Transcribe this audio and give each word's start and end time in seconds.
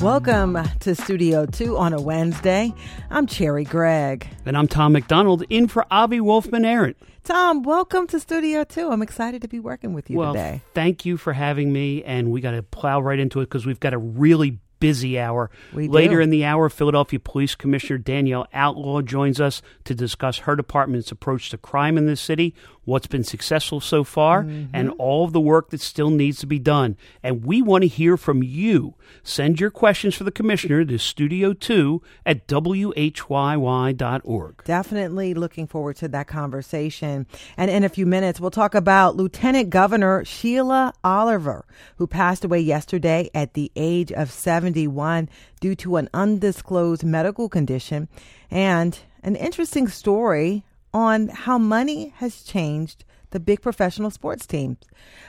Welcome 0.00 0.56
to 0.80 0.94
Studio 0.94 1.44
2 1.44 1.76
on 1.76 1.92
a 1.92 2.00
Wednesday. 2.00 2.72
I'm 3.10 3.26
Cherry 3.26 3.64
Gregg. 3.64 4.26
And 4.46 4.56
I'm 4.56 4.66
Tom 4.66 4.94
McDonald 4.94 5.44
in 5.50 5.68
for 5.68 5.84
Avi 5.90 6.22
Wolfman 6.22 6.64
Arent. 6.64 6.96
Tom, 7.22 7.62
welcome 7.62 8.06
to 8.06 8.18
Studio 8.18 8.64
2. 8.64 8.90
I'm 8.90 9.02
excited 9.02 9.42
to 9.42 9.48
be 9.48 9.60
working 9.60 9.92
with 9.92 10.08
you 10.08 10.16
well, 10.16 10.32
today. 10.32 10.62
Thank 10.72 11.04
you 11.04 11.18
for 11.18 11.34
having 11.34 11.70
me. 11.70 12.02
And 12.02 12.30
we 12.30 12.40
got 12.40 12.52
to 12.52 12.62
plow 12.62 13.02
right 13.02 13.18
into 13.18 13.40
it 13.40 13.50
because 13.50 13.66
we've 13.66 13.78
got 13.78 13.92
a 13.92 13.98
really 13.98 14.58
busy 14.80 15.18
hour. 15.18 15.50
We 15.74 15.86
do. 15.86 15.92
Later 15.92 16.20
in 16.20 16.30
the 16.30 16.46
hour, 16.46 16.70
Philadelphia 16.70 17.20
Police 17.20 17.54
Commissioner 17.54 17.98
Danielle 17.98 18.46
Outlaw 18.54 19.02
joins 19.02 19.38
us 19.38 19.60
to 19.84 19.94
discuss 19.94 20.38
her 20.38 20.56
department's 20.56 21.12
approach 21.12 21.50
to 21.50 21.58
crime 21.58 21.98
in 21.98 22.06
this 22.06 22.22
city, 22.22 22.54
what's 22.84 23.06
been 23.06 23.24
successful 23.24 23.80
so 23.80 24.04
far, 24.04 24.44
Mm-hmm. 24.44 24.66
and 24.74 24.90
all 24.98 25.24
of 25.24 25.32
the 25.32 25.40
work 25.40 25.70
that 25.70 25.80
still 25.80 26.10
needs 26.10 26.38
to 26.40 26.46
be 26.46 26.58
done. 26.58 26.96
And 27.22 27.44
we 27.44 27.62
want 27.62 27.82
to 27.82 27.88
hear 27.88 28.16
from 28.16 28.42
you. 28.42 28.94
Send 29.22 29.60
your 29.60 29.70
questions 29.70 30.14
for 30.14 30.24
the 30.24 30.30
commissioner 30.30 30.84
to 30.84 30.98
Studio 30.98 31.52
2 31.52 32.02
at 32.26 32.46
whyy.org. 32.48 34.64
Definitely 34.64 35.34
looking 35.34 35.66
forward 35.66 35.96
to 35.96 36.08
that 36.08 36.26
conversation. 36.26 37.26
And 37.56 37.70
in 37.70 37.84
a 37.84 37.88
few 37.88 38.06
minutes, 38.06 38.40
we'll 38.40 38.50
talk 38.50 38.74
about 38.74 39.16
Lieutenant 39.16 39.70
Governor 39.70 40.24
Sheila 40.24 40.92
Oliver, 41.04 41.64
who 41.96 42.06
passed 42.06 42.44
away 42.44 42.60
yesterday 42.60 43.30
at 43.34 43.54
the 43.54 43.70
age 43.76 44.12
of 44.12 44.30
71 44.30 45.28
due 45.60 45.74
to 45.76 45.96
an 45.96 46.08
undisclosed 46.14 47.04
medical 47.04 47.48
condition, 47.48 48.08
and 48.50 48.98
an 49.22 49.36
interesting 49.36 49.88
story 49.88 50.64
on 50.92 51.28
how 51.28 51.58
money 51.58 52.12
has 52.16 52.42
changed 52.42 53.04
the 53.30 53.40
big 53.40 53.62
professional 53.62 54.10
sports 54.10 54.46
teams. 54.46 54.78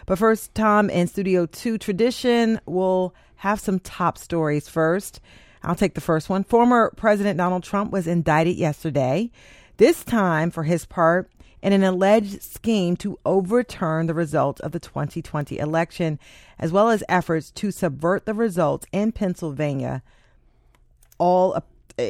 But 0.05 0.17
first, 0.17 0.53
Tom, 0.55 0.89
in 0.89 1.07
Studio 1.07 1.45
2 1.45 1.77
tradition, 1.77 2.59
we'll 2.65 3.13
have 3.37 3.59
some 3.59 3.79
top 3.79 4.17
stories 4.17 4.67
first. 4.67 5.20
I'll 5.63 5.75
take 5.75 5.93
the 5.93 6.01
first 6.01 6.29
one. 6.29 6.43
Former 6.43 6.91
President 6.95 7.37
Donald 7.37 7.63
Trump 7.63 7.91
was 7.91 8.07
indicted 8.07 8.55
yesterday, 8.55 9.31
this 9.77 10.03
time 10.03 10.51
for 10.51 10.63
his 10.63 10.85
part 10.85 11.29
in 11.62 11.73
an 11.73 11.84
alleged 11.84 12.41
scheme 12.41 12.96
to 12.98 13.20
overturn 13.25 14.07
the 14.07 14.13
results 14.13 14.59
of 14.62 14.71
the 14.71 14.79
2020 14.79 15.59
election, 15.59 16.20
as 16.57 16.71
well 16.71 16.90
as 16.90 17.03
efforts 17.07 17.51
to 17.51 17.71
subvert 17.71 18.25
the 18.25 18.34
results 18.34 18.87
in 18.91 19.12
Pennsylvania, 19.12 20.01
all 21.20 21.53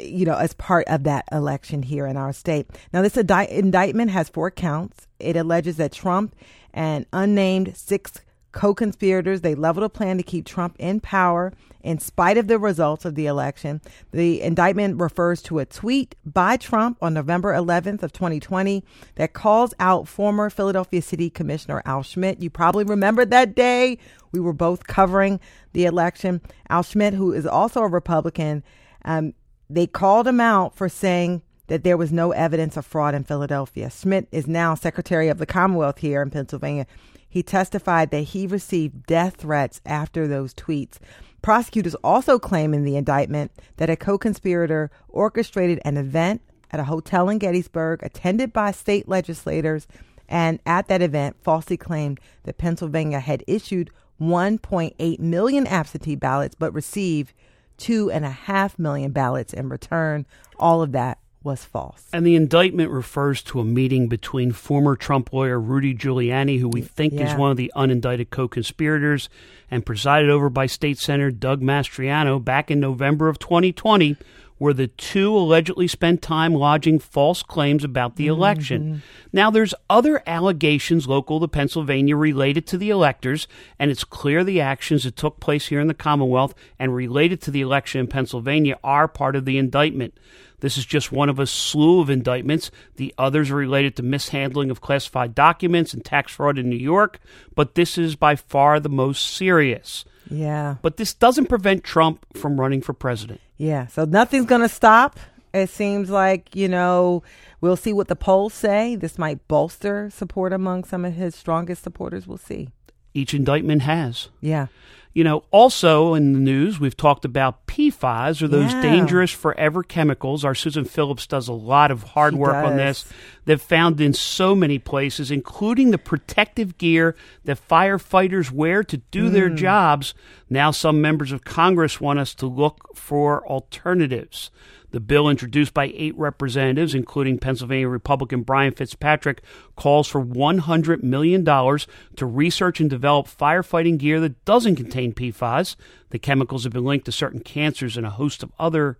you 0.03 0.25
know, 0.25 0.35
as 0.35 0.53
part 0.53 0.87
of 0.87 1.03
that 1.03 1.25
election 1.31 1.83
here 1.83 2.05
in 2.05 2.17
our 2.17 2.33
state. 2.33 2.67
Now, 2.93 3.01
this 3.01 3.17
indi- 3.17 3.51
indictment 3.51 4.11
has 4.11 4.29
four 4.29 4.51
counts. 4.51 5.07
It 5.19 5.35
alleges 5.35 5.77
that 5.77 5.91
Trump 5.91 6.35
and 6.73 7.05
unnamed 7.13 7.75
six 7.75 8.21
co-conspirators 8.51 9.41
they 9.41 9.55
leveled 9.55 9.85
a 9.85 9.89
plan 9.89 10.17
to 10.17 10.23
keep 10.23 10.45
Trump 10.45 10.75
in 10.77 10.99
power 10.99 11.53
in 11.83 11.97
spite 11.99 12.37
of 12.37 12.47
the 12.47 12.59
results 12.59 13.05
of 13.05 13.15
the 13.15 13.25
election. 13.25 13.81
The 14.11 14.41
indictment 14.41 14.99
refers 14.99 15.41
to 15.43 15.59
a 15.59 15.65
tweet 15.65 16.15
by 16.25 16.57
Trump 16.57 16.97
on 17.01 17.13
November 17.13 17.53
11th 17.53 18.03
of 18.03 18.13
2020 18.13 18.83
that 19.15 19.33
calls 19.33 19.73
out 19.79 20.07
former 20.07 20.49
Philadelphia 20.49 21.01
City 21.01 21.29
Commissioner 21.29 21.81
Al 21.85 22.03
Schmidt. 22.03 22.41
You 22.41 22.49
probably 22.49 22.83
remember 22.83 23.25
that 23.25 23.55
day. 23.55 23.97
We 24.31 24.39
were 24.39 24.53
both 24.53 24.85
covering 24.85 25.39
the 25.73 25.85
election. 25.85 26.41
Al 26.69 26.83
Schmidt, 26.83 27.13
who 27.13 27.33
is 27.33 27.47
also 27.47 27.81
a 27.81 27.87
Republican, 27.87 28.63
um, 29.05 29.33
they 29.73 29.87
called 29.87 30.27
him 30.27 30.39
out 30.39 30.75
for 30.75 30.89
saying 30.89 31.41
that 31.67 31.83
there 31.83 31.97
was 31.97 32.11
no 32.11 32.31
evidence 32.31 32.75
of 32.75 32.85
fraud 32.85 33.15
in 33.15 33.23
Philadelphia. 33.23 33.89
Schmidt 33.89 34.27
is 34.31 34.47
now 34.47 34.75
Secretary 34.75 35.29
of 35.29 35.37
the 35.37 35.45
Commonwealth 35.45 35.99
here 35.99 36.21
in 36.21 36.29
Pennsylvania. 36.29 36.85
He 37.29 37.41
testified 37.41 38.11
that 38.11 38.21
he 38.21 38.45
received 38.45 39.05
death 39.05 39.37
threats 39.37 39.79
after 39.85 40.27
those 40.27 40.53
tweets. 40.53 40.97
Prosecutors 41.41 41.95
also 42.03 42.37
claim 42.37 42.73
in 42.73 42.83
the 42.83 42.97
indictment 42.97 43.51
that 43.77 43.89
a 43.89 43.95
co 43.95 44.17
conspirator 44.17 44.91
orchestrated 45.07 45.79
an 45.85 45.95
event 45.95 46.41
at 46.71 46.81
a 46.81 46.85
hotel 46.85 47.29
in 47.29 47.37
Gettysburg 47.37 48.03
attended 48.03 48.51
by 48.51 48.71
state 48.71 49.07
legislators, 49.07 49.87
and 50.27 50.59
at 50.65 50.89
that 50.89 51.01
event 51.01 51.37
falsely 51.41 51.77
claimed 51.77 52.19
that 52.43 52.57
Pennsylvania 52.57 53.21
had 53.21 53.45
issued 53.47 53.91
1.8 54.19 55.19
million 55.19 55.65
absentee 55.65 56.15
ballots 56.15 56.55
but 56.55 56.73
received 56.73 57.33
two 57.81 58.11
and 58.11 58.23
a 58.23 58.29
half 58.29 58.77
million 58.77 59.11
ballots 59.11 59.53
in 59.53 59.67
return. 59.67 60.25
All 60.59 60.81
of 60.83 60.91
that 60.91 61.17
was 61.43 61.65
false. 61.65 62.05
And 62.13 62.23
the 62.23 62.35
indictment 62.35 62.91
refers 62.91 63.41
to 63.41 63.59
a 63.59 63.65
meeting 63.65 64.07
between 64.07 64.51
former 64.51 64.95
Trump 64.95 65.33
lawyer 65.33 65.59
Rudy 65.59 65.95
Giuliani, 65.95 66.59
who 66.59 66.69
we 66.69 66.81
think 66.81 67.13
Yeah. 67.13 67.31
is 67.33 67.35
one 67.35 67.49
of 67.49 67.57
the 67.57 67.71
unindicted 67.75 68.29
co 68.29 68.47
conspirators, 68.47 69.27
and 69.71 69.83
presided 69.83 70.29
over 70.29 70.51
by 70.51 70.67
State 70.67 70.99
Senator 70.99 71.31
Doug 71.31 71.61
Mastriano 71.61 72.43
back 72.43 72.69
in 72.69 72.79
November 72.79 73.27
of 73.27 73.39
2020, 73.39 74.15
where 74.61 74.75
the 74.75 74.85
two 74.85 75.35
allegedly 75.35 75.87
spent 75.87 76.21
time 76.21 76.53
lodging 76.53 76.99
false 76.99 77.41
claims 77.41 77.83
about 77.83 78.15
the 78.15 78.27
election. 78.27 78.83
Mm-hmm. 78.83 78.99
Now, 79.33 79.49
there's 79.49 79.73
other 79.89 80.21
allegations 80.27 81.07
local 81.07 81.39
to 81.39 81.47
Pennsylvania 81.47 82.15
related 82.15 82.67
to 82.67 82.77
the 82.77 82.91
electors, 82.91 83.47
and 83.79 83.89
it's 83.89 84.03
clear 84.03 84.43
the 84.43 84.61
actions 84.61 85.03
that 85.03 85.15
took 85.15 85.39
place 85.39 85.69
here 85.69 85.79
in 85.79 85.87
the 85.87 85.95
Commonwealth 85.95 86.53
and 86.77 86.93
related 86.93 87.41
to 87.41 87.49
the 87.49 87.61
election 87.61 88.01
in 88.01 88.07
Pennsylvania 88.07 88.77
are 88.83 89.07
part 89.07 89.35
of 89.35 89.45
the 89.45 89.57
indictment. 89.57 90.15
This 90.59 90.77
is 90.77 90.85
just 90.85 91.11
one 91.11 91.29
of 91.29 91.39
a 91.39 91.47
slew 91.47 91.99
of 91.99 92.11
indictments. 92.11 92.69
The 92.97 93.15
others 93.17 93.49
are 93.49 93.55
related 93.55 93.95
to 93.95 94.03
mishandling 94.03 94.69
of 94.69 94.79
classified 94.79 95.33
documents 95.33 95.91
and 95.91 96.05
tax 96.05 96.33
fraud 96.33 96.59
in 96.59 96.69
New 96.69 96.75
York, 96.75 97.19
but 97.55 97.73
this 97.73 97.97
is 97.97 98.15
by 98.15 98.35
far 98.35 98.79
the 98.79 98.89
most 98.89 99.27
serious. 99.27 100.05
Yeah. 100.31 100.75
But 100.81 100.97
this 100.97 101.13
doesn't 101.13 101.47
prevent 101.47 101.83
Trump 101.83 102.25
from 102.37 102.59
running 102.59 102.81
for 102.81 102.93
president. 102.93 103.41
Yeah. 103.57 103.87
So 103.87 104.05
nothing's 104.05 104.45
going 104.45 104.61
to 104.61 104.69
stop. 104.69 105.19
It 105.53 105.69
seems 105.69 106.09
like, 106.09 106.55
you 106.55 106.69
know, 106.69 107.23
we'll 107.59 107.75
see 107.75 107.91
what 107.91 108.07
the 108.07 108.15
polls 108.15 108.53
say. 108.53 108.95
This 108.95 109.19
might 109.19 109.45
bolster 109.49 110.09
support 110.09 110.53
among 110.53 110.85
some 110.85 111.03
of 111.03 111.13
his 111.13 111.35
strongest 111.35 111.83
supporters. 111.83 112.25
We'll 112.25 112.37
see. 112.37 112.69
Each 113.13 113.33
indictment 113.33 113.81
has. 113.81 114.29
Yeah. 114.39 114.67
You 115.13 115.25
know, 115.25 115.43
also 115.51 116.13
in 116.13 116.31
the 116.31 116.39
news, 116.39 116.79
we've 116.79 116.95
talked 116.95 117.25
about 117.25 117.67
PFAS 117.67 118.41
or 118.41 118.47
those 118.47 118.71
Yeah. 118.71 118.81
dangerous 118.81 119.31
forever 119.31 119.83
chemicals. 119.83 120.45
Our 120.45 120.55
Susan 120.55 120.85
Phillips 120.85 121.27
does 121.27 121.49
a 121.49 121.53
lot 121.53 121.91
of 121.91 122.03
hard 122.03 122.31
She 122.33 122.39
work 122.39 122.55
on 122.65 122.77
this. 122.77 123.03
They're 123.45 123.57
found 123.57 123.99
in 123.99 124.13
so 124.13 124.53
many 124.55 124.77
places, 124.77 125.31
including 125.31 125.91
the 125.91 125.97
protective 125.97 126.77
gear 126.77 127.15
that 127.45 127.67
firefighters 127.67 128.51
wear 128.51 128.83
to 128.83 128.97
do 128.97 129.29
their 129.29 129.49
Mm. 129.49 129.57
jobs. 129.57 130.13
Now, 130.49 130.71
some 130.71 131.01
members 131.01 131.31
of 131.31 131.43
Congress 131.43 131.99
want 131.99 132.19
us 132.19 132.35
to 132.35 132.45
look 132.45 132.95
for 132.95 133.45
alternatives. 133.47 134.51
The 134.91 134.99
bill, 134.99 135.29
introduced 135.29 135.73
by 135.73 135.93
eight 135.95 136.17
representatives, 136.17 136.93
including 136.93 137.39
Pennsylvania 137.39 137.87
Republican 137.87 138.41
Brian 138.41 138.73
Fitzpatrick, 138.73 139.41
calls 139.77 140.07
for 140.07 140.21
$100 140.21 141.01
million 141.01 141.45
to 141.45 142.25
research 142.25 142.81
and 142.81 142.89
develop 142.89 143.27
firefighting 143.27 143.97
gear 143.97 144.19
that 144.19 144.43
doesn't 144.43 144.75
contain 144.75 145.13
PFAS. 145.13 145.77
The 146.09 146.19
chemicals 146.19 146.65
have 146.65 146.73
been 146.73 146.83
linked 146.83 147.05
to 147.05 147.11
certain 147.13 147.39
cancers 147.39 147.95
and 147.95 148.05
a 148.05 148.09
host 148.11 148.43
of 148.43 148.51
other 148.59 148.97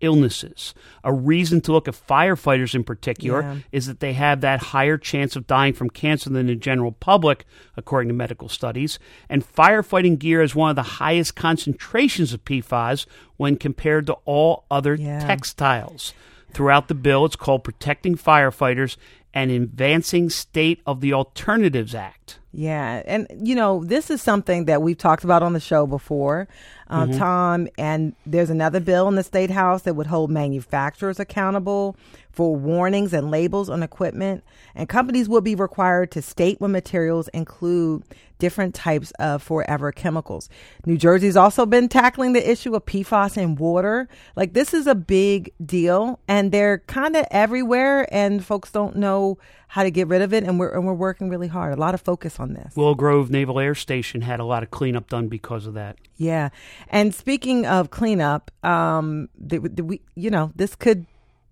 illnesses. 0.00 0.74
A 1.04 1.12
reason 1.12 1.60
to 1.62 1.72
look 1.72 1.88
at 1.88 1.94
firefighters 1.94 2.74
in 2.74 2.84
particular 2.84 3.40
Yeah. 3.42 3.56
is 3.72 3.86
that 3.86 4.00
they 4.00 4.12
have 4.14 4.40
that 4.42 4.60
higher 4.64 4.98
chance 4.98 5.36
of 5.36 5.46
dying 5.46 5.72
from 5.72 5.90
cancer 5.90 6.30
than 6.30 6.46
the 6.46 6.54
general 6.54 6.92
public, 6.92 7.44
according 7.76 8.08
to 8.08 8.14
medical 8.14 8.48
studies. 8.48 8.98
And 9.28 9.44
firefighting 9.46 10.18
gear 10.18 10.42
is 10.42 10.54
one 10.54 10.70
of 10.70 10.76
the 10.76 10.82
highest 10.82 11.34
concentrations 11.36 12.32
of 12.32 12.44
PFAS 12.44 13.06
when 13.36 13.56
compared 13.56 14.06
to 14.06 14.14
all 14.24 14.64
other 14.70 14.94
Yeah. 14.94 15.20
textiles. 15.20 16.12
Throughout 16.52 16.88
the 16.88 16.94
bill, 16.94 17.24
it's 17.26 17.36
called 17.36 17.64
Protecting 17.64 18.16
Firefighters 18.16 18.96
and 19.34 19.50
Advancing 19.50 20.30
State 20.30 20.80
of 20.86 21.00
the 21.00 21.12
Alternatives 21.12 21.94
Act. 21.94 22.38
Yeah, 22.52 23.02
and 23.04 23.26
you 23.36 23.54
know 23.54 23.84
this 23.84 24.08
is 24.10 24.22
something 24.22 24.64
that 24.64 24.80
we've 24.80 24.96
talked 24.96 25.24
about 25.24 25.42
on 25.42 25.52
the 25.52 25.60
show 25.60 25.86
before, 25.86 26.48
um, 26.88 27.10
Tom. 27.12 27.68
And 27.78 28.14
there's 28.24 28.50
another 28.50 28.80
bill 28.80 29.08
in 29.08 29.14
the 29.14 29.22
state 29.22 29.50
house 29.50 29.82
that 29.82 29.94
would 29.94 30.06
hold 30.06 30.30
manufacturers 30.30 31.20
accountable 31.20 31.96
for 32.36 32.54
warnings 32.54 33.14
and 33.14 33.30
labels 33.30 33.70
on 33.70 33.82
equipment, 33.82 34.44
and 34.74 34.90
companies 34.90 35.26
will 35.26 35.40
be 35.40 35.54
required 35.54 36.10
to 36.10 36.20
state 36.20 36.60
when 36.60 36.70
materials 36.70 37.28
include 37.28 38.04
different 38.38 38.74
types 38.74 39.10
of 39.12 39.42
forever 39.42 39.90
chemicals. 39.90 40.50
New 40.84 40.98
Jersey's 40.98 41.34
also 41.34 41.64
been 41.64 41.88
tackling 41.88 42.34
the 42.34 42.50
issue 42.50 42.74
of 42.74 42.84
PFAS 42.84 43.38
in 43.38 43.56
water. 43.56 44.06
Like 44.36 44.52
this 44.52 44.74
is 44.74 44.86
a 44.86 44.94
big 44.94 45.50
deal, 45.64 46.20
and 46.28 46.52
they're 46.52 46.80
kind 46.80 47.16
of 47.16 47.26
everywhere, 47.30 48.06
and 48.14 48.44
folks 48.44 48.70
don't 48.70 48.96
know 48.96 49.38
how 49.68 49.82
to 49.82 49.90
get 49.90 50.06
rid 50.08 50.20
of 50.20 50.34
it, 50.34 50.44
and 50.44 50.60
we're 50.60 50.74
and 50.74 50.86
we're 50.86 50.92
working 50.92 51.30
really 51.30 51.48
hard. 51.48 51.72
A 51.72 51.80
lot 51.80 51.94
of 51.94 52.02
focus 52.02 52.38
on 52.38 52.52
this. 52.52 52.76
Willow 52.76 52.94
Grove 52.94 53.30
Naval 53.30 53.58
Air 53.58 53.74
Station 53.74 54.20
had 54.20 54.40
a 54.40 54.44
lot 54.44 54.62
of 54.62 54.70
cleanup 54.70 55.08
done 55.08 55.28
because 55.28 55.66
of 55.66 55.72
that. 55.72 55.96
Yeah, 56.18 56.50
and 56.90 57.14
speaking 57.14 57.64
of 57.64 57.88
cleanup, 57.88 58.50
um, 58.62 59.30
the, 59.38 59.58
the, 59.60 59.82
we 59.82 60.02
you 60.14 60.28
know 60.28 60.52
this 60.54 60.76
could 60.76 61.06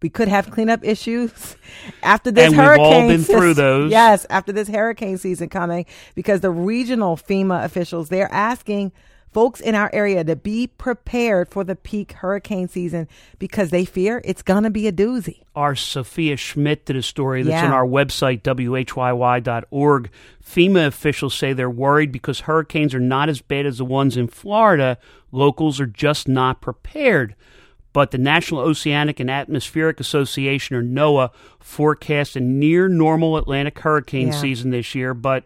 we 0.04 0.10
could 0.10 0.28
have 0.28 0.50
cleanup 0.50 0.84
issues 0.84 1.56
after 2.02 2.30
this 2.30 2.52
And 2.52 2.58
we've 2.58 2.60
all 2.78 2.92
hurricane. 3.00 3.08
been 3.08 3.24
through 3.24 3.54
those. 3.54 3.90
Yes, 3.90 4.26
after 4.28 4.52
this 4.52 4.68
hurricane 4.68 5.16
season 5.16 5.48
coming, 5.48 5.86
because 6.14 6.42
the 6.42 6.50
regional 6.50 7.16
FEMA 7.16 7.64
officials 7.64 8.10
they're 8.10 8.30
asking 8.30 8.92
folks 9.32 9.60
in 9.62 9.74
our 9.74 9.88
area 9.94 10.22
to 10.22 10.36
be 10.36 10.66
prepared 10.66 11.48
for 11.48 11.64
the 11.64 11.74
peak 11.74 12.12
hurricane 12.12 12.68
season 12.68 13.08
because 13.38 13.70
they 13.70 13.86
fear 13.86 14.20
it's 14.26 14.42
going 14.42 14.62
to 14.62 14.68
be 14.70 14.86
a 14.86 14.92
doozy. 14.92 15.40
Our 15.56 15.74
Sophia 15.74 16.36
Schmidt 16.36 16.84
did 16.84 16.96
a 16.96 17.02
story 17.02 17.42
that's 17.42 17.62
Yeah. 17.62 17.66
on 17.68 17.72
our 17.72 17.86
website, 17.86 18.42
whyy.org. 18.42 20.10
FEMA 20.46 20.86
officials 20.86 21.32
say 21.34 21.54
they're 21.54 21.70
worried 21.70 22.12
because 22.12 22.40
hurricanes 22.40 22.94
are 22.94 23.00
not 23.00 23.30
as 23.30 23.40
bad 23.40 23.64
as 23.64 23.78
the 23.78 23.86
ones 23.86 24.18
in 24.18 24.28
Florida. 24.28 24.98
Locals 25.32 25.80
are 25.80 25.86
just 25.86 26.28
not 26.28 26.60
prepared. 26.60 27.34
But 27.94 28.10
the 28.10 28.18
National 28.18 28.60
Oceanic 28.60 29.20
and 29.20 29.30
Atmospheric 29.30 30.00
Association, 30.00 30.76
or 30.76 30.82
NOAA, 30.82 31.30
forecast 31.60 32.36
a 32.36 32.40
near 32.40 32.88
normal 32.88 33.38
Atlantic 33.38 33.78
hurricane 33.78 34.26
Yeah. 34.28 34.32
season 34.34 34.70
this 34.70 34.94
year. 34.94 35.14
But 35.14 35.44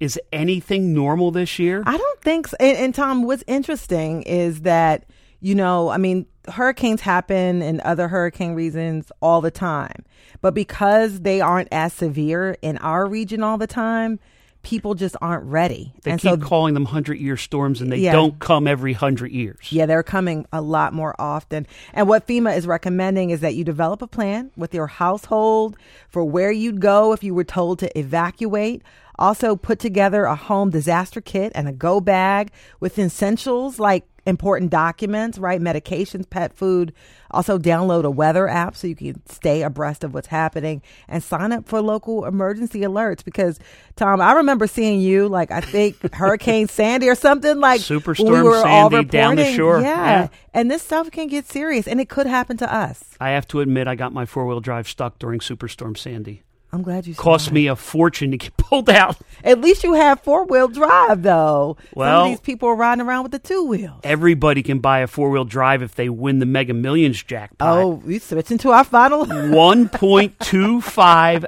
is 0.00 0.18
anything 0.32 0.92
normal 0.94 1.30
this 1.30 1.58
year? 1.58 1.82
I 1.86 1.96
don't 1.98 2.20
think 2.22 2.48
so. 2.48 2.56
And, 2.58 2.76
and 2.78 2.94
Tom, 2.94 3.22
what's 3.24 3.44
interesting 3.46 4.22
is 4.22 4.62
that, 4.62 5.04
you 5.40 5.54
know, 5.54 5.90
I 5.90 5.98
mean, 5.98 6.24
hurricanes 6.48 7.02
happen 7.02 7.60
and 7.60 7.82
other 7.82 8.08
hurricane 8.08 8.54
reasons 8.54 9.12
all 9.20 9.42
the 9.42 9.50
time. 9.50 10.04
But 10.40 10.54
because 10.54 11.20
they 11.20 11.42
aren't 11.42 11.68
as 11.70 11.92
severe 11.92 12.56
in 12.62 12.78
our 12.78 13.06
region 13.06 13.42
all 13.42 13.58
the 13.58 13.66
time, 13.66 14.18
people 14.62 14.94
just 14.94 15.16
aren't 15.22 15.44
ready. 15.44 15.92
They 16.02 16.12
and 16.12 16.20
keep 16.20 16.30
so 16.30 16.36
calling 16.36 16.74
them 16.74 16.84
100 16.84 17.18
year 17.18 17.36
storms, 17.36 17.80
and 17.80 17.90
they 17.90 17.96
Yeah. 17.96 18.12
don't 18.12 18.38
come 18.38 18.66
every 18.66 18.92
100 18.92 19.32
years. 19.32 19.72
Yeah, 19.72 19.86
they're 19.86 20.02
coming 20.02 20.46
a 20.52 20.60
lot 20.60 20.92
more 20.92 21.14
often. 21.18 21.66
And 21.94 22.08
what 22.08 22.26
FEMA 22.26 22.56
is 22.56 22.66
recommending 22.66 23.30
is 23.30 23.40
that 23.40 23.54
you 23.54 23.64
develop 23.64 24.02
a 24.02 24.06
plan 24.06 24.50
with 24.56 24.74
your 24.74 24.86
household 24.86 25.76
for 26.08 26.24
where 26.24 26.50
you'd 26.52 26.80
go 26.80 27.12
if 27.12 27.24
you 27.24 27.34
were 27.34 27.44
told 27.44 27.78
to 27.80 27.98
evacuate. 27.98 28.82
Also, 29.18 29.54
put 29.54 29.78
together 29.78 30.24
a 30.24 30.34
home 30.34 30.70
disaster 30.70 31.20
kit 31.20 31.52
and 31.54 31.68
a 31.68 31.72
go 31.72 32.00
bag 32.00 32.50
with 32.80 32.98
essentials 32.98 33.78
like 33.78 34.04
important 34.30 34.70
documents, 34.70 35.38
right? 35.38 35.60
Medications, 35.60 36.28
pet 36.28 36.54
food. 36.54 36.94
Also, 37.30 37.58
download 37.58 38.04
a 38.04 38.10
weather 38.10 38.48
app 38.48 38.74
so 38.74 38.86
you 38.86 38.96
can 38.96 39.24
stay 39.28 39.62
abreast 39.62 40.02
of 40.02 40.14
what's 40.14 40.28
happening 40.28 40.82
and 41.06 41.22
sign 41.22 41.52
up 41.52 41.68
for 41.68 41.80
local 41.80 42.24
emergency 42.24 42.80
alerts. 42.80 43.22
Because, 43.22 43.60
Tom, 43.96 44.20
I 44.20 44.32
remember 44.32 44.66
seeing 44.66 45.00
you, 45.00 45.28
like, 45.28 45.50
I 45.50 45.60
think 45.60 46.14
Hurricane 46.14 46.66
Sandy 46.66 47.08
or 47.08 47.14
something, 47.14 47.60
like, 47.60 47.82
Superstorm 47.82 48.30
we 48.30 48.42
were 48.42 48.62
Sandy 48.62 49.04
down 49.04 49.36
the 49.36 49.52
shore. 49.52 49.80
Yeah. 49.80 49.90
Yeah. 49.90 50.28
And 50.54 50.70
this 50.70 50.82
stuff 50.82 51.10
can 51.10 51.28
get 51.28 51.46
serious 51.46 51.86
and 51.86 52.00
it 52.00 52.08
could 52.08 52.26
happen 52.26 52.56
to 52.56 52.74
us. 52.74 53.04
I 53.20 53.30
have 53.30 53.46
to 53.48 53.60
admit, 53.60 53.86
I 53.86 53.94
got 53.94 54.12
my 54.12 54.24
four 54.24 54.46
wheel 54.46 54.60
drive 54.60 54.88
stuck 54.88 55.18
during 55.18 55.40
Superstorm 55.40 55.96
Sandy. 55.96 56.42
I'm 56.72 56.82
glad 56.82 57.06
you 57.06 57.14
Cost 57.16 57.50
me 57.50 57.66
a 57.66 57.74
fortune 57.74 58.30
to 58.30 58.36
get 58.36 58.56
pulled 58.56 58.88
out. 58.88 59.16
At 59.42 59.60
least 59.60 59.82
you 59.82 59.94
have 59.94 60.20
four 60.20 60.44
wheel 60.46 60.68
drive 60.68 61.22
though. 61.22 61.76
Some 61.80 61.88
Well- 61.94 62.22
of 62.24 62.28
these 62.30 62.40
people 62.40 62.68
are 62.68 62.76
riding 62.76 63.04
around 63.04 63.24
with 63.24 63.32
the 63.32 63.38
two 63.40 63.64
wheels. 63.64 64.00
Everybody 64.04 64.62
can 64.62 64.78
buy 64.78 65.00
a 65.00 65.06
four 65.06 65.30
wheel 65.30 65.44
drive 65.44 65.82
if 65.82 65.94
they 65.96 66.08
win 66.08 66.38
the 66.38 66.46
Mega 66.46 66.72
Millions 66.74 67.22
jackpot. 67.22 67.78
Oh, 67.78 67.88
we 68.04 68.18
switching 68.20 68.58
to 68.58 68.70
our 68.70 68.84
final 68.84 69.24
One 69.50 69.88
point 69.88 70.38
two 70.38 70.80
five 70.80 71.44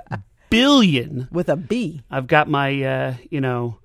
billion. 0.51 1.29
with 1.31 1.49
a 1.49 1.57
B. 1.57 2.03
I've 2.11 2.27
got 2.27 2.49
my, 2.49 2.83
uh, 2.83 3.15
you 3.31 3.41
know, 3.41 3.77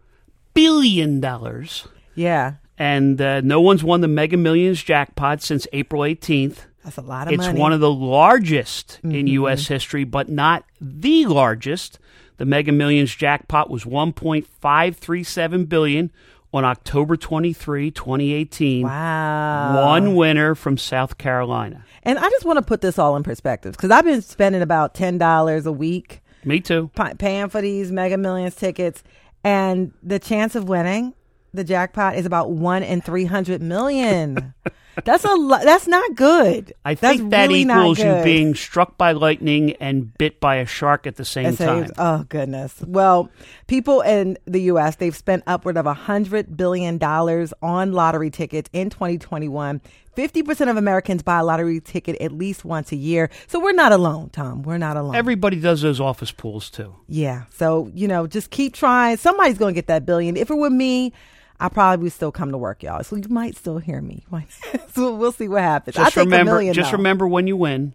billion 0.53 1.19
dollars, 1.19 1.87
Yeah. 2.15 2.53
and 2.77 3.21
uh, 3.21 3.41
no 3.41 3.61
one's 3.61 3.83
won 3.83 4.01
the 4.01 4.07
Mega 4.07 4.37
Millions 4.37 4.81
jackpot 4.83 5.41
since 5.41 5.67
April 5.73 6.03
eighteenth. 6.03 6.65
That's 6.87 6.97
a 6.97 7.01
lot 7.01 7.27
of 7.27 7.33
It's 7.33 7.39
money. 7.41 7.51
Mm-hmm. 7.51 7.59
one 7.61 7.73
of 7.73 7.81
the 7.81 7.91
largest 7.91 9.01
in 9.03 9.27
U.S. 9.27 9.67
history, 9.67 10.05
but 10.05 10.29
not 10.29 10.63
the 10.79 11.25
largest. 11.25 11.99
The 12.37 12.45
Mega 12.45 12.71
Millions 12.71 13.13
jackpot 13.13 13.69
was 13.69 13.83
1.537 13.83 15.67
billion 15.67 16.11
on 16.53 16.63
October 16.63 17.17
23, 17.17 17.91
2018. 17.91 18.83
wow. 18.85 19.85
One 19.89 20.15
winner 20.15 20.55
from 20.55 20.77
South 20.77 21.17
Carolina. 21.17 21.83
And 22.03 22.17
I 22.17 22.29
just 22.29 22.45
want 22.45 22.57
to 22.57 22.63
put 22.63 22.79
this 22.81 22.97
all 22.97 23.17
in 23.17 23.23
perspective 23.23 23.73
because 23.73 23.91
I've 23.91 24.05
been 24.05 24.21
spending 24.21 24.61
about 24.61 24.93
$10 24.93 25.65
a 25.65 25.71
week 25.71 26.21
Me 26.45 26.61
too. 26.61 26.89
pa- 26.95 27.13
paying 27.19 27.49
for 27.49 27.61
these 27.61 27.91
Mega 27.91 28.17
Millions 28.17 28.55
tickets. 28.55 29.03
And 29.43 29.91
the 30.01 30.19
chance 30.19 30.55
of 30.55 30.69
winning 30.69 31.13
the 31.53 31.63
jackpot 31.65 32.15
is 32.15 32.25
about 32.25 32.51
one 32.51 32.81
in 32.83 33.01
300 33.01 33.61
million. 33.61 34.53
that's 35.05 35.23
a 35.23 35.33
lo- 35.33 35.63
that's 35.63 35.87
not 35.87 36.15
good. 36.15 36.73
I 36.85 36.93
That's 36.95 37.17
think 37.17 37.31
that 37.31 37.47
really 37.47 37.61
equals 37.61 37.99
you 37.99 38.21
being 38.23 38.55
struck 38.55 38.97
by 38.97 39.11
lightning 39.11 39.73
and 39.79 40.13
bit 40.17 40.39
by 40.39 40.57
a 40.57 40.65
shark 40.65 41.05
at 41.07 41.15
the 41.15 41.25
same 41.25 41.55
time. 41.55 41.91
oh 41.97 42.25
goodness. 42.29 42.75
Well, 42.85 43.29
people 43.67 44.01
in 44.01 44.37
the 44.45 44.61
U.S. 44.63 44.95
they've 44.95 45.15
spent 45.15 45.43
upward 45.47 45.77
of 45.77 45.85
a 45.85 45.93
hundred 45.93 46.55
billion 46.57 46.97
dollars 46.97 47.53
on 47.61 47.93
lottery 47.93 48.29
tickets 48.29 48.69
in 48.73 48.89
2021. 48.89 49.81
Fifty 50.15 50.41
percent 50.41 50.69
of 50.71 50.77
Americans 50.77 51.21
buy 51.21 51.39
a 51.39 51.43
lottery 51.43 51.79
ticket 51.79 52.19
at 52.19 52.31
least 52.31 52.65
once 52.65 52.91
a 52.91 52.95
year. 52.95 53.29
So 53.45 53.59
we're 53.59 53.73
not 53.73 53.91
alone, 53.91 54.29
Tom. 54.31 54.63
We're 54.63 54.79
not 54.79 54.97
alone. 54.97 55.15
Everybody 55.15 55.59
does 55.59 55.81
those 55.81 55.99
office 56.01 56.31
pools 56.31 56.71
too. 56.71 56.95
yeah. 57.07 57.43
So 57.51 57.91
you 57.93 58.07
know, 58.07 58.25
just 58.25 58.49
keep 58.49 58.73
trying. 58.73 59.17
Somebody's 59.17 59.59
going 59.59 59.75
to 59.75 59.77
get 59.77 59.87
that 59.87 60.05
billion. 60.07 60.35
If 60.35 60.49
it 60.49 60.55
were 60.55 60.71
me. 60.71 61.13
I 61.59 61.69
probably 61.69 62.03
would 62.03 62.13
still 62.13 62.31
come 62.31 62.51
to 62.51 62.57
work, 62.57 62.83
y'all. 62.83 63.03
So 63.03 63.15
you 63.15 63.27
might 63.29 63.55
still 63.55 63.79
hear 63.79 64.01
me. 64.01 64.25
so 64.93 65.15
we'll 65.15 65.31
see 65.31 65.47
what 65.47 65.61
happens. 65.63 65.97
I 65.97 66.05
Just 66.05 66.17
remember, 66.17 66.53
million, 66.53 66.73
just 66.73 66.91
though. 66.91 66.97
remember 66.97 67.27
when 67.27 67.47
you 67.47 67.57
win, 67.57 67.93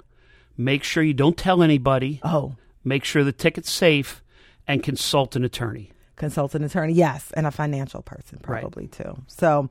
make 0.57 0.83
sure 0.83 1.03
you 1.03 1.15
don't 1.15 1.37
tell 1.37 1.63
anybody. 1.63 2.21
Oh, 2.25 2.57
Make 2.85 3.05
sure 3.05 3.23
the 3.23 3.31
ticket's 3.33 3.71
safe, 3.71 4.23
and 4.67 4.83
consult 4.83 5.37
an 5.37 5.45
attorney. 5.45 5.93
consult 6.17 6.55
an 6.57 6.65
attorney, 6.65 6.93
yes, 6.95 7.33
and 7.37 7.47
a 7.47 7.51
financial 7.53 8.03
person 8.03 8.41
Right. 8.47 8.61
probably 8.61 8.89
too. 8.89 9.23
So 9.29 9.69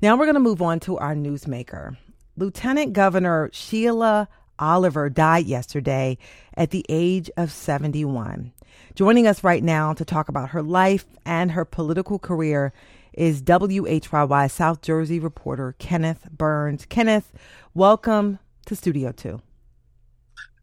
now 0.00 0.16
we're 0.16 0.26
going 0.26 0.34
to 0.34 0.40
move 0.40 0.62
on 0.62 0.78
to 0.80 0.96
our 0.98 1.14
newsmaker. 1.16 1.96
Lieutenant 2.36 2.92
Governor 2.92 3.50
Sheila 3.52 4.28
Oliver 4.60 5.10
died 5.10 5.46
yesterday 5.46 6.18
at 6.56 6.70
the 6.70 6.86
age 6.88 7.30
of 7.36 7.50
71. 7.50 8.52
Joining 8.94 9.26
us 9.26 9.42
right 9.42 9.62
now 9.62 9.92
to 9.94 10.04
talk 10.04 10.28
about 10.28 10.50
her 10.50 10.62
life 10.62 11.04
and 11.26 11.50
her 11.52 11.64
political 11.64 12.18
career 12.18 12.72
is 13.12 13.42
WHYY 13.42 14.50
South 14.50 14.80
Jersey 14.80 15.18
reporter 15.18 15.74
Kenneth 15.78 16.28
Burns. 16.30 16.86
Kenneth, 16.86 17.32
welcome 17.74 18.38
to 18.66 18.74
Studio 18.74 19.12
2. 19.12 19.40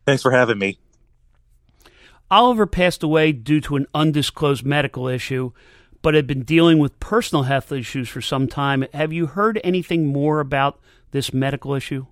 Thanks 0.06 0.24
for 0.24 0.32
having 0.32 0.58
me. 0.58 0.80
Oliver 2.32 2.66
passed 2.66 3.04
away 3.04 3.32
due 3.32 3.62
to 3.62 3.76
an 3.76 3.88
undisclosed 3.94 4.66
medical 4.66 5.08
issue, 5.08 5.52
but 6.02 6.14
had 6.14 6.28
been 6.28 6.44
dealing 6.44 6.80
with 6.80 7.00
personal 7.00 7.44
health 7.44 7.72
issues 7.72 8.08
for 8.10 8.22
some 8.22 8.48
time. 8.48 8.86
Have 8.94 9.12
you 9.12 9.28
heard 9.28 9.60
anything 9.64 10.08
more 10.08 10.40
about 10.40 10.80
this 11.12 11.34
medical 11.34 11.74
issue? 11.74 12.06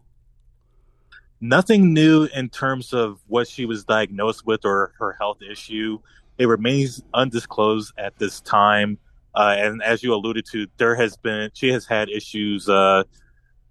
Nothing 1.39 1.93
new 1.93 2.27
in 2.35 2.49
terms 2.49 2.93
of 2.93 3.19
what 3.27 3.47
she 3.47 3.65
was 3.65 3.83
diagnosed 3.83 4.45
with 4.45 4.65
or 4.65 4.93
her 4.97 5.15
health 5.19 5.37
issue. 5.41 5.99
It 6.39 6.47
remains 6.47 7.03
undisclosed 7.13 7.93
at 7.97 8.17
this 8.17 8.41
time. 8.41 8.97
Uh, 9.37 9.55
and 9.55 9.83
as 9.83 10.01
you 10.01 10.15
alluded 10.15 10.45
to, 10.51 10.65
there 10.77 10.95
has 10.95 11.15
been 11.15 11.51
she 11.53 11.71
has 11.71 11.85
had 11.85 12.09
issues 12.09 12.67
uh, 12.67 13.03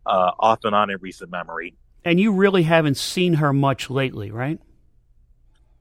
uh, 0.07 0.31
off 0.39 0.61
and 0.63 0.77
on 0.77 0.91
in 0.91 0.99
recent 1.01 1.29
memory. 1.29 1.75
And 2.05 2.21
you 2.21 2.31
really 2.31 2.63
haven't 2.63 2.97
seen 2.97 3.35
her 3.35 3.53
much 3.53 3.91
lately, 3.91 4.31
right? 4.31 4.61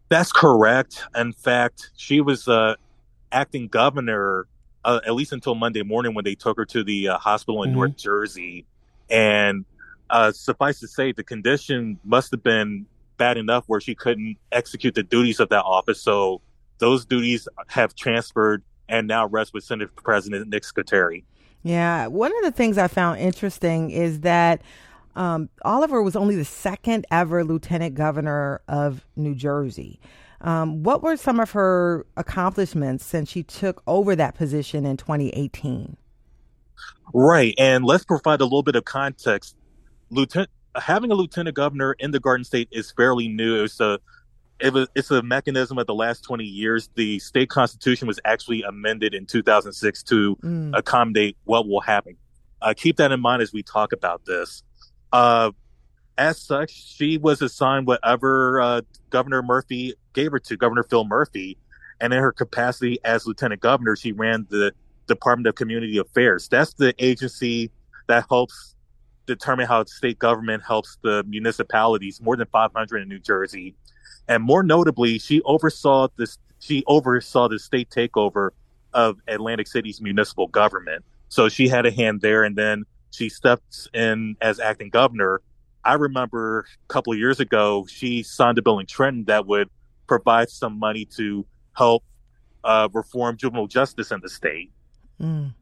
That's 0.10 0.32
correct. 0.32 1.04
In 1.16 1.34
fact, 1.34 1.92
she 1.96 2.20
was 2.20 2.48
uh, 2.48 2.76
acting 3.32 3.68
governor 3.68 4.48
uh, 4.84 5.02
at 5.06 5.14
least 5.14 5.34
until 5.34 5.54
Monday 5.54 5.84
morning 5.84 6.16
when 6.16 6.26
they 6.26 6.34
took 6.36 6.58
her 6.58 6.66
to 6.66 6.84
the 6.84 7.10
uh, 7.10 7.18
hospital 7.20 7.62
in 7.62 7.70
Mhm. 7.70 7.76
North 7.76 7.98
Jersey. 7.98 8.66
And 9.10 9.66
uh, 10.10 10.32
suffice 10.32 10.80
to 10.80 10.88
say, 10.88 11.12
the 11.12 11.24
condition 11.24 12.00
must 12.04 12.32
have 12.32 12.42
been 12.44 12.88
bad 13.18 13.38
enough 13.38 13.66
where 13.68 13.80
she 13.82 13.94
couldn't 13.94 14.38
execute 14.52 14.96
the 14.96 15.04
duties 15.04 15.40
of 15.40 15.50
that 15.50 15.64
office. 15.64 16.02
So 16.02 16.42
those 16.80 17.06
duties 17.06 17.48
have 17.68 17.96
transferred 17.96 18.64
and 18.90 19.08
now 19.08 19.28
rest 19.28 19.54
with 19.54 19.64
Senate 19.64 19.96
President 19.96 20.50
Nick 20.50 20.64
Scutari. 20.64 21.24
Yeah, 21.64 22.08
one 22.08 22.32
of 22.38 22.44
the 22.44 22.52
things 22.52 22.78
I 22.78 22.88
found 22.88 23.20
interesting 23.20 23.90
is 23.90 24.22
that 24.22 24.62
um, 25.16 25.50
Oliver 25.64 26.04
was 26.04 26.16
only 26.16 26.36
the 26.36 26.46
second 26.46 27.06
ever 27.10 27.44
lieutenant 27.44 27.96
governor 27.96 28.62
of 28.68 29.06
New 29.16 29.34
Jersey. 29.34 30.00
Um, 30.42 30.84
what 30.84 31.02
were 31.02 31.18
some 31.18 31.40
of 31.40 31.52
her 31.52 32.06
accomplishments 32.18 33.06
since 33.06 33.30
she 33.30 33.42
took 33.42 33.82
over 33.88 34.16
that 34.16 34.36
position 34.36 34.86
in 34.86 34.98
2018? 34.98 35.98
Right. 37.14 37.56
And 37.58 37.86
let's 37.86 38.04
provide 38.04 38.42
a 38.42 38.44
little 38.44 38.64
bit 38.64 38.76
of 38.76 38.86
context. 38.86 39.56
Lieutenant 40.10 40.52
having 40.76 41.12
a 41.12 41.16
lieutenant 41.16 41.56
governor 41.56 41.96
in 42.00 42.12
the 42.12 42.20
Garden 42.20 42.44
State 42.44 42.68
is 42.72 42.92
fairly 42.92 43.28
new. 43.28 43.64
It's 43.64 43.80
a 43.80 44.00
it 44.60 44.72
was, 44.74 44.88
it's 44.96 45.12
a 45.12 45.22
mechanism 45.22 45.78
of 45.78 45.86
the 45.88 45.94
last 45.94 46.22
20 46.24 46.44
years. 46.44 46.90
The 46.96 47.20
state 47.20 47.50
constitution 47.50 48.08
was 48.08 48.20
actually 48.26 48.64
amended 48.64 49.14
in 49.14 49.26
2006 49.26 50.04
to 50.04 50.36
Mm. 50.38 50.78
accommodate 50.78 51.38
what 51.44 51.68
will 51.68 51.82
happen. 51.82 52.16
Uh, 52.62 52.74
keep 52.76 52.98
that 52.98 53.12
in 53.12 53.20
mind 53.20 53.42
as 53.42 53.52
we 53.54 53.62
talk 53.64 53.92
about 53.92 54.26
this. 54.26 54.64
Uh, 55.12 55.52
as 56.18 56.42
such, 56.42 56.72
she 56.72 57.18
was 57.18 57.42
assigned 57.42 57.86
whatever 57.88 58.62
uh, 58.62 58.82
Governor 59.10 59.42
Murphy 59.44 59.94
gave 60.14 60.32
her 60.32 60.40
to, 60.40 60.56
Governor 60.56 60.84
Phil 60.84 61.04
Murphy. 61.04 61.58
And 62.00 62.14
in 62.14 62.20
her 62.20 62.32
capacity 62.32 63.00
as 63.04 63.26
lieutenant 63.26 63.62
governor, 63.62 63.96
she 63.96 64.12
ran 64.14 64.48
the 64.50 64.74
Department 65.08 65.48
of 65.48 65.56
Community 65.56 65.98
Affairs. 65.98 66.48
That's 66.48 66.74
the 66.74 66.94
agency 67.04 67.72
that 68.08 68.26
helps 68.30 68.76
determine 69.28 69.66
how 69.68 69.84
state 69.86 70.20
government 70.20 70.64
helps 70.66 70.98
the 71.04 71.24
municipalities, 71.28 72.22
more 72.22 72.36
than 72.36 72.48
500 72.52 73.02
in 73.02 73.10
New 73.10 73.20
Jersey. 73.20 73.76
And 74.28 74.44
more 74.44 74.64
notably, 74.64 75.20
she 75.20 75.42
oversaw 75.44 76.08
this. 76.18 76.38
She 76.60 76.84
oversaw 76.88 77.48
the 77.48 77.60
state 77.60 77.90
takeover 77.90 78.52
of 78.94 79.18
Atlantic 79.28 79.68
City's 79.68 80.02
municipal 80.02 80.48
government. 80.48 81.04
So 81.30 81.50
she 81.50 81.68
had 81.68 81.86
a 81.86 81.92
hand 81.92 82.22
there, 82.22 82.44
and 82.44 82.56
then 82.56 82.86
she 83.12 83.30
stepped 83.30 83.90
in 83.94 84.36
as 84.42 84.60
acting 84.60 84.90
governor. 84.90 85.42
I 85.84 85.94
remember 85.94 86.66
a 86.84 86.88
couple 86.88 87.14
of 87.14 87.20
years 87.20 87.40
ago, 87.40 87.86
she 87.88 88.24
signed 88.24 88.58
a 88.58 88.62
bill 88.62 88.80
in 88.80 88.88
Trenton 88.88 89.26
that 89.26 89.46
would 89.46 89.70
provide 90.08 90.50
some 90.50 90.80
money 90.80 91.06
to 91.18 91.46
help 91.74 92.04
uh, 92.64 92.90
reform 92.94 93.38
juvenile 93.38 93.68
justice 93.68 94.12
in 94.12 94.20
the 94.22 94.30
state. 94.30 94.72
Mm. 95.22 95.54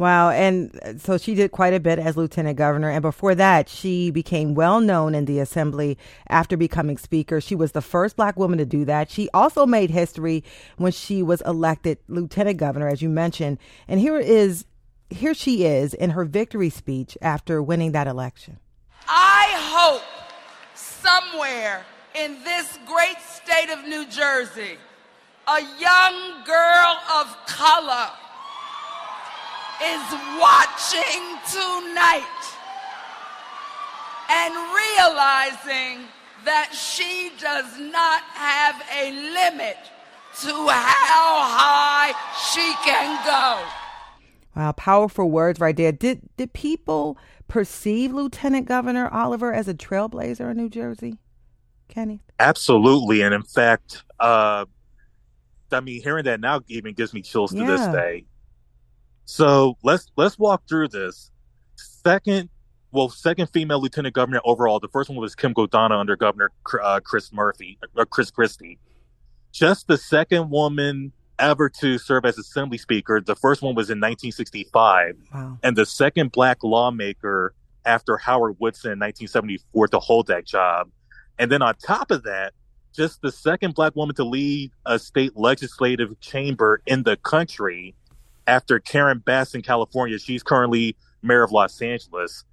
Wow. 0.00 0.30
And 0.30 0.80
uh, 0.82 0.96
so 0.96 1.18
she 1.18 1.34
did 1.34 1.52
quite 1.52 1.74
a 1.74 1.78
bit 1.78 1.98
as 1.98 2.16
lieutenant 2.16 2.56
governor. 2.56 2.88
And 2.88 3.02
before 3.02 3.34
that, 3.34 3.68
she 3.68 4.10
became 4.10 4.54
well 4.54 4.80
known 4.80 5.14
in 5.14 5.26
the 5.26 5.40
assembly 5.40 5.98
after 6.26 6.56
becoming 6.56 6.96
speaker. 6.96 7.38
She 7.38 7.54
was 7.54 7.72
the 7.72 7.82
first 7.82 8.16
black 8.16 8.38
woman 8.38 8.58
to 8.60 8.64
do 8.64 8.86
that. 8.86 9.10
She 9.10 9.28
also 9.34 9.66
made 9.66 9.90
history 9.90 10.42
when 10.78 10.90
she 10.90 11.22
was 11.22 11.42
elected 11.42 11.98
lieutenant 12.08 12.56
governor, 12.56 12.88
as 12.88 13.02
you 13.02 13.10
mentioned. 13.10 13.58
And 13.88 14.00
here 14.00 14.18
is 14.18 14.64
here 15.10 15.34
she 15.34 15.66
is 15.66 15.92
in 15.92 16.10
her 16.10 16.24
victory 16.24 16.70
speech 16.70 17.18
after 17.20 17.62
winning 17.62 17.92
that 17.92 18.06
election. 18.06 18.58
I 19.06 19.48
hope 19.54 20.02
somewhere 20.74 21.84
in 22.14 22.42
this 22.42 22.78
great 22.86 23.18
state 23.20 23.68
of 23.70 23.86
New 23.86 24.06
Jersey, 24.06 24.78
a 25.46 25.60
young 25.78 26.44
girl 26.46 26.96
of 27.18 27.36
color 27.46 28.08
is 29.82 30.06
watching 30.38 31.24
tonight 31.48 32.40
and 34.28 34.54
realizing 34.54 36.06
that 36.44 36.70
she 36.72 37.32
does 37.40 37.78
not 37.78 38.22
have 38.34 38.80
a 38.94 39.10
limit 39.10 39.76
to 40.42 40.52
how 40.52 41.40
high 41.42 42.12
she 42.52 42.72
can 42.84 43.18
go. 43.24 43.66
Wow, 44.56 44.72
powerful 44.72 45.30
words 45.30 45.60
right 45.60 45.76
there. 45.76 45.92
Did 45.92 46.28
did 46.36 46.52
people 46.52 47.18
perceive 47.48 48.12
Lieutenant 48.12 48.66
Governor 48.66 49.08
Oliver 49.08 49.52
as 49.52 49.68
a 49.68 49.74
trailblazer 49.74 50.50
in 50.50 50.56
New 50.56 50.68
Jersey? 50.68 51.18
Kenny? 51.88 52.20
Absolutely. 52.38 53.22
And 53.22 53.34
in 53.34 53.42
fact, 53.42 54.04
uh, 54.18 54.64
I 55.72 55.80
mean, 55.80 56.02
hearing 56.02 56.24
that 56.24 56.40
now 56.40 56.60
even 56.68 56.94
gives 56.94 57.12
me 57.12 57.22
chills 57.22 57.52
yeah. 57.52 57.66
to 57.66 57.72
this 57.72 57.86
day. 57.88 58.24
So 59.30 59.78
let's 59.84 60.08
let's 60.16 60.36
walk 60.40 60.64
through 60.68 60.88
this. 60.88 61.30
Second, 61.76 62.48
well, 62.90 63.08
second 63.08 63.46
female 63.46 63.80
lieutenant 63.80 64.12
governor 64.12 64.40
overall. 64.44 64.80
The 64.80 64.88
first 64.88 65.08
one 65.08 65.18
was 65.18 65.36
Kim 65.36 65.54
Guadagno 65.54 66.00
under 66.00 66.16
Governor 66.16 66.50
uh, 66.82 66.98
Chris 66.98 67.32
Murphy 67.32 67.78
or 67.94 68.02
uh, 68.02 68.04
Chris 68.06 68.32
Christie. 68.32 68.80
Just 69.52 69.86
the 69.86 69.96
second 69.96 70.50
woman 70.50 71.12
ever 71.38 71.68
to 71.68 71.96
serve 71.96 72.24
as 72.24 72.38
assembly 72.38 72.76
speaker. 72.76 73.20
The 73.20 73.36
first 73.36 73.62
one 73.62 73.76
was 73.76 73.88
in 73.88 73.98
1965, 73.98 75.16
wow. 75.32 75.58
and 75.62 75.76
the 75.76 75.86
second 75.86 76.32
black 76.32 76.64
lawmaker 76.64 77.54
after 77.84 78.16
Howard 78.16 78.56
Woodson 78.58 78.90
in 78.90 78.98
1974 78.98 79.88
to 79.88 80.00
hold 80.00 80.26
that 80.26 80.44
job. 80.44 80.90
And 81.38 81.52
then 81.52 81.62
on 81.62 81.76
top 81.76 82.10
of 82.10 82.24
that, 82.24 82.52
just 82.92 83.22
the 83.22 83.30
second 83.30 83.76
black 83.76 83.94
woman 83.94 84.16
to 84.16 84.24
lead 84.24 84.72
a 84.86 84.98
state 84.98 85.36
legislative 85.36 86.18
chamber 86.18 86.82
in 86.84 87.04
the 87.04 87.16
country 87.16 87.94
after 88.46 88.78
Karen 88.78 89.18
Bass 89.18 89.54
in 89.54 89.62
California. 89.62 90.18
She's 90.18 90.42
currently 90.42 90.96
mayor 91.22 91.42
of 91.42 91.52
Los 91.52 91.80
Angeles. 91.80 92.44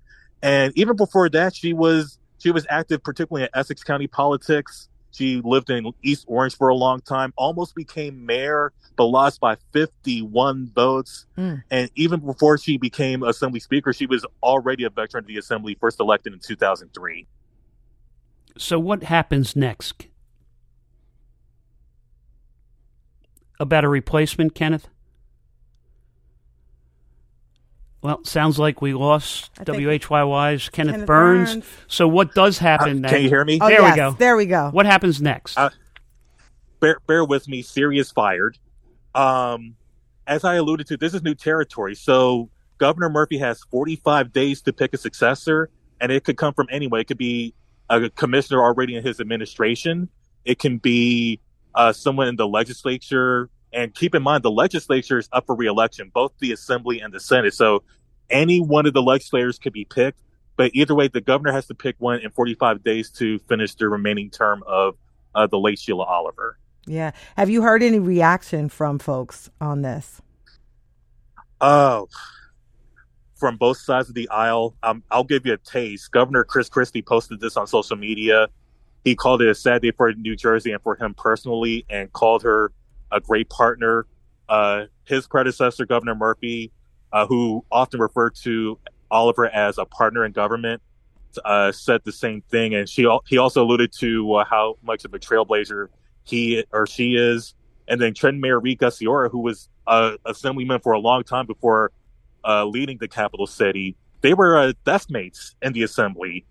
And 0.42 0.72
even 0.78 0.96
before 0.96 1.30
that, 1.30 1.56
she 1.56 1.74
was 1.74 2.20
she 2.40 2.52
was 2.52 2.66
active, 2.70 3.04
particularly 3.04 3.44
in 3.44 3.50
Essex 3.54 3.84
County 3.84 4.08
politics. 4.08 4.90
She 5.12 5.42
lived 5.44 5.70
in 5.72 5.92
East 6.04 6.26
Orange 6.28 6.56
for 6.56 6.70
a 6.70 6.76
long 6.76 7.02
time, 7.02 7.34
almost 7.36 7.74
became 7.74 8.26
mayor, 8.26 8.72
but 8.96 9.06
lost 9.06 9.40
by 9.40 9.58
51 9.74 10.72
votes. 10.76 11.26
Mm. 11.38 11.64
And 11.72 11.90
even 11.96 12.20
before 12.20 12.60
she 12.60 12.78
became 12.78 13.24
Assembly 13.24 13.60
Speaker, 13.60 13.94
she 13.94 14.06
was 14.06 14.26
already 14.44 14.84
a 14.84 14.92
veteran 14.92 15.24
of 15.24 15.28
the 15.28 15.38
Assembly, 15.38 15.76
first 15.80 16.00
elected 16.00 16.34
in 16.34 16.40
2003. 16.40 17.26
So, 18.58 18.78
what 18.78 19.04
happens 19.04 19.56
next? 19.56 20.08
About 23.60 23.84
a 23.84 23.90
replacement, 23.90 24.54
Kenneth? 24.54 24.88
Well, 28.02 28.24
sounds 28.24 28.60
like 28.60 28.82
we 28.82 28.94
lost 28.94 29.54
WHYY's 29.56 30.70
Kenneth, 30.70 30.94
Kenneth 30.94 31.08
Burns. 31.08 31.54
Burns. 31.54 31.66
So 31.88 32.08
what 32.08 32.34
does 32.36 32.58
happen? 32.58 33.04
Uh, 33.04 33.10
can 33.10 33.24
you 33.24 33.30
hear 33.30 33.44
me? 33.44 33.58
Oh, 33.60 33.68
there 33.68 33.82
yes, 33.82 33.92
we 33.92 33.96
go. 33.98 34.12
There 34.12 34.38
we 34.38 34.46
go. 34.46 34.70
What 34.70 34.86
happens 34.86 35.22
next? 35.22 35.58
Uh, 35.58 35.72
bear, 36.80 37.00
bear 37.08 37.26
with 37.26 37.48
me. 37.48 37.62
Siri 37.62 37.98
is 37.98 38.12
fired. 38.12 38.58
Um, 39.16 39.76
as 40.28 40.44
I 40.44 40.56
alluded 40.56 40.88
to, 40.88 40.98
this 40.98 41.14
is 41.14 41.24
new 41.24 41.34
territory. 41.34 41.96
So 41.96 42.50
Governor 42.78 43.10
Murphy 43.10 43.38
has 43.40 43.62
45 43.72 44.32
days 44.32 44.62
to 44.64 44.74
pick 44.74 44.94
a 44.94 44.98
successor, 44.98 45.70
and 46.00 46.12
it 46.12 46.24
could 46.24 46.38
come 46.38 46.54
from 46.54 46.68
anywhere. 46.70 47.02
It 47.02 47.08
could 47.08 47.18
be 47.18 47.56
a 47.90 48.10
commissioner 48.12 48.62
already 48.62 48.96
in 48.96 49.04
his 49.04 49.20
administration. 49.20 50.10
It 50.46 50.60
can 50.60 50.78
be 50.78 51.40
uh, 51.74 51.94
someone 51.94 52.28
in 52.28 52.36
the 52.36 52.48
legislature 52.48 53.50
and 53.74 53.94
keep 53.94 54.16
in 54.16 54.24
mind, 54.24 54.44
the 54.44 54.52
legislature 54.52 55.18
is 55.18 55.30
up 55.32 55.46
for 55.46 55.56
reelection, 55.56 56.12
both 56.14 56.32
the 56.40 56.52
assembly 56.52 57.00
and 57.00 57.14
the 57.14 57.20
Senate. 57.20 57.54
So 57.54 57.84
any 58.30 58.60
one 58.60 58.86
of 58.86 58.94
the 58.94 59.02
legislators 59.02 59.60
could 59.60 59.74
be 59.74 59.86
picked. 59.86 60.22
But 60.56 60.72
either 60.74 60.96
way, 60.96 61.08
the 61.08 61.22
governor 61.22 61.52
has 61.52 61.68
to 61.68 61.76
pick 61.76 61.96
one 62.00 62.20
in 62.20 62.32
45 62.32 62.84
days 62.84 63.12
to 63.12 63.38
finish 63.40 63.76
the 63.76 63.88
remaining 63.88 64.32
term 64.32 64.64
of 64.66 64.96
uh, 65.36 65.46
the 65.46 65.60
late 65.60 65.78
Sheila 65.78 66.04
Oliver. 66.04 66.58
Yeah. 66.88 67.12
Have 67.36 67.50
you 67.50 67.62
heard 67.62 67.84
any 67.84 68.00
reaction 68.00 68.70
from 68.70 68.98
folks 68.98 69.50
on 69.62 69.84
this? 69.84 70.22
Oh, 71.62 72.08
from 73.36 73.58
both 73.58 73.78
sides 73.78 74.10
of 74.10 74.16
the 74.16 74.30
aisle. 74.30 74.76
Um, 74.82 75.04
I'll 75.12 75.24
give 75.24 75.46
you 75.46 75.54
a 75.54 75.58
taste. 75.58 76.12
Governor 76.12 76.44
Chris 76.44 76.70
Christie 76.70 77.02
posted 77.02 77.40
this 77.40 77.58
on 77.58 77.68
social 77.68 77.96
media. 77.96 78.48
He 79.04 79.16
called 79.16 79.42
it 79.42 79.50
a 79.50 79.56
sad 79.56 79.82
day 79.82 79.92
for 79.92 80.12
New 80.14 80.36
Jersey 80.36 80.72
and 80.72 80.82
for 80.82 80.96
him 80.96 81.14
personally, 81.14 81.86
and 81.90 82.12
called 82.14 82.44
her 82.44 82.72
a 83.12 83.20
great 83.20 83.50
partner. 83.50 84.06
Uh, 84.50 84.86
his 85.06 85.28
predecessor, 85.28 85.86
Governor 85.86 86.16
Murphy, 86.16 86.72
uh, 87.12 87.26
who 87.28 87.66
often 87.72 88.00
referred 88.00 88.36
to 88.44 88.80
Oliver 89.10 89.48
as 89.48 89.78
a 89.78 89.86
partner 89.86 90.26
in 90.26 90.32
government, 90.32 90.82
uh, 91.44 91.72
said 91.72 92.02
the 92.04 92.12
same 92.12 92.42
thing. 92.42 92.76
And 92.76 92.88
she 92.88 93.08
he 93.28 93.38
also 93.38 93.64
alluded 93.64 93.92
to 94.00 94.34
uh, 94.36 94.46
how 94.46 94.78
much 94.84 95.06
of 95.06 95.14
a 95.14 95.20
trailblazer 95.20 95.88
he 96.24 96.64
or 96.72 96.86
she 96.88 97.16
is. 97.16 97.54
And 97.88 98.02
then 98.02 98.14
Trenton 98.14 98.42
Mayor 98.42 98.60
Reed 98.60 98.80
Gusciora, 98.80 99.32
who 99.32 99.40
was 99.40 99.70
a 99.86 100.18
assemblyman 100.26 100.82
for 100.82 100.94
a 100.94 101.00
long 101.00 101.24
time 101.24 101.46
before 101.46 101.92
uh, 102.46 102.66
leading 102.66 102.98
the 102.98 103.08
capital 103.08 103.48
city, 103.48 103.96
they 104.22 104.34
were 104.34 104.58
uh, 104.58 104.74
desk 104.86 105.10
mates 105.10 105.56
in 105.62 105.74
the 105.74 105.84
assembly. 105.84 106.46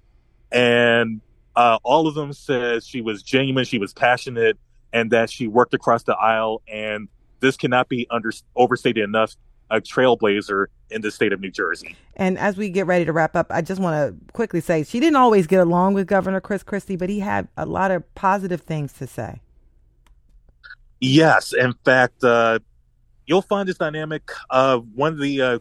And 0.50 1.20
all 1.54 2.06
of 2.06 2.14
them 2.14 2.32
said 2.32 2.84
she 2.84 3.00
was 3.00 3.22
genuine, 3.22 3.64
she 3.64 3.78
was 3.78 3.92
passionate, 3.92 4.58
and 4.92 5.10
that 5.10 5.30
she 5.30 5.46
worked 5.46 5.74
across 5.74 6.02
the 6.02 6.14
aisle. 6.14 6.62
And 6.68 7.08
this 7.40 7.56
cannot 7.56 7.88
be 7.88 8.06
under, 8.10 8.32
overstated 8.54 9.04
enough 9.04 9.36
a 9.70 9.80
trailblazer 9.80 10.66
in 10.90 11.02
the 11.02 11.10
state 11.10 11.32
of 11.32 11.40
New 11.40 11.50
Jersey. 11.50 11.96
And 12.14 12.38
as 12.38 12.56
we 12.56 12.70
get 12.70 12.86
ready 12.86 13.04
to 13.04 13.12
wrap 13.12 13.34
up, 13.34 13.48
I 13.50 13.62
just 13.62 13.80
want 13.80 13.94
to 13.96 14.32
quickly 14.32 14.60
say 14.60 14.84
she 14.84 15.00
didn't 15.00 15.16
always 15.16 15.46
get 15.46 15.60
along 15.60 15.94
with 15.94 16.06
Governor 16.06 16.40
Chris 16.40 16.62
Christie, 16.62 16.96
but 16.96 17.08
he 17.08 17.20
had 17.20 17.48
a 17.56 17.66
lot 17.66 17.90
of 17.90 18.14
positive 18.14 18.60
things 18.60 18.92
to 18.94 19.06
say. 19.06 19.40
Yes. 21.00 21.52
In 21.52 21.74
fact, 21.84 22.22
uh, 22.24 22.60
you'll 23.26 23.42
find 23.42 23.68
this 23.68 23.76
dynamic. 23.76 24.30
Uh, 24.50 24.78
one 24.78 25.12
of 25.12 25.18
the 25.18 25.42
uh, 25.42 25.58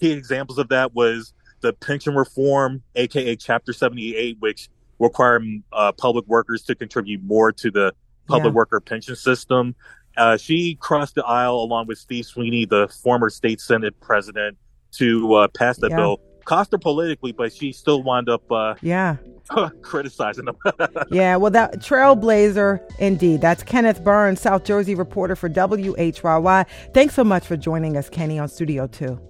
key 0.00 0.12
examples 0.12 0.58
of 0.58 0.68
that 0.70 0.94
was 0.94 1.34
the 1.60 1.72
pension 1.72 2.14
reform, 2.14 2.82
aka 2.96 3.36
Chapter 3.36 3.72
78, 3.72 4.38
which 4.40 4.68
required 4.98 5.44
uh, 5.72 5.92
public 5.92 6.26
workers 6.26 6.62
to 6.62 6.74
contribute 6.74 7.22
more 7.22 7.52
to 7.52 7.70
the 7.70 7.92
public 8.26 8.52
yeah. 8.52 8.56
worker 8.56 8.80
pension 8.80 9.16
system. 9.16 9.74
Uh, 10.16 10.36
she 10.36 10.74
crossed 10.76 11.14
the 11.14 11.24
aisle 11.24 11.56
along 11.56 11.86
with 11.86 11.98
Steve 11.98 12.26
Sweeney, 12.26 12.64
the 12.64 12.88
former 13.02 13.30
state 13.30 13.60
senate 13.60 13.98
president, 14.00 14.58
to 14.92 15.34
uh, 15.34 15.48
pass 15.48 15.78
that 15.78 15.90
yeah. 15.90 15.96
bill. 15.96 16.20
Cost 16.44 16.72
her 16.72 16.78
politically, 16.78 17.32
but 17.32 17.52
she 17.52 17.72
still 17.72 18.02
wound 18.02 18.28
up 18.28 18.50
uh, 18.50 18.74
yeah 18.82 19.16
criticizing 19.82 20.44
them. 20.44 20.56
yeah, 21.10 21.36
well, 21.36 21.52
that 21.52 21.78
trailblazer 21.78 22.80
indeed. 22.98 23.40
That's 23.40 23.62
Kenneth 23.62 24.02
Burns, 24.02 24.40
South 24.40 24.64
Jersey 24.64 24.94
reporter 24.94 25.36
for 25.36 25.48
WHYY. 25.48 26.66
Thanks 26.92 27.14
so 27.14 27.22
much 27.22 27.46
for 27.46 27.56
joining 27.56 27.96
us, 27.96 28.10
Kenny, 28.10 28.38
on 28.38 28.48
Studio 28.48 28.88
Two. 28.88 29.20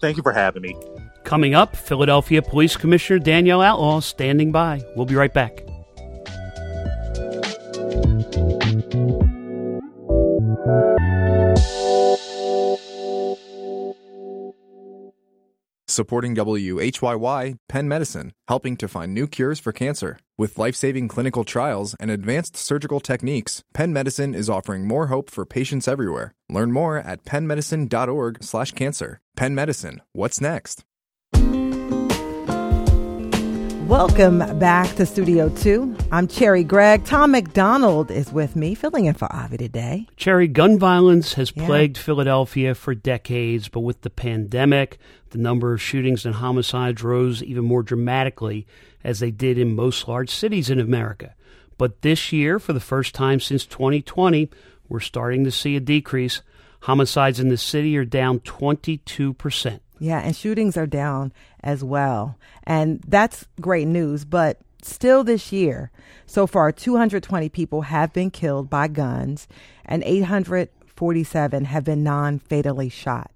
Thank 0.00 0.16
you 0.16 0.22
for 0.22 0.32
having 0.32 0.62
me. 0.62 0.76
Coming 1.24 1.54
up, 1.54 1.74
Philadelphia 1.74 2.42
Police 2.42 2.76
Commissioner 2.76 3.18
Danielle 3.18 3.62
Outlaw 3.62 4.00
standing 4.00 4.52
by. 4.52 4.84
We'll 4.94 5.06
be 5.06 5.16
right 5.16 5.32
back. 5.32 5.64
Supporting 15.96 16.34
WHYY, 16.34 17.56
Penn 17.70 17.88
Medicine, 17.88 18.34
helping 18.48 18.76
to 18.76 18.86
find 18.86 19.14
new 19.14 19.26
cures 19.26 19.58
for 19.58 19.72
cancer. 19.72 20.18
With 20.36 20.58
life 20.58 20.76
saving 20.76 21.08
clinical 21.08 21.42
trials 21.42 21.96
and 21.98 22.10
advanced 22.10 22.54
surgical 22.54 23.00
techniques, 23.00 23.62
Penn 23.72 23.94
Medicine 23.94 24.34
is 24.34 24.50
offering 24.50 24.86
more 24.86 25.06
hope 25.06 25.30
for 25.30 25.46
patients 25.46 25.88
everywhere. 25.88 26.34
Learn 26.50 26.70
more 26.70 26.98
at 26.98 27.24
pennmedicine.org/slash 27.24 28.72
cancer. 28.72 29.20
Penn 29.36 29.54
Medicine, 29.54 30.02
what's 30.12 30.38
next? 30.38 30.84
Welcome 33.86 34.58
back 34.58 34.96
to 34.96 35.06
Studio 35.06 35.48
2. 35.48 35.96
I'm 36.10 36.26
Cherry 36.26 36.64
Gregg. 36.64 37.04
Tom 37.04 37.30
McDonald 37.30 38.10
is 38.10 38.32
with 38.32 38.56
me, 38.56 38.74
filling 38.74 39.04
in 39.04 39.14
for 39.14 39.32
Avi 39.32 39.58
today. 39.58 40.08
Cherry, 40.16 40.48
gun 40.48 40.76
violence 40.76 41.34
has 41.34 41.52
Yeah. 41.54 41.66
plagued 41.66 41.96
Philadelphia 41.96 42.74
for 42.74 42.96
decades, 42.96 43.68
but 43.68 43.80
with 43.80 44.00
the 44.00 44.10
pandemic, 44.10 44.98
the 45.30 45.38
number 45.38 45.72
of 45.72 45.80
shootings 45.80 46.26
and 46.26 46.34
homicides 46.34 47.04
rose 47.04 47.44
even 47.44 47.64
more 47.64 47.84
dramatically, 47.84 48.66
as 49.04 49.20
they 49.20 49.30
did 49.30 49.56
in 49.56 49.76
most 49.76 50.08
large 50.08 50.30
cities 50.30 50.68
in 50.68 50.80
America. 50.80 51.34
But 51.78 52.02
this 52.02 52.32
year, 52.32 52.58
for 52.58 52.72
the 52.72 52.80
first 52.80 53.14
time 53.14 53.38
since 53.38 53.64
2020, 53.64 54.50
we're 54.88 54.98
starting 54.98 55.44
to 55.44 55.52
see 55.52 55.76
a 55.76 55.80
decrease. 55.80 56.42
Homicides 56.80 57.38
in 57.38 57.50
the 57.50 57.56
city 57.56 57.96
are 57.96 58.04
down 58.04 58.40
22%. 58.40 59.80
Yeah, 59.98 60.20
and 60.20 60.36
shootings 60.36 60.76
are 60.76 60.86
down 60.86 61.32
as 61.62 61.82
well. 61.82 62.38
And 62.64 63.00
that's 63.06 63.46
great 63.60 63.86
news, 63.86 64.24
but 64.24 64.58
still 64.82 65.24
this 65.24 65.52
year, 65.52 65.90
so 66.26 66.46
far 66.46 66.70
220 66.72 67.48
people 67.48 67.82
have 67.82 68.12
been 68.12 68.30
killed 68.30 68.68
by 68.68 68.88
guns 68.88 69.48
and 69.84 70.02
847 70.04 71.64
have 71.64 71.84
been 71.84 72.02
non-fatally 72.02 72.88
shot. 72.88 73.30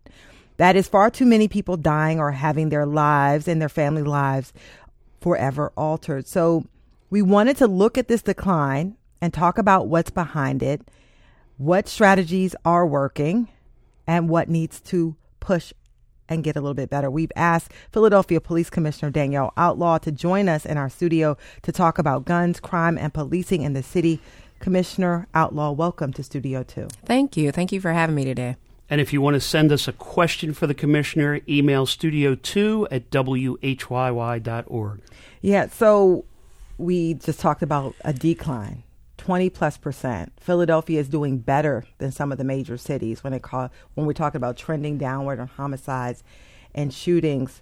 That 0.59 0.76
is 0.76 0.88
far 0.88 1.11
too 1.11 1.25
many 1.25 1.49
people 1.49 1.79
dying 1.79 2.21
or 2.21 2.33
having 2.33 2.69
their 2.69 2.85
lives 2.85 3.49
and 3.49 3.61
their 3.62 3.71
family 3.71 4.02
lives 4.02 4.52
forever 5.21 5.73
altered. 5.76 6.26
So 6.26 6.67
we 7.09 7.23
wanted 7.23 7.57
to 7.59 7.67
look 7.67 7.97
at 7.97 8.09
this 8.09 8.23
decline 8.23 8.97
and 9.23 9.33
talk 9.33 9.57
about 9.57 9.88
what's 9.88 10.11
behind 10.11 10.62
it, 10.62 10.83
what 11.57 11.88
strategies 11.88 12.55
are 12.64 12.87
working, 12.87 13.49
and 14.07 14.29
what 14.29 14.49
needs 14.49 14.81
to 14.81 15.17
push 15.40 15.73
and 16.30 16.44
get 16.44 16.56
a 16.56 16.60
little 16.60 16.75
bit 16.75 16.88
better. 16.88 17.10
We've 17.10 17.32
asked 17.37 17.72
Philadelphia 17.92 18.40
Police 18.40 18.70
Commissioner 18.70 19.10
Danielle 19.10 19.52
Outlaw 19.56 19.99
to 19.99 20.12
join 20.12 20.49
us 20.49 20.64
in 20.64 20.78
our 20.78 20.88
studio 20.88 21.37
to 21.62 21.72
talk 21.72 21.99
about 21.99 22.25
guns, 22.25 22.60
crime, 22.60 22.96
and 22.96 23.12
policing 23.12 23.62
in 23.62 23.75
the 23.75 23.82
city. 23.82 24.20
Commissioner 24.60 25.26
Outlaw, 25.34 25.72
welcome 25.72 26.12
to 26.12 26.22
Studio 26.22 26.62
2. 26.62 26.88
Thank 27.04 27.37
you. 27.37 27.50
Thank 27.50 27.72
you 27.72 27.80
for 27.80 27.92
having 27.92 28.14
me 28.14 28.25
today. 28.25 28.56
And 28.88 29.00
if 29.00 29.12
you 29.12 29.20
want 29.20 29.34
to 29.34 29.40
send 29.40 29.72
us 29.72 29.87
a 29.88 29.92
question 29.92 30.52
for 30.52 30.66
the 30.66 30.75
commissioner, 30.75 31.40
email 31.49 31.87
studio2 31.87 32.88
at 32.90 33.10
whyy.org. 33.10 35.00
Yeah, 35.40 35.68
so 35.68 36.25
we 36.76 37.14
just 37.14 37.40
talked 37.40 37.62
about 37.62 37.94
a 38.04 38.12
decline. 38.12 38.82
20 39.21 39.50
plus 39.50 39.77
percent. 39.77 40.33
Philadelphia 40.41 40.99
is 40.99 41.07
doing 41.07 41.37
better 41.37 41.85
than 41.99 42.11
some 42.11 42.33
of 42.33 42.39
the 42.39 42.45
major 42.45 42.79
cities 42.79 43.23
when 43.23 43.35
it 43.35 43.43
call, 43.43 43.71
when 43.93 44.07
we're 44.07 44.15
talking 44.15 44.39
about 44.39 44.57
trending 44.57 44.97
downward 44.97 45.39
on 45.39 45.47
homicides 45.47 46.25
and 46.75 46.93
shootings. 46.93 47.61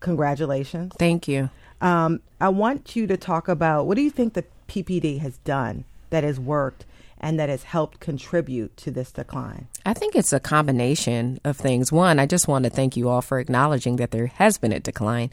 Congratulations. 0.00 0.92
Thank 0.98 1.26
you. 1.26 1.48
Um, 1.80 2.20
I 2.38 2.50
want 2.50 2.96
you 2.96 3.06
to 3.06 3.16
talk 3.16 3.48
about 3.48 3.86
what 3.86 3.96
do 3.96 4.02
you 4.02 4.10
think 4.10 4.34
the 4.34 4.44
PPD 4.68 5.20
has 5.20 5.38
done 5.38 5.84
that 6.10 6.22
has 6.22 6.38
worked 6.38 6.84
and 7.18 7.40
that 7.40 7.48
has 7.48 7.62
helped 7.62 8.00
contribute 8.00 8.76
to 8.76 8.90
this 8.90 9.10
decline? 9.10 9.68
I 9.86 9.94
think 9.94 10.14
it's 10.14 10.34
a 10.34 10.40
combination 10.40 11.40
of 11.44 11.56
things. 11.56 11.90
One, 11.90 12.18
I 12.18 12.26
just 12.26 12.46
want 12.46 12.64
to 12.64 12.70
thank 12.70 12.94
you 12.98 13.08
all 13.08 13.22
for 13.22 13.38
acknowledging 13.38 13.96
that 13.96 14.10
there 14.10 14.26
has 14.26 14.58
been 14.58 14.72
a 14.72 14.80
decline. 14.80 15.30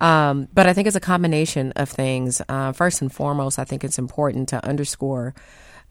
Um, 0.00 0.48
but 0.52 0.66
I 0.66 0.72
think 0.72 0.86
it's 0.86 0.96
a 0.96 1.00
combination 1.00 1.72
of 1.76 1.88
things. 1.88 2.42
Uh, 2.48 2.72
first 2.72 3.00
and 3.00 3.12
foremost, 3.12 3.58
I 3.58 3.64
think 3.64 3.84
it's 3.84 3.98
important 3.98 4.48
to 4.50 4.64
underscore 4.64 5.34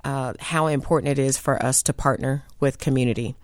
uh, 0.04 0.34
how 0.40 0.68
important 0.68 1.18
it 1.18 1.20
is 1.20 1.38
for 1.38 1.64
us 1.64 1.82
to 1.84 1.94
partner 1.94 2.44
with 2.60 2.78
community. 2.80 3.36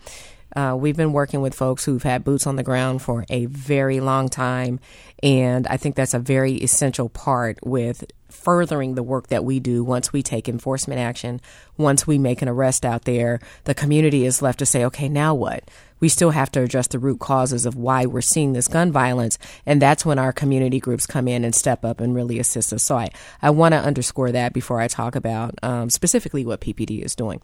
Uh, 0.56 0.76
we've 0.78 0.98
been 0.98 1.14
working 1.14 1.42
with 1.42 1.54
folks 1.54 1.86
who've 1.86 2.04
had 2.04 2.24
boots 2.24 2.48
on 2.48 2.56
the 2.56 2.64
ground 2.64 3.02
for 3.02 3.24
a 3.30 3.46
very 3.46 4.00
long 4.00 4.30
time, 4.30 4.80
and 5.22 5.68
I 5.68 5.78
think 5.78 5.96
that's 5.96 6.16
a 6.16 6.20
very 6.20 6.54
essential 6.54 7.08
part 7.08 7.60
with 7.64 8.04
furthering 8.30 8.96
the 8.96 9.04
work 9.04 9.28
that 9.28 9.44
we 9.44 9.60
do 9.60 9.84
once 9.84 10.12
we 10.12 10.24
take 10.24 10.50
enforcement 10.50 11.00
action, 11.00 11.40
once 11.78 12.08
we 12.08 12.18
make 12.18 12.42
an 12.42 12.50
arrest 12.50 12.84
out 12.84 13.06
there, 13.06 13.40
the 13.66 13.76
community 13.76 14.26
is 14.26 14.42
left 14.42 14.60
to 14.60 14.66
say, 14.66 14.84
okay, 14.86 15.08
now 15.08 15.36
what? 15.36 15.64
We 16.00 16.10
still 16.10 16.32
have 16.32 16.52
to 16.52 16.62
address 16.62 16.88
the 16.88 17.00
root 17.00 17.20
causes 17.20 17.66
of 17.66 17.76
why 17.76 18.06
we're 18.06 18.22
seeing 18.22 18.54
this 18.54 18.68
gun 18.68 18.92
violence. 18.92 19.38
And 19.66 19.82
that's 19.82 20.06
when 20.06 20.20
our 20.20 20.32
community 20.32 20.80
groups 20.80 21.06
come 21.06 21.28
in 21.28 21.44
and 21.44 21.54
step 21.54 21.84
up 21.84 22.00
and 22.00 22.16
really 22.16 22.40
assist 22.40 22.74
us. 22.74 22.84
So 22.84 22.98
I, 22.98 23.10
I 23.42 23.50
want 23.50 23.74
to 23.74 23.80
underscore 23.80 24.32
that 24.32 24.54
before 24.54 24.80
I 24.80 24.88
talk 24.88 25.16
about 25.16 25.56
um, 25.64 25.90
specifically 25.90 26.46
what 26.46 26.62
PPD 26.62 27.02
is 27.04 27.16
doing. 27.16 27.42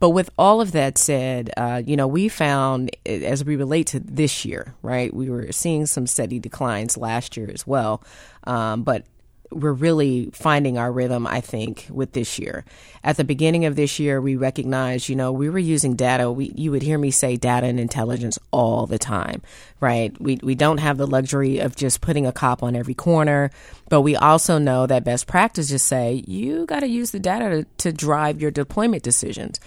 But 0.00 0.10
with 0.10 0.30
all 0.38 0.60
of 0.60 0.72
that 0.72 0.98
said, 0.98 1.50
uh, 1.56 1.82
you 1.84 1.96
know, 1.96 2.06
we 2.06 2.28
found 2.28 2.90
as 3.06 3.44
we 3.44 3.56
relate 3.56 3.88
to 3.88 4.00
this 4.00 4.44
year, 4.44 4.74
right, 4.82 5.12
we 5.12 5.30
were 5.30 5.52
seeing 5.52 5.86
some 5.86 6.06
steady 6.06 6.38
declines 6.38 6.96
last 6.96 7.36
year 7.36 7.50
as 7.52 7.66
well. 7.66 8.02
Um, 8.44 8.82
but 8.82 9.04
we're 9.50 9.72
really 9.72 10.30
finding 10.32 10.78
our 10.78 10.92
rhythm, 10.92 11.26
I 11.26 11.40
think, 11.40 11.86
with 11.90 12.12
this 12.12 12.38
year. 12.38 12.64
At 13.02 13.16
the 13.16 13.24
beginning 13.24 13.64
of 13.64 13.76
this 13.76 13.98
year, 13.98 14.20
we 14.20 14.36
recognized, 14.36 15.08
you 15.08 15.16
know, 15.16 15.32
we 15.32 15.48
were 15.48 15.58
using 15.58 15.94
data. 15.94 16.30
We, 16.30 16.52
you 16.54 16.70
would 16.70 16.82
hear 16.82 16.98
me 16.98 17.10
say 17.10 17.36
data 17.36 17.66
and 17.66 17.80
intelligence 17.80 18.38
all 18.50 18.86
the 18.86 18.98
time, 18.98 19.42
right? 19.80 20.18
We, 20.20 20.38
we 20.42 20.54
don't 20.54 20.78
have 20.78 20.98
the 20.98 21.06
luxury 21.06 21.58
of 21.58 21.76
just 21.76 22.00
putting 22.00 22.26
a 22.26 22.32
cop 22.32 22.62
on 22.62 22.76
every 22.76 22.94
corner, 22.94 23.50
but 23.88 24.02
we 24.02 24.16
also 24.16 24.58
know 24.58 24.86
that 24.86 25.04
best 25.04 25.26
practices 25.26 25.82
say 25.82 26.24
you 26.26 26.66
got 26.66 26.80
to 26.80 26.88
use 26.88 27.10
the 27.10 27.20
data 27.20 27.48
to, 27.48 27.66
to 27.78 27.92
drive 27.92 28.40
your 28.40 28.50
deployment 28.50 29.02
decisions 29.02 29.60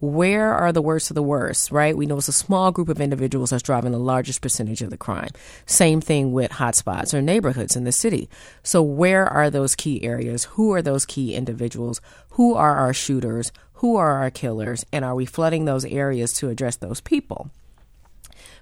where 0.00 0.52
are 0.52 0.72
the 0.72 0.82
worst 0.82 1.10
of 1.10 1.14
the 1.14 1.22
worst, 1.22 1.70
right? 1.70 1.96
We 1.96 2.06
know 2.06 2.18
it's 2.18 2.28
a 2.28 2.32
small 2.32 2.70
group 2.70 2.88
of 2.88 3.00
individuals 3.00 3.50
that's 3.50 3.62
driving 3.62 3.92
the 3.92 3.98
largest 3.98 4.42
percentage 4.42 4.82
of 4.82 4.90
the 4.90 4.96
crime. 4.96 5.30
Same 5.64 6.00
thing 6.00 6.32
with 6.32 6.52
hotspots 6.52 7.14
or 7.14 7.22
neighborhoods 7.22 7.76
in 7.76 7.84
the 7.84 7.92
city. 7.92 8.28
So, 8.62 8.82
where 8.82 9.26
are 9.26 9.48
those 9.48 9.74
key 9.74 10.04
areas? 10.04 10.44
Who 10.44 10.72
are 10.72 10.82
those 10.82 11.06
key 11.06 11.34
individuals? 11.34 12.00
Who 12.30 12.54
are 12.54 12.76
our 12.76 12.92
shooters? 12.92 13.52
Who 13.74 13.96
are 13.96 14.12
our 14.22 14.30
killers? 14.30 14.84
And 14.92 15.04
are 15.04 15.14
we 15.14 15.24
flooding 15.24 15.64
those 15.64 15.84
areas 15.84 16.32
to 16.34 16.50
address 16.50 16.76
those 16.76 17.00
people? 17.00 17.50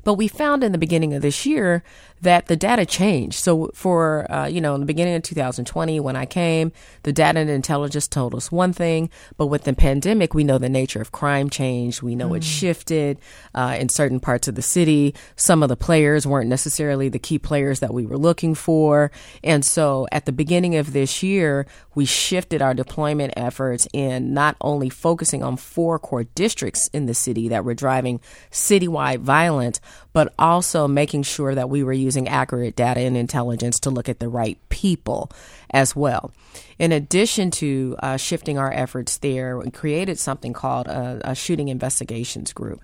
But 0.05 0.15
we 0.15 0.29
found 0.29 0.63
in 0.63 0.73
the 0.73 0.79
beginning 0.79 1.15
of 1.15 1.23
this 1.23 1.47
year 1.47 1.83
that 2.25 2.47
the 2.47 2.57
data 2.57 2.85
changed. 2.85 3.37
So 3.37 3.71
for 3.75 4.31
uh, 4.31 4.47
you 4.47 4.61
know 4.61 4.75
in 4.75 4.81
the 4.81 4.87
beginning 4.87 5.15
of 5.15 5.23
2020 5.23 6.01
when 6.01 6.17
I 6.17 6.27
came, 6.27 6.73
the 7.05 7.13
data 7.13 7.39
and 7.39 7.49
intelligence 7.49 8.09
told 8.09 8.35
us 8.35 8.51
one 8.51 8.73
thing, 8.73 9.11
but 9.37 9.47
with 9.47 9.65
the 9.65 9.73
pandemic, 9.73 10.35
we 10.35 10.45
know 10.45 10.59
the 10.59 10.69
nature 10.69 11.01
of 11.01 11.13
crime 11.13 11.49
changed. 11.49 12.03
We 12.03 12.15
know 12.15 12.35
it 12.35 12.45
shifted 12.45 13.19
uh, 13.55 13.77
in 13.79 13.89
certain 13.89 14.21
parts 14.21 14.49
of 14.49 14.55
the 14.55 14.63
city. 14.63 15.15
Some 15.37 15.63
of 15.63 15.69
the 15.69 15.77
players 15.77 16.27
weren't 16.27 16.49
necessarily 16.49 17.09
the 17.09 17.19
key 17.19 17.39
players 17.39 17.81
that 17.81 17.95
we 17.95 18.07
were 18.07 18.19
looking 18.19 18.55
for, 18.55 19.11
and 19.43 19.65
so 19.65 20.07
at 20.11 20.27
the 20.27 20.33
beginning 20.33 20.77
of 20.77 20.93
this 20.93 21.23
year, 21.23 21.67
we 21.95 22.05
shifted 22.05 22.61
our 22.61 22.75
deployment 22.75 23.35
efforts 23.37 23.87
in 23.93 24.35
not 24.35 24.57
only 24.61 24.89
focusing 24.89 25.43
on 25.43 25.57
four 25.57 25.99
core 25.99 26.25
districts 26.25 26.89
in 26.93 27.07
the 27.07 27.15
city 27.15 27.49
that 27.49 27.65
were 27.65 27.75
driving 27.75 28.21
citywide 28.51 29.21
violence, 29.21 29.81
but 30.15 30.33
also 30.39 30.87
making 30.89 31.25
sure 31.25 31.55
that 31.55 31.69
we 31.69 31.83
were 31.83 31.93
using 31.93 32.14
accurate 32.17 32.77
data 32.77 33.01
and 33.01 33.17
intelligence 33.17 33.79
to 33.81 33.91
look 33.91 34.09
at 34.09 34.21
the 34.21 34.29
right 34.29 34.59
people 34.69 35.31
as 35.71 35.95
well. 35.97 36.33
In 36.79 36.93
addition 36.93 37.51
to 37.53 37.97
uh, 38.01 38.17
shifting 38.17 38.59
our 38.59 38.73
efforts 38.73 39.19
there, 39.19 39.59
we 39.59 39.71
created 39.71 40.19
something 40.19 40.53
called 40.53 40.87
a, 40.89 41.21
a 41.25 41.35
shooting 41.35 41.69
investigations 41.69 42.53
group. 42.53 42.81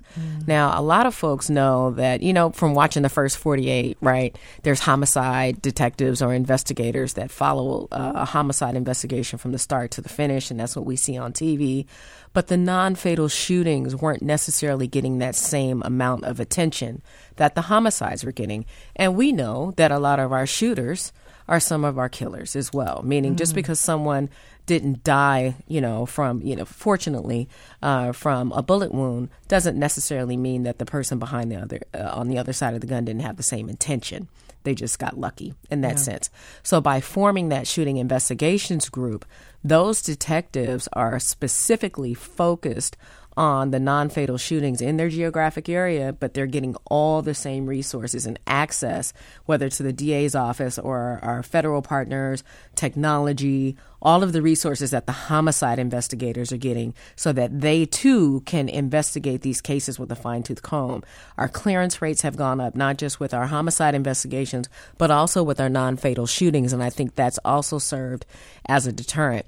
Now, 0.46 0.78
a 0.78 0.82
lot 0.82 1.06
of 1.06 1.14
folks 1.14 1.50
know 1.50 1.90
that, 1.92 2.22
you 2.22 2.32
know, 2.32 2.50
from 2.50 2.74
watching 2.74 3.02
the 3.02 3.08
first 3.08 3.36
48, 3.38 3.96
right, 4.00 4.36
there's 4.62 4.80
homicide 4.80 5.60
detectives 5.62 6.22
or 6.22 6.32
investigators 6.34 7.14
that 7.14 7.30
follow 7.30 7.88
uh, 7.90 8.12
a 8.14 8.24
homicide 8.24 8.76
investigation 8.76 9.38
from 9.38 9.52
the 9.52 9.58
start 9.58 9.90
to 9.92 10.00
the 10.00 10.08
finish, 10.08 10.50
and 10.50 10.60
that's 10.60 10.76
what 10.76 10.86
we 10.86 10.96
see 10.96 11.16
on 11.16 11.32
TV. 11.32 11.86
But 12.32 12.46
the 12.46 12.56
non 12.56 12.94
fatal 12.94 13.28
shootings 13.28 13.96
weren't 13.96 14.22
necessarily 14.22 14.86
getting 14.86 15.18
that 15.18 15.34
same 15.34 15.82
amount 15.82 16.24
of 16.24 16.38
attention 16.38 17.02
that 17.36 17.54
the 17.54 17.62
homicides 17.62 18.24
were 18.24 18.32
getting. 18.32 18.66
And 18.94 19.16
we 19.16 19.32
know 19.32 19.72
that 19.76 19.90
a 19.90 19.98
lot 19.98 20.20
of 20.20 20.32
our 20.32 20.46
shooters 20.46 21.12
are 21.48 21.60
some 21.60 21.84
of 21.84 21.98
our 21.98 22.08
killers 22.08 22.54
as 22.54 22.72
well, 22.72 23.02
meaning 23.04 23.34
just 23.34 23.54
because 23.56 23.80
someone 23.80 24.30
didn't 24.66 25.02
die, 25.02 25.56
you 25.66 25.80
know, 25.80 26.06
from, 26.06 26.40
you 26.42 26.54
know, 26.54 26.64
fortunately, 26.64 27.48
uh, 27.82 28.12
from 28.12 28.52
a 28.52 28.62
bullet 28.62 28.94
wound 28.94 29.28
doesn't 29.48 29.76
necessarily 29.76 30.36
mean 30.36 30.62
that 30.62 30.78
the 30.78 30.86
person 30.86 31.18
behind 31.18 31.50
the 31.50 31.56
other, 31.56 31.80
uh, 31.92 32.08
on 32.12 32.28
the 32.28 32.38
other 32.38 32.52
side 32.52 32.74
of 32.74 32.80
the 32.80 32.86
gun 32.86 33.04
didn't 33.04 33.22
have 33.22 33.36
the 33.36 33.42
same 33.42 33.68
intention. 33.68 34.28
They 34.62 34.74
just 34.74 35.00
got 35.00 35.18
lucky 35.18 35.54
in 35.70 35.80
that 35.80 35.94
yeah. 35.94 35.96
sense. 35.96 36.30
So 36.62 36.80
by 36.80 37.00
forming 37.00 37.48
that 37.48 37.66
shooting 37.66 37.96
investigations 37.96 38.88
group, 38.88 39.24
those 39.62 40.02
detectives 40.02 40.88
are 40.92 41.18
specifically 41.18 42.14
focused 42.14 42.96
on 43.36 43.70
the 43.70 43.80
non 43.80 44.08
fatal 44.08 44.36
shootings 44.36 44.80
in 44.80 44.96
their 44.96 45.08
geographic 45.08 45.68
area, 45.68 46.12
but 46.12 46.34
they're 46.34 46.46
getting 46.46 46.76
all 46.86 47.22
the 47.22 47.34
same 47.34 47.66
resources 47.66 48.26
and 48.26 48.38
access, 48.46 49.12
whether 49.46 49.68
to 49.68 49.82
the 49.82 49.92
DA's 49.92 50.34
office 50.34 50.78
or 50.78 51.20
our 51.22 51.42
federal 51.42 51.82
partners, 51.82 52.42
technology, 52.74 53.76
all 54.02 54.22
of 54.22 54.32
the 54.32 54.42
resources 54.42 54.90
that 54.90 55.06
the 55.06 55.12
homicide 55.12 55.78
investigators 55.78 56.52
are 56.52 56.56
getting 56.56 56.94
so 57.16 57.32
that 57.32 57.60
they 57.60 57.84
too 57.86 58.40
can 58.46 58.68
investigate 58.68 59.42
these 59.42 59.60
cases 59.60 59.98
with 59.98 60.10
a 60.10 60.16
fine 60.16 60.42
tooth 60.42 60.62
comb. 60.62 61.02
Our 61.36 61.48
clearance 61.48 62.00
rates 62.00 62.22
have 62.22 62.36
gone 62.36 62.60
up, 62.60 62.74
not 62.74 62.96
just 62.96 63.20
with 63.20 63.34
our 63.34 63.46
homicide 63.46 63.94
investigations, 63.94 64.68
but 64.98 65.10
also 65.10 65.42
with 65.42 65.60
our 65.60 65.68
non 65.68 65.96
fatal 65.96 66.26
shootings. 66.26 66.72
And 66.72 66.82
I 66.82 66.90
think 66.90 67.14
that's 67.14 67.38
also 67.44 67.78
served 67.78 68.26
as 68.66 68.86
a 68.86 68.92
deterrent. 68.92 69.46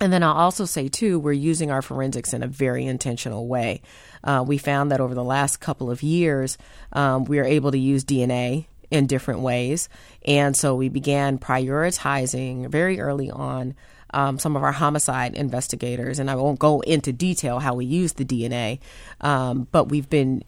And 0.00 0.12
then 0.12 0.22
I'll 0.22 0.34
also 0.34 0.64
say, 0.64 0.88
too, 0.88 1.18
we're 1.18 1.32
using 1.32 1.70
our 1.72 1.82
forensics 1.82 2.32
in 2.32 2.42
a 2.42 2.46
very 2.46 2.86
intentional 2.86 3.48
way. 3.48 3.82
Uh, 4.22 4.44
we 4.46 4.56
found 4.56 4.92
that 4.92 5.00
over 5.00 5.14
the 5.14 5.24
last 5.24 5.56
couple 5.56 5.90
of 5.90 6.02
years, 6.02 6.56
um, 6.92 7.24
we 7.24 7.40
are 7.40 7.44
able 7.44 7.72
to 7.72 7.78
use 7.78 8.04
DNA 8.04 8.66
in 8.90 9.06
different 9.06 9.40
ways. 9.40 9.88
And 10.26 10.56
so 10.56 10.74
we 10.74 10.88
began 10.88 11.38
prioritizing 11.38 12.68
very 12.68 13.00
early 13.00 13.30
on 13.30 13.74
um, 14.14 14.38
some 14.38 14.56
of 14.56 14.62
our 14.62 14.72
homicide 14.72 15.34
investigators. 15.34 16.18
And 16.18 16.30
I 16.30 16.36
won't 16.36 16.58
go 16.58 16.80
into 16.80 17.12
detail 17.12 17.58
how 17.58 17.74
we 17.74 17.84
use 17.84 18.14
the 18.14 18.24
DNA, 18.24 18.80
um, 19.20 19.68
but 19.70 19.88
we've 19.88 20.08
been 20.08 20.42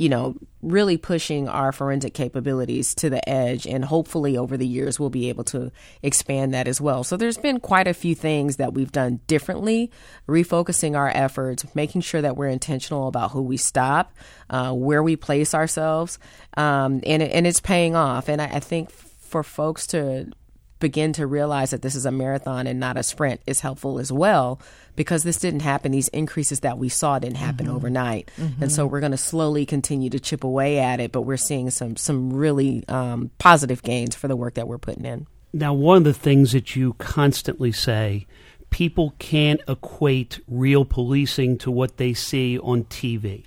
you 0.00 0.08
know, 0.08 0.34
really 0.62 0.96
pushing 0.96 1.46
our 1.46 1.72
forensic 1.72 2.14
capabilities 2.14 2.94
to 2.94 3.10
the 3.10 3.28
edge. 3.28 3.66
And 3.66 3.84
hopefully 3.84 4.34
over 4.34 4.56
the 4.56 4.66
years, 4.66 4.98
we'll 4.98 5.10
be 5.10 5.28
able 5.28 5.44
to 5.44 5.70
expand 6.02 6.54
that 6.54 6.66
as 6.66 6.80
well. 6.80 7.04
So 7.04 7.18
there's 7.18 7.36
been 7.36 7.60
quite 7.60 7.86
a 7.86 7.92
few 7.92 8.14
things 8.14 8.56
that 8.56 8.72
we've 8.72 8.90
done 8.90 9.20
differently, 9.26 9.90
refocusing 10.26 10.96
our 10.96 11.10
efforts, 11.14 11.66
making 11.74 12.00
sure 12.00 12.22
that 12.22 12.34
we're 12.38 12.48
intentional 12.48 13.08
about 13.08 13.32
who 13.32 13.42
we 13.42 13.58
stop, 13.58 14.14
uh, 14.48 14.72
where 14.72 15.02
we 15.02 15.16
place 15.16 15.52
ourselves. 15.52 16.18
Um, 16.56 17.02
and, 17.04 17.22
and 17.22 17.46
it's 17.46 17.60
paying 17.60 17.94
off. 17.94 18.30
And 18.30 18.40
I, 18.40 18.46
I 18.46 18.60
think 18.60 18.90
for 18.90 19.42
folks 19.42 19.86
to 19.88 20.32
begin 20.80 21.12
to 21.12 21.26
realize 21.26 21.70
that 21.70 21.82
this 21.82 21.94
is 21.94 22.06
a 22.06 22.10
marathon 22.10 22.66
and 22.66 22.80
not 22.80 22.96
a 22.96 23.02
sprint 23.02 23.40
is 23.46 23.60
helpful 23.60 23.98
as 23.98 24.10
well 24.10 24.60
because 24.96 25.22
this 25.22 25.36
didn't 25.36 25.60
happen. 25.60 25.92
These 25.92 26.08
increases 26.08 26.60
that 26.60 26.78
we 26.78 26.88
saw 26.88 27.18
didn't 27.18 27.36
happen 27.36 27.66
mm-hmm. 27.66 27.76
overnight, 27.76 28.30
mm-hmm. 28.36 28.62
and 28.62 28.72
so 28.72 28.86
we're 28.86 29.00
going 29.00 29.12
to 29.12 29.18
slowly 29.18 29.64
continue 29.64 30.10
to 30.10 30.18
chip 30.18 30.42
away 30.42 30.78
at 30.78 31.00
it. 31.00 31.12
But 31.12 31.22
we're 31.22 31.36
seeing 31.36 31.70
some 31.70 31.96
some 31.96 32.32
really 32.32 32.86
um, 32.88 33.30
positive 33.38 33.82
gains 33.82 34.16
for 34.16 34.26
the 34.26 34.36
work 34.36 34.54
that 34.54 34.66
we're 34.66 34.78
putting 34.78 35.04
in. 35.04 35.26
Now, 35.52 35.74
one 35.74 35.98
of 35.98 36.04
the 36.04 36.14
things 36.14 36.52
that 36.52 36.76
you 36.76 36.94
constantly 36.94 37.72
say, 37.72 38.26
people 38.70 39.14
can't 39.18 39.60
equate 39.68 40.40
real 40.46 40.84
policing 40.84 41.58
to 41.58 41.70
what 41.70 41.96
they 41.96 42.14
see 42.14 42.58
on 42.58 42.84
TV, 42.84 43.46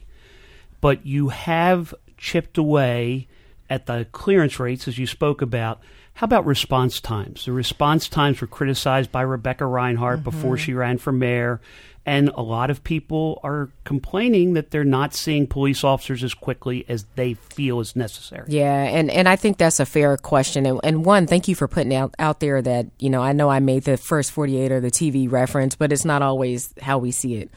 but 0.82 1.06
you 1.06 1.30
have 1.30 1.94
chipped 2.18 2.58
away 2.58 3.28
at 3.70 3.86
the 3.86 4.06
clearance 4.12 4.60
rates 4.60 4.88
as 4.88 4.98
you 4.98 5.08
spoke 5.08 5.42
about 5.42 5.82
how 6.16 6.26
about 6.26 6.46
response 6.46 7.02
times? 7.02 7.46
The 7.46 7.52
response 7.52 8.08
times 8.08 8.40
were 8.40 8.48
criticized 8.48 9.12
by 9.12 9.22
Rebecca 9.22 9.64
Rhynhart 9.64 10.18
mm-hmm. 10.18 10.24
before 10.24 10.58
she 10.58 10.74
ran 10.74 11.00
for 11.00 11.12
mayor. 11.12 11.60
And 12.06 12.30
a 12.36 12.42
lot 12.42 12.70
of 12.70 12.84
people 12.84 13.40
are 13.44 13.70
complaining 13.86 14.54
that 14.54 14.72
they're 14.72 14.84
not 14.84 15.14
seeing 15.14 15.48
police 15.48 15.86
officers 15.86 16.22
as 16.22 16.34
quickly 16.34 16.86
as 16.90 17.06
they 17.16 17.36
feel 17.36 17.80
is 17.80 17.96
necessary. 17.96 18.46
Yeah, 18.50 18.84
and, 18.84 19.10
and 19.10 19.28
I 19.28 19.38
think 19.38 19.58
that's 19.58 19.80
a 19.80 19.86
fair 19.86 20.18
question. 20.18 20.66
And, 20.66 20.82
and 20.84 21.06
one, 21.06 21.28
thank 21.28 21.48
you 21.48 21.56
for 21.56 21.68
putting 21.68 21.96
out, 21.96 22.14
out 22.20 22.42
there 22.42 22.62
that, 22.62 22.88
you 23.00 23.10
know, 23.10 23.22
I 23.22 23.32
know 23.32 23.50
I 23.50 23.60
made 23.60 23.84
the 23.84 23.96
first 23.96 24.34
48 24.34 24.72
or 24.74 24.82
the 24.82 24.92
TV 24.92 25.32
reference, 25.32 25.76
but 25.76 25.94
it's 25.94 26.04
not 26.04 26.22
always 26.22 26.74
how 26.82 26.98
we 26.98 27.12
see 27.12 27.36
it 27.36 27.50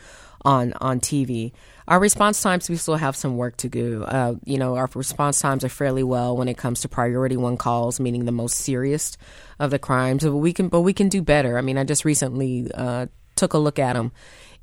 on, 0.45 0.75
on 0.75 1.01
TV. 1.01 1.53
Our 1.89 2.01
response 2.01 2.43
times, 2.43 2.69
we 2.69 2.77
still 2.77 2.97
have 2.97 3.15
some 3.15 3.37
work 3.37 3.57
to 3.59 3.69
do. 3.69 4.03
Uh, 4.03 4.35
you 4.45 4.59
know, 4.59 4.77
our 4.77 4.89
response 4.95 5.41
times 5.41 5.65
are 5.65 5.69
fairly 5.69 6.03
well 6.03 6.37
when 6.37 6.49
it 6.49 6.57
comes 6.57 6.81
to 6.81 6.89
priority 6.89 7.37
one 7.37 7.57
calls, 7.57 8.01
meaning 8.01 8.25
the 8.25 8.33
most 8.33 8.57
serious 8.57 9.17
of 9.61 9.71
the 9.71 9.79
crimes. 9.79 10.25
But 10.25 10.37
we 10.37 10.53
can, 10.53 10.69
but 10.69 10.81
we 10.81 10.93
can 10.93 11.09
do 11.09 11.23
better. 11.23 11.57
I 11.59 11.61
mean, 11.61 11.79
I 11.79 11.85
just 11.85 12.05
recently 12.05 12.71
uh, 12.75 13.07
took 13.37 13.53
a 13.53 13.59
look 13.59 13.79
at 13.79 13.93
them 13.93 14.11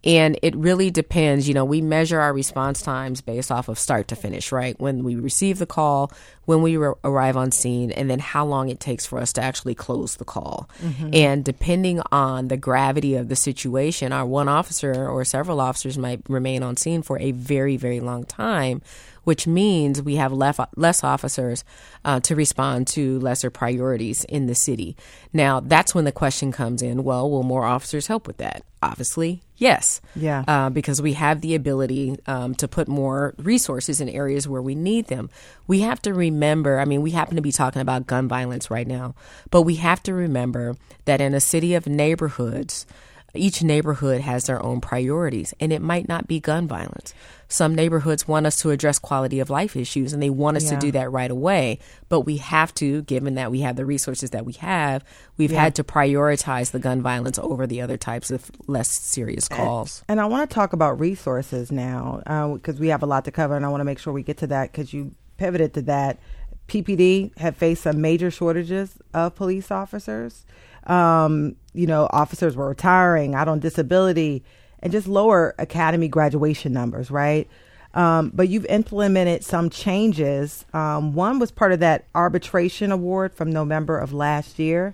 and 0.04 0.38
it 0.42 0.56
really 0.56 0.92
depends. 0.92 1.48
You 1.48 1.54
know, 1.54 1.66
we 1.66 1.82
measure 1.82 2.20
our 2.20 2.34
response 2.34 2.82
times 2.82 3.22
based 3.22 3.52
off 3.52 3.70
of 3.70 3.80
start 3.80 4.10
to 4.10 4.16
finish, 4.16 4.52
right? 4.52 4.80
When 4.80 5.04
we 5.04 5.16
receive 5.16 5.60
the 5.60 5.66
call, 5.66 6.12
when 6.46 6.62
we 6.62 6.76
re- 6.76 6.94
arrive 7.04 7.38
on 7.38 7.52
scene, 7.52 7.92
and 7.92 8.10
then 8.10 8.20
how 8.20 8.46
long 8.46 8.70
it 8.70 8.80
takes 8.80 9.06
for 9.06 9.20
us 9.20 9.32
to 9.34 9.42
actually 9.42 9.76
close 9.76 10.18
the 10.18 10.26
call. 10.26 10.70
Mm-hmm. 10.82 11.10
And 11.14 11.46
depending 11.46 12.02
on 12.12 12.50
the 12.50 12.58
gravity 12.58 13.16
of 13.16 13.30
the 13.30 13.36
situation, 13.36 14.12
our 14.12 14.26
one 14.26 14.50
officer 14.50 15.08
or 15.08 15.24
several 15.24 15.62
officers 15.62 15.98
might 15.98 16.22
remain 16.28 16.64
on 16.64 16.76
scene 16.76 17.02
for 17.02 17.18
a 17.20 17.32
very, 17.32 17.78
very 17.78 18.00
long 18.00 18.26
time 18.26 18.82
which 19.24 19.48
means 19.48 20.02
we 20.02 20.16
have 20.16 20.32
less, 20.32 20.60
less 20.76 21.04
officers 21.04 21.64
uh, 22.06 22.20
to 22.22 22.36
respond 22.36 22.88
to 22.88 23.20
lesser 23.20 23.50
priorities 23.50 24.24
in 24.26 24.48
the 24.48 24.56
city. 24.56 24.96
Now, 25.32 25.60
that's 25.60 25.96
when 25.96 26.06
the 26.06 26.12
question 26.12 26.52
comes 26.52 26.82
in 26.82 27.04
well, 27.04 27.30
will 27.30 27.44
more 27.44 27.66
officers 27.66 28.08
help 28.08 28.28
with 28.28 28.38
that? 28.38 28.64
Obviously, 28.82 29.42
yes. 29.56 30.02
Yeah. 30.16 30.44
Uh, 30.48 30.70
because 30.70 31.02
we 31.02 31.14
have 31.14 31.42
the 31.42 31.56
ability 31.56 32.18
um, 32.28 32.54
to 32.56 32.68
put 32.68 32.88
more 32.88 33.34
resources 33.38 34.02
in 34.02 34.10
areas 34.10 34.48
where 34.48 34.62
we 34.62 34.76
need 34.76 35.08
them. 35.08 35.30
We 35.68 35.82
have 35.82 36.02
to 36.02 36.14
remember, 36.14 36.80
I 36.80 36.86
mean, 36.86 37.02
we 37.02 37.12
happen 37.12 37.38
to 37.38 37.42
be 37.42 37.54
talking 37.54 37.82
about 37.82 38.08
gun 38.08 38.28
violence 38.28 38.70
right 38.70 38.88
now, 38.88 39.16
but 39.52 39.62
we 39.62 39.76
have 39.76 40.04
to 40.04 40.14
remember 40.14 40.76
that 41.06 41.22
in 41.22 41.34
a 41.34 41.40
city 41.40 41.76
of 41.76 41.88
neighborhoods, 41.88 42.86
each 43.34 43.64
neighborhood 43.64 44.22
has 44.22 44.46
their 44.46 44.64
own 44.64 44.80
priorities, 44.80 45.54
and 45.60 45.74
it 45.74 45.82
might 45.82 46.08
not 46.08 46.28
be 46.28 46.40
gun 46.40 46.68
violence. 46.68 47.14
Some 47.54 47.76
neighborhoods 47.76 48.28
want 48.28 48.48
us 48.48 48.60
to 48.62 48.72
address 48.72 48.98
quality 48.98 49.40
of 49.40 49.52
life 49.52 49.76
issues, 49.76 50.12
and 50.12 50.24
they 50.24 50.32
want 50.32 50.58
us 50.58 50.66
yeah. 50.66 50.72
to 50.72 50.78
do 50.78 50.92
that 50.94 51.12
right 51.12 51.30
away. 51.30 51.78
But 52.10 52.22
we 52.22 52.38
have 52.38 52.74
to, 52.76 53.04
given 53.04 53.36
that 53.36 53.52
we 53.52 53.62
have 53.62 53.76
the 53.76 53.86
resources 53.86 54.32
that 54.32 54.44
we 54.44 54.54
have, 54.54 55.04
we've 55.38 55.52
yeah. 55.52 55.62
had 55.62 55.76
to 55.76 55.84
prioritize 55.84 56.72
the 56.72 56.80
gun 56.80 57.04
violence 57.04 57.38
over 57.38 57.68
the 57.68 57.80
other 57.80 57.96
types 57.96 58.32
of 58.32 58.50
less 58.66 58.90
serious 58.90 59.48
calls. 59.48 60.04
And, 60.08 60.20
and 60.20 60.22
I 60.22 60.26
want 60.26 60.50
to 60.50 60.54
talk 60.54 60.74
about 60.74 61.00
resources 61.00 61.72
now 61.72 62.22
because 62.56 62.78
uh, 62.78 62.82
we 62.82 62.88
have 62.88 63.04
a 63.04 63.06
lot 63.06 63.24
to 63.26 63.32
cover, 63.32 63.56
and 63.56 63.64
I 63.64 63.70
want 63.70 63.82
to 63.82 63.86
make 63.86 64.00
sure 64.00 64.12
we 64.12 64.24
get 64.24 64.38
to 64.38 64.48
that 64.48 64.72
because 64.72 64.92
you 64.92 65.14
pivoted 65.38 65.76
to 65.76 65.84
that. 65.84 66.20
PPD 66.68 67.38
have 67.38 67.56
faced 67.56 67.84
some 67.84 68.02
major 68.02 68.32
shortages 68.32 68.98
of 69.14 69.36
police 69.36 69.70
officers 69.70 70.46
um, 70.88 71.56
you 71.74 71.88
know, 71.88 72.08
officers 72.12 72.56
were 72.56 72.68
retiring, 72.68 73.36
out 73.36 73.48
on 73.48 73.60
disability, 73.60 74.44
and 74.84 74.92
just 74.92 75.08
lower 75.08 75.56
academy 75.58 76.10
graduation 76.10 76.74
numbers, 76.74 77.10
right? 77.10 77.48
Um, 77.96 78.32
but 78.34 78.50
you've 78.50 78.66
implemented 78.66 79.44
some 79.44 79.70
changes. 79.70 80.66
Um, 80.74 81.14
one 81.14 81.40
was 81.40 81.52
part 81.52 81.72
of 81.72 81.80
that 81.80 82.06
arbitration 82.14 82.92
award 82.92 83.34
from 83.34 83.52
November 83.52 83.98
of 83.98 84.14
last 84.14 84.60
year, 84.60 84.94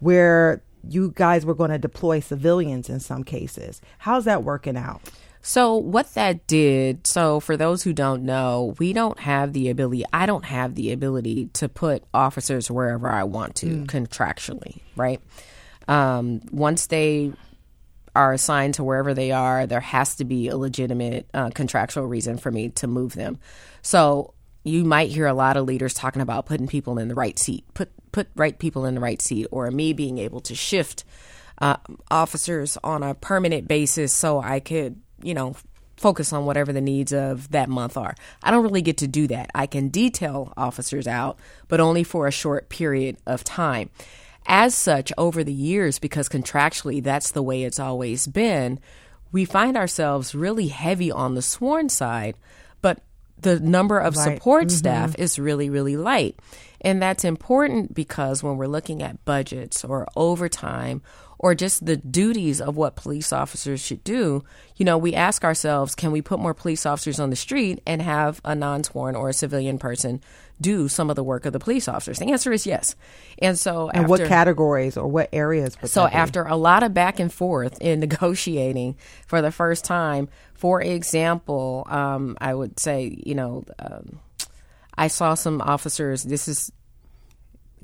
where 0.00 0.62
you 0.88 1.12
guys 1.14 1.44
were 1.44 1.54
going 1.54 1.70
to 1.70 1.78
deploy 1.78 2.20
civilians 2.20 2.88
in 2.88 2.98
some 2.98 3.24
cases. 3.24 3.82
How's 3.98 4.24
that 4.24 4.42
working 4.42 4.76
out? 4.76 5.02
So, 5.42 5.76
what 5.76 6.12
that 6.14 6.46
did, 6.48 7.06
so 7.06 7.38
for 7.38 7.56
those 7.56 7.82
who 7.84 7.92
don't 7.92 8.24
know, 8.24 8.74
we 8.78 8.92
don't 8.92 9.20
have 9.20 9.52
the 9.52 9.68
ability, 9.68 10.04
I 10.12 10.26
don't 10.26 10.44
have 10.44 10.74
the 10.74 10.92
ability 10.92 11.50
to 11.54 11.68
put 11.68 12.02
officers 12.12 12.68
wherever 12.68 13.08
I 13.08 13.22
want 13.22 13.54
to 13.56 13.66
mm. 13.66 13.86
contractually, 13.86 14.80
right? 14.96 15.20
Um, 15.86 16.40
once 16.50 16.88
they 16.88 17.32
are 18.16 18.32
assigned 18.32 18.74
to 18.74 18.84
wherever 18.84 19.14
they 19.14 19.30
are, 19.30 19.66
there 19.66 19.80
has 19.80 20.16
to 20.16 20.24
be 20.24 20.48
a 20.48 20.56
legitimate 20.56 21.28
uh, 21.32 21.50
contractual 21.50 22.06
reason 22.06 22.38
for 22.38 22.50
me 22.50 22.70
to 22.70 22.86
move 22.86 23.14
them. 23.14 23.38
So, 23.82 24.32
you 24.64 24.84
might 24.84 25.10
hear 25.10 25.26
a 25.26 25.34
lot 25.34 25.56
of 25.56 25.64
leaders 25.64 25.94
talking 25.94 26.22
about 26.22 26.46
putting 26.46 26.66
people 26.66 26.98
in 26.98 27.06
the 27.06 27.14
right 27.14 27.38
seat, 27.38 27.64
put 27.74 27.90
put 28.10 28.28
right 28.34 28.58
people 28.58 28.84
in 28.84 28.96
the 28.96 29.00
right 29.00 29.22
seat, 29.22 29.46
or 29.52 29.70
me 29.70 29.92
being 29.92 30.18
able 30.18 30.40
to 30.40 30.56
shift 30.56 31.04
uh, 31.58 31.76
officers 32.10 32.76
on 32.82 33.04
a 33.04 33.14
permanent 33.14 33.68
basis 33.68 34.12
so 34.12 34.40
I 34.40 34.58
could 34.58 35.00
you 35.22 35.34
know, 35.34 35.56
focus 35.96 36.32
on 36.32 36.44
whatever 36.44 36.72
the 36.72 36.80
needs 36.80 37.12
of 37.12 37.50
that 37.50 37.68
month 37.68 37.96
are. 37.96 38.14
I 38.42 38.50
don't 38.50 38.62
really 38.62 38.82
get 38.82 38.98
to 38.98 39.08
do 39.08 39.26
that. 39.28 39.50
I 39.54 39.66
can 39.66 39.88
detail 39.88 40.52
officers 40.56 41.06
out, 41.06 41.38
but 41.68 41.80
only 41.80 42.04
for 42.04 42.26
a 42.26 42.32
short 42.32 42.68
period 42.68 43.16
of 43.26 43.44
time. 43.44 43.90
As 44.46 44.74
such, 44.74 45.12
over 45.18 45.42
the 45.42 45.52
years, 45.52 45.98
because 45.98 46.28
contractually 46.28 47.02
that's 47.02 47.32
the 47.32 47.42
way 47.42 47.64
it's 47.64 47.80
always 47.80 48.26
been, 48.26 48.78
we 49.32 49.44
find 49.44 49.76
ourselves 49.76 50.34
really 50.34 50.68
heavy 50.68 51.10
on 51.10 51.34
the 51.34 51.42
sworn 51.42 51.88
side, 51.88 52.36
but 52.80 53.02
the 53.38 53.60
number 53.60 53.98
of 53.98 54.16
right. 54.16 54.36
support 54.36 54.66
mm-hmm. 54.66 54.76
staff 54.76 55.14
is 55.18 55.38
really, 55.38 55.68
really 55.68 55.96
light. 55.96 56.38
And 56.80 57.02
that's 57.02 57.24
important 57.24 57.94
because 57.94 58.42
when 58.42 58.56
we're 58.56 58.66
looking 58.66 59.02
at 59.02 59.24
budgets 59.24 59.84
or 59.84 60.06
overtime 60.14 61.02
or 61.38 61.54
just 61.54 61.84
the 61.84 61.96
duties 61.96 62.60
of 62.60 62.76
what 62.76 62.96
police 62.96 63.32
officers 63.32 63.80
should 63.80 64.02
do, 64.04 64.44
you 64.76 64.84
know, 64.84 64.96
we 64.98 65.14
ask 65.14 65.44
ourselves, 65.44 65.94
can 65.94 66.12
we 66.12 66.22
put 66.22 66.40
more 66.40 66.54
police 66.54 66.86
officers 66.86 67.20
on 67.20 67.30
the 67.30 67.36
street 67.36 67.80
and 67.86 68.02
have 68.02 68.40
a 68.44 68.54
non 68.54 68.84
sworn 68.84 69.14
or 69.14 69.28
a 69.28 69.32
civilian 69.32 69.78
person 69.78 70.20
do 70.58 70.88
some 70.88 71.10
of 71.10 71.16
the 71.16 71.24
work 71.24 71.44
of 71.44 71.52
the 71.52 71.58
police 71.58 71.88
officers? 71.88 72.18
The 72.18 72.32
answer 72.32 72.52
is 72.52 72.66
yes. 72.66 72.96
And 73.40 73.58
so, 73.58 73.88
and 73.88 74.04
after, 74.04 74.08
what 74.08 74.24
categories 74.24 74.96
or 74.96 75.06
what 75.06 75.28
areas? 75.32 75.76
would 75.80 75.90
so 75.90 76.06
after 76.06 76.44
a 76.44 76.56
lot 76.56 76.82
of 76.82 76.94
back 76.94 77.20
and 77.20 77.32
forth 77.32 77.78
in 77.80 78.00
negotiating 78.06 78.96
for 79.26 79.42
the 79.42 79.52
first 79.52 79.84
time, 79.84 80.28
for 80.54 80.80
example, 80.80 81.86
um, 81.90 82.36
I 82.40 82.54
would 82.54 82.80
say, 82.80 83.20
you 83.24 83.34
know, 83.34 83.64
um, 83.78 84.20
I 84.96 85.08
saw 85.08 85.34
some 85.34 85.60
officers. 85.60 86.22
This 86.22 86.48
is, 86.48 86.72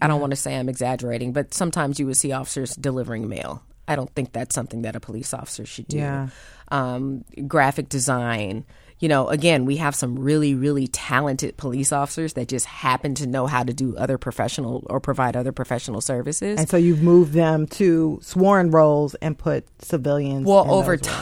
I 0.01 0.07
don't 0.07 0.21
want 0.21 0.31
to 0.31 0.37
say 0.37 0.57
I'm 0.57 0.69
exaggerating, 0.69 1.33
but 1.33 1.53
sometimes 1.55 2.01
you 2.01 2.07
would 2.07 2.17
see 2.17 2.33
officers 2.33 2.75
delivering 2.75 3.29
mail. 3.29 3.63
I 3.87 3.97
don't 3.97 4.13
think 4.15 4.33
that's 4.33 4.55
something 4.55 4.83
that 4.83 4.97
a 4.97 5.01
police 5.01 5.35
officer 5.35 5.67
should 5.67 5.89
do. 5.89 5.99
Yeah. 5.99 6.29
Um, 6.69 7.25
graphic 7.47 7.89
design. 7.89 8.65
You 9.01 9.09
know, 9.09 9.29
again, 9.29 9.65
we 9.65 9.79
have 9.79 9.97
some 9.97 10.17
really, 10.17 10.55
really 10.55 10.87
talented 10.87 11.57
police 11.57 11.91
officers 11.91 12.35
that 12.35 12.47
just 12.47 12.67
happen 12.67 13.17
to 13.17 13.27
know 13.27 13.49
how 13.49 13.65
to 13.65 13.73
do 13.73 13.97
other 13.97 14.17
professional 14.17 14.87
or 14.89 15.01
provide 15.01 15.35
other 15.37 15.51
professional 15.51 16.01
services. 16.01 16.59
and 16.59 16.69
so 16.69 16.77
you've 16.77 17.03
moved 17.03 17.33
them 17.33 17.67
to 17.67 18.21
sworn 18.23 18.71
roles 18.71 19.17
and 19.17 19.37
put 19.37 19.67
civilians. 19.83 20.47
Well, 20.47 20.73
over 20.73 20.97
those 20.97 21.09
roles. 21.09 21.21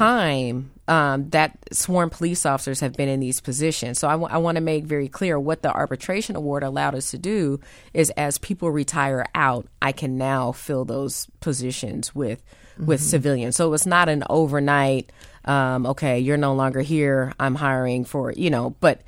Um, 0.90 1.30
that 1.30 1.56
sworn 1.72 2.10
police 2.10 2.44
officers 2.44 2.80
have 2.80 2.94
been 2.94 3.08
in 3.08 3.20
these 3.20 3.40
positions. 3.40 4.00
So 4.00 4.08
I 4.08 4.16
want 4.16 4.56
to 4.56 4.60
make 4.60 4.84
very 4.84 5.08
clear 5.08 5.38
what 5.38 5.62
the 5.62 5.72
arbitration 5.72 6.34
award 6.34 6.64
allowed 6.64 6.96
us 6.96 7.12
to 7.12 7.18
do 7.18 7.60
is 7.94 8.10
as 8.16 8.38
people 8.38 8.72
retire 8.72 9.24
out, 9.32 9.68
I 9.80 9.92
can 9.92 10.18
now 10.18 10.50
fill 10.50 10.84
those 10.84 11.28
positions 11.38 12.12
with 12.12 12.42
with 12.76 13.00
civilians. 13.00 13.54
So 13.56 13.72
it's 13.72 13.86
not 13.86 14.08
an 14.08 14.24
overnight. 14.28 15.12
Um, 15.44 15.86
okay, 15.86 16.18
you're 16.18 16.36
no 16.36 16.54
longer 16.54 16.80
here. 16.80 17.34
I'm 17.38 17.54
hiring 17.54 18.04
for 18.04 18.32
you 18.32 18.50
know, 18.50 18.70
but 18.80 19.02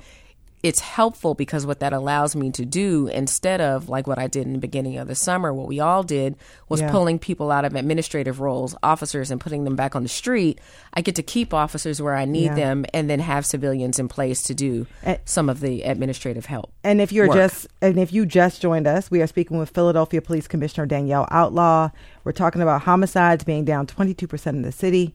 it's 0.63 0.79
helpful 0.79 1.33
because 1.35 1.65
what 1.65 1.81
that 1.81 1.91
allows 1.91 2.37
me 2.37 2.49
to 2.49 2.63
do 2.63 3.07
instead 3.07 3.59
of 3.59 3.89
like 3.89 4.07
what 4.07 4.17
I 4.17 4.27
did 4.27 4.47
in 4.47 4.53
the 4.53 4.59
beginning 4.59 4.97
of 4.97 5.09
the 5.09 5.13
summer, 5.15 5.53
what 5.53 5.67
we 5.67 5.81
all 5.81 6.03
did 6.03 6.37
was 6.69 6.79
Yeah. 6.79 6.89
pulling 6.89 7.19
people 7.19 7.51
out 7.51 7.65
of 7.65 7.75
administrative 7.75 8.39
roles, 8.39 8.73
officers, 8.81 9.29
and 9.29 9.41
putting 9.41 9.65
them 9.65 9.75
back 9.75 9.93
on 9.93 10.03
the 10.03 10.09
street. 10.09 10.61
I 10.93 11.01
get 11.01 11.15
to 11.15 11.21
keep 11.23 11.53
officers 11.53 12.01
where 12.01 12.15
I 12.15 12.23
need 12.23 12.45
Yeah. 12.45 12.55
them 12.55 12.85
and 12.93 13.09
then 13.09 13.19
have 13.19 13.45
civilians 13.45 13.99
in 13.99 14.07
place 14.07 14.41
to 14.43 14.53
do 14.53 14.87
And- 15.03 15.19
some 15.25 15.49
of 15.49 15.59
the 15.59 15.81
administrative 15.83 16.45
help. 16.45 16.71
And 16.81 17.01
if 17.01 17.11
you're 17.11 17.27
work. 17.27 17.35
just 17.37 17.67
and 17.81 17.99
if 17.99 18.13
you 18.13 18.25
just 18.25 18.61
joined 18.61 18.87
us, 18.87 19.11
we 19.11 19.21
are 19.21 19.27
speaking 19.27 19.57
with 19.57 19.69
Philadelphia 19.71 20.21
Police 20.21 20.47
Commissioner 20.47 20.85
Danielle 20.85 21.27
Outlaw. 21.29 21.89
We're 22.23 22.31
talking 22.31 22.61
about 22.61 22.83
homicides 22.83 23.43
being 23.43 23.65
down 23.65 23.85
22% 23.85 24.55
in 24.55 24.61
the 24.61 24.71
city. 24.71 25.13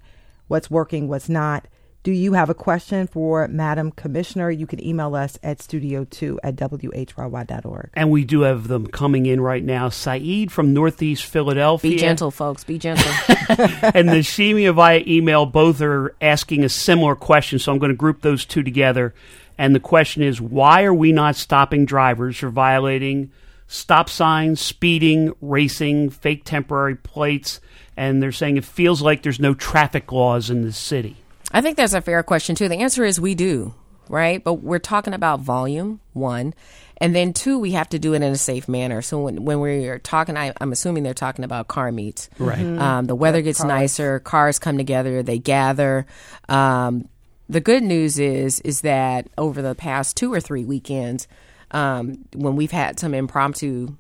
What's 0.49 0.71
working, 0.71 1.09
what's 1.09 1.31
not. 1.31 1.67
Do 2.09 2.14
you 2.14 2.33
have 2.33 2.49
a 2.49 2.55
question 2.55 3.07
for 3.07 3.47
Madam 3.49 3.92
Commissioner? 3.92 4.51
You 4.51 4.66
can 4.66 4.83
email 4.83 5.14
us 5.14 5.38
at 5.42 5.59
studio2 5.59 6.38
at 6.42 6.57
whyy.org. 6.57 7.90
And 7.92 8.11
we 8.11 8.25
do 8.25 8.40
have 8.40 8.66
them 8.66 8.87
coming 8.87 9.27
in 9.27 9.42
right 9.42 9.62
now. 9.62 9.90
Saeed 9.90 10.51
from 10.51 10.73
Northeast 10.73 11.27
Philadelphia. 11.27 11.90
Be 11.90 11.99
gentle, 11.99 12.31
folks. 12.31 12.64
Be 12.64 12.79
gentle. 12.79 13.12
and 13.94 14.09
the 14.09 14.23
Shemia 14.23 14.73
via 14.73 15.03
email 15.07 15.44
both 15.44 15.83
are 15.83 16.16
asking 16.23 16.64
a 16.64 16.71
similar 16.71 17.14
question, 17.14 17.59
so 17.59 17.73
I'm 17.73 17.79
going 17.79 17.92
to 17.92 17.94
group 17.94 18.23
those 18.23 18.47
two 18.47 18.62
together. 18.62 19.12
And 19.59 19.75
the 19.75 19.79
question 19.79 20.23
is 20.23 20.40
why 20.40 20.85
are 20.85 20.94
we 20.94 21.12
not 21.12 21.37
stopping 21.37 21.85
drivers 21.85 22.38
for 22.38 22.49
violating 22.49 23.33
stop 23.66 24.09
signs, 24.09 24.62
speeding, 24.62 25.35
racing, 25.42 26.09
fake 26.09 26.47
temporary 26.47 26.97
plates? 26.97 27.61
And 27.99 28.23
they're 28.23 28.33
saying 28.33 28.57
it 28.57 28.64
feels 28.64 29.03
like 29.03 29.23
there's 29.23 29.38
no 29.38 29.53
traffic 29.53 30.11
laws 30.11 30.49
in 30.49 30.62
the 30.62 30.73
city. 30.73 31.18
I 31.51 31.61
think 31.61 31.77
that's 31.77 31.95
a 31.95 32.01
fair 32.01 32.23
question 32.23 32.55
too. 32.55 32.69
The 32.69 32.79
answer 32.79 33.05
is 33.05 33.21
we 33.21 33.35
do, 33.35 33.75
right? 34.09 34.43
But 34.43 34.55
we're 34.55 34.79
talking 34.79 35.15
about 35.15 35.41
volume, 35.41 36.01
one. 36.13 36.55
And 37.01 37.15
then 37.15 37.33
two, 37.33 37.59
we 37.59 37.73
have 37.73 37.89
to 37.91 37.99
do 37.99 38.15
it 38.15 38.17
in 38.17 38.25
a 38.25 38.37
safe 38.37 38.69
manner. 38.69 39.03
So 39.03 39.21
when, 39.21 39.45
when 39.45 39.61
we're 39.61 39.99
talking, 39.99 40.37
I, 40.37 40.53
I'm 40.61 40.73
assuming 40.73 41.05
they're 41.05 41.15
talking 41.15 41.45
about 41.45 41.69
car 41.69 41.93
meets. 41.93 42.29
Right. 42.39 42.59
Um, 42.59 43.07
the 43.07 43.15
weather 43.15 43.41
gets 43.41 43.63
nicer, 43.63 44.19
cars 44.19 44.59
come 44.59 44.77
together, 44.77 45.23
they 45.23 45.39
gather. 45.39 46.07
Um, 46.49 47.09
the 47.49 47.61
good 47.61 47.83
news 47.83 48.19
is 48.19 48.61
is 48.61 48.83
that 48.83 49.29
over 49.39 49.63
the 49.63 49.75
past 49.75 50.17
two 50.17 50.33
or 50.33 50.41
three 50.41 50.65
weekends, 50.65 51.27
um, 51.71 52.25
when 52.35 52.57
we've 52.57 52.73
had 52.73 52.99
some 53.01 53.15
impromptu 53.15 53.97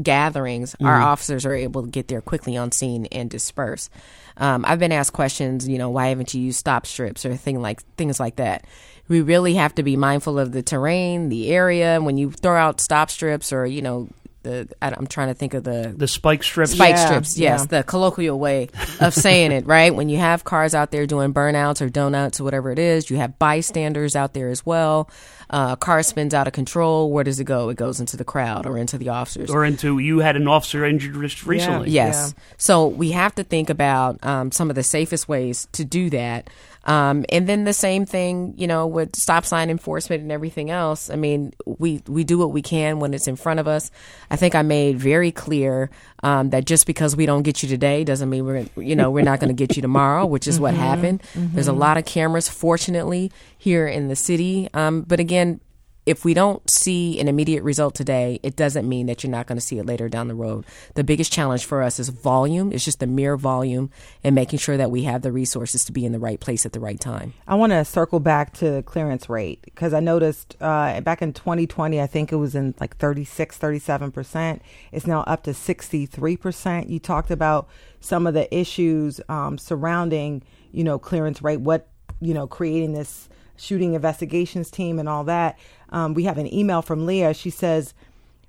gatherings, 0.00 0.76
our 0.82 1.00
officers 1.00 1.44
are 1.44 1.54
able 1.54 1.82
to 1.82 1.88
get 1.88 2.08
there 2.08 2.20
quickly 2.20 2.56
on 2.56 2.72
scene 2.72 3.06
and 3.06 3.30
disperse. 3.30 3.90
Um, 4.36 4.64
I've 4.66 4.78
been 4.78 4.92
asked 4.92 5.12
questions, 5.12 5.68
you 5.68 5.78
know, 5.78 5.90
why 5.90 6.08
haven't 6.08 6.32
you 6.34 6.40
used 6.40 6.58
stop 6.58 6.86
strips 6.86 7.26
or 7.26 7.36
thing 7.36 7.60
like 7.60 7.82
things 7.96 8.18
like 8.18 8.36
that. 8.36 8.64
We 9.08 9.20
really 9.20 9.54
have 9.54 9.74
to 9.74 9.82
be 9.82 9.96
mindful 9.96 10.38
of 10.38 10.52
the 10.52 10.62
terrain, 10.62 11.28
the 11.28 11.50
area. 11.50 12.00
When 12.00 12.16
you 12.16 12.30
throw 12.30 12.56
out 12.56 12.80
stop 12.80 13.10
strips 13.10 13.52
or 13.52 13.66
you 13.66 13.82
know, 13.82 14.08
the 14.42 14.68
I, 14.80 14.88
I'm 14.96 15.06
trying 15.06 15.28
to 15.28 15.34
think 15.34 15.54
of 15.54 15.64
the 15.64 15.92
The 15.96 16.08
spike 16.08 16.42
strips. 16.42 16.72
spike 16.72 16.96
Yeah, 16.96 17.06
strips. 17.06 17.38
Yes, 17.38 17.60
yeah. 17.60 17.78
the 17.78 17.82
colloquial 17.84 18.38
way 18.38 18.68
of 19.00 19.14
saying 19.14 19.52
it, 19.52 19.66
right? 19.66 19.94
When 19.94 20.08
you 20.08 20.18
have 20.18 20.44
cars 20.44 20.74
out 20.74 20.90
there 20.90 21.06
doing 21.06 21.32
burnouts 21.32 21.80
or 21.80 21.88
donuts 21.88 22.40
or 22.40 22.44
whatever 22.44 22.70
it 22.70 22.78
is, 22.78 23.10
you 23.10 23.16
have 23.18 23.38
bystanders 23.38 24.16
out 24.16 24.34
there 24.34 24.48
as 24.48 24.64
well. 24.66 25.08
Uh, 25.50 25.76
car 25.76 26.02
spins 26.02 26.32
out 26.32 26.46
of 26.46 26.54
control. 26.54 27.10
Where 27.12 27.24
does 27.24 27.38
it 27.38 27.44
go? 27.44 27.68
It 27.68 27.76
goes 27.76 28.00
into 28.00 28.16
the 28.16 28.24
crowd 28.24 28.64
or 28.66 28.78
into 28.78 28.96
the 28.96 29.10
officers. 29.10 29.50
Or 29.50 29.64
into 29.66 29.98
you 29.98 30.20
had 30.20 30.34
an 30.36 30.48
officer 30.48 30.84
injured 30.86 31.20
just 31.20 31.44
recently. 31.46 31.90
Yes. 31.90 32.34
So 32.56 32.86
we 32.86 33.10
have 33.10 33.34
to 33.34 33.44
think 33.44 33.68
about 33.68 34.24
um, 34.24 34.50
some 34.50 34.70
of 34.70 34.76
the 34.76 34.82
safest 34.82 35.28
ways 35.28 35.68
to 35.72 35.84
do 35.84 36.08
that. 36.10 36.48
Um, 36.84 37.24
and 37.28 37.48
then 37.48 37.64
the 37.64 37.72
same 37.72 38.06
thing, 38.06 38.54
you 38.56 38.66
know, 38.66 38.86
with 38.86 39.14
stop 39.16 39.44
sign 39.44 39.70
enforcement 39.70 40.22
and 40.22 40.32
everything 40.32 40.70
else. 40.70 41.10
I 41.10 41.16
mean, 41.16 41.52
we, 41.64 42.02
we 42.08 42.24
do 42.24 42.38
what 42.38 42.50
we 42.52 42.62
can 42.62 42.98
when 42.98 43.14
it's 43.14 43.28
in 43.28 43.36
front 43.36 43.60
of 43.60 43.68
us. 43.68 43.90
I 44.30 44.36
think 44.36 44.54
I 44.54 44.62
made 44.62 44.98
very 44.98 45.30
clear 45.30 45.90
um, 46.22 46.50
that 46.50 46.64
just 46.64 46.86
because 46.86 47.14
we 47.14 47.26
don't 47.26 47.42
get 47.42 47.62
you 47.62 47.68
today 47.68 48.04
doesn't 48.04 48.28
mean 48.28 48.44
we're, 48.44 48.66
you 48.76 48.96
know, 48.96 49.10
we're 49.10 49.24
not 49.24 49.38
going 49.40 49.48
to 49.48 49.54
get 49.54 49.76
you 49.76 49.82
tomorrow, 49.82 50.26
which 50.26 50.48
is 50.48 50.58
what 50.58 50.74
happened. 50.74 51.22
There's 51.34 51.68
a 51.68 51.72
lot 51.72 51.98
of 51.98 52.04
cameras, 52.04 52.48
fortunately, 52.48 53.30
here 53.58 53.86
in 53.86 54.08
the 54.08 54.16
city. 54.16 54.68
Um, 54.74 55.02
but 55.02 55.20
again, 55.20 55.60
if 56.04 56.24
we 56.24 56.34
don't 56.34 56.68
see 56.68 57.20
an 57.20 57.28
immediate 57.28 57.62
result 57.62 57.94
today, 57.94 58.40
it 58.42 58.56
doesn't 58.56 58.88
mean 58.88 59.06
that 59.06 59.22
you're 59.22 59.30
not 59.30 59.46
going 59.46 59.56
to 59.56 59.64
see 59.64 59.78
it 59.78 59.86
later 59.86 60.08
down 60.08 60.26
the 60.26 60.34
road. 60.34 60.64
The 60.94 61.04
biggest 61.04 61.32
challenge 61.32 61.64
for 61.64 61.80
us 61.80 62.00
is 62.00 62.08
volume. 62.08 62.72
It's 62.72 62.84
just 62.84 62.98
the 62.98 63.06
mere 63.06 63.36
volume 63.36 63.90
and 64.24 64.34
making 64.34 64.58
sure 64.58 64.76
that 64.76 64.90
we 64.90 65.04
have 65.04 65.22
the 65.22 65.30
resources 65.30 65.84
to 65.84 65.92
be 65.92 66.04
in 66.04 66.12
the 66.12 66.18
right 66.18 66.40
place 66.40 66.66
at 66.66 66.72
the 66.72 66.80
right 66.80 66.98
time. 66.98 67.34
I 67.46 67.54
want 67.54 67.70
to 67.70 67.84
circle 67.84 68.18
back 68.18 68.52
to 68.54 68.82
clearance 68.82 69.28
rate 69.28 69.60
because 69.62 69.94
I 69.94 70.00
noticed 70.00 70.56
uh, 70.60 71.00
back 71.02 71.22
in 71.22 71.32
2020, 71.32 72.00
I 72.00 72.06
think 72.08 72.32
it 72.32 72.36
was 72.36 72.56
in 72.56 72.74
like 72.80 72.96
36, 72.96 73.56
37%. 73.56 74.60
It's 74.90 75.06
now 75.06 75.20
up 75.20 75.44
to 75.44 75.50
63%. 75.50 76.88
You 76.88 76.98
talked 76.98 77.30
about 77.30 77.68
some 78.00 78.26
of 78.26 78.34
the 78.34 78.52
issues 78.52 79.20
um, 79.28 79.56
surrounding, 79.56 80.42
you 80.72 80.82
know, 80.82 80.98
clearance 80.98 81.42
rate, 81.42 81.60
what, 81.60 81.88
you 82.20 82.34
know, 82.34 82.48
creating 82.48 82.92
this 82.92 83.28
shooting 83.56 83.94
investigations 83.94 84.70
team 84.70 84.98
and 84.98 85.08
all 85.08 85.24
that. 85.24 85.58
Um, 85.90 86.14
we 86.14 86.24
have 86.24 86.38
an 86.38 86.52
email 86.52 86.82
from 86.82 87.06
Leah. 87.06 87.34
She 87.34 87.50
says, 87.50 87.94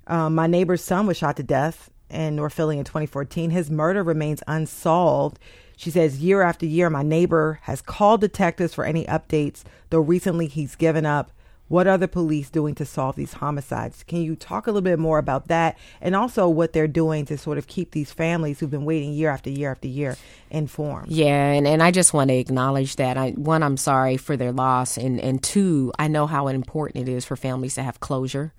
um, 0.06 0.34
My 0.34 0.46
neighbor's 0.46 0.82
son 0.82 1.06
was 1.06 1.16
shot 1.16 1.36
to 1.36 1.42
death 1.42 1.90
in 2.10 2.36
North 2.36 2.54
Philly 2.54 2.78
in 2.78 2.84
2014. 2.84 3.50
His 3.50 3.70
murder 3.70 4.02
remains 4.02 4.42
unsolved. 4.46 5.38
She 5.76 5.90
says, 5.90 6.20
Year 6.20 6.42
after 6.42 6.66
year, 6.66 6.90
my 6.90 7.02
neighbor 7.02 7.60
has 7.62 7.82
called 7.82 8.20
detectives 8.20 8.74
for 8.74 8.84
any 8.84 9.04
updates, 9.06 9.62
though 9.90 10.00
recently 10.00 10.46
he's 10.46 10.76
given 10.76 11.04
up. 11.04 11.30
What 11.68 11.86
are 11.86 11.96
the 11.96 12.08
police 12.08 12.50
doing 12.50 12.74
to 12.74 12.84
solve 12.84 13.16
these 13.16 13.34
homicides? 13.34 14.02
Can 14.02 14.22
you 14.22 14.36
talk 14.36 14.66
a 14.66 14.70
little 14.70 14.82
bit 14.82 14.98
more 14.98 15.18
about 15.18 15.48
that 15.48 15.78
and 16.00 16.14
also 16.14 16.48
what 16.48 16.72
they're 16.72 16.86
doing 16.86 17.24
to 17.26 17.38
sort 17.38 17.56
of 17.56 17.66
keep 17.66 17.92
these 17.92 18.12
families 18.12 18.60
who've 18.60 18.70
been 18.70 18.84
waiting 18.84 19.12
year 19.12 19.30
after 19.30 19.48
year 19.48 19.70
after 19.70 19.88
year 19.88 20.16
informed? 20.50 21.08
Yeah, 21.08 21.52
and, 21.52 21.66
and 21.66 21.82
I 21.82 21.90
just 21.90 22.12
want 22.12 22.28
to 22.28 22.34
acknowledge 22.34 22.96
that. 22.96 23.16
I, 23.16 23.30
one, 23.30 23.62
I'm 23.62 23.78
sorry 23.78 24.18
for 24.18 24.36
their 24.36 24.52
loss, 24.52 24.98
and, 24.98 25.18
and 25.20 25.42
two, 25.42 25.92
I 25.98 26.08
know 26.08 26.26
how 26.26 26.48
important 26.48 27.08
it 27.08 27.12
is 27.12 27.24
for 27.24 27.36
families 27.36 27.74
to 27.76 27.82
have 27.82 28.00
closure 28.00 28.52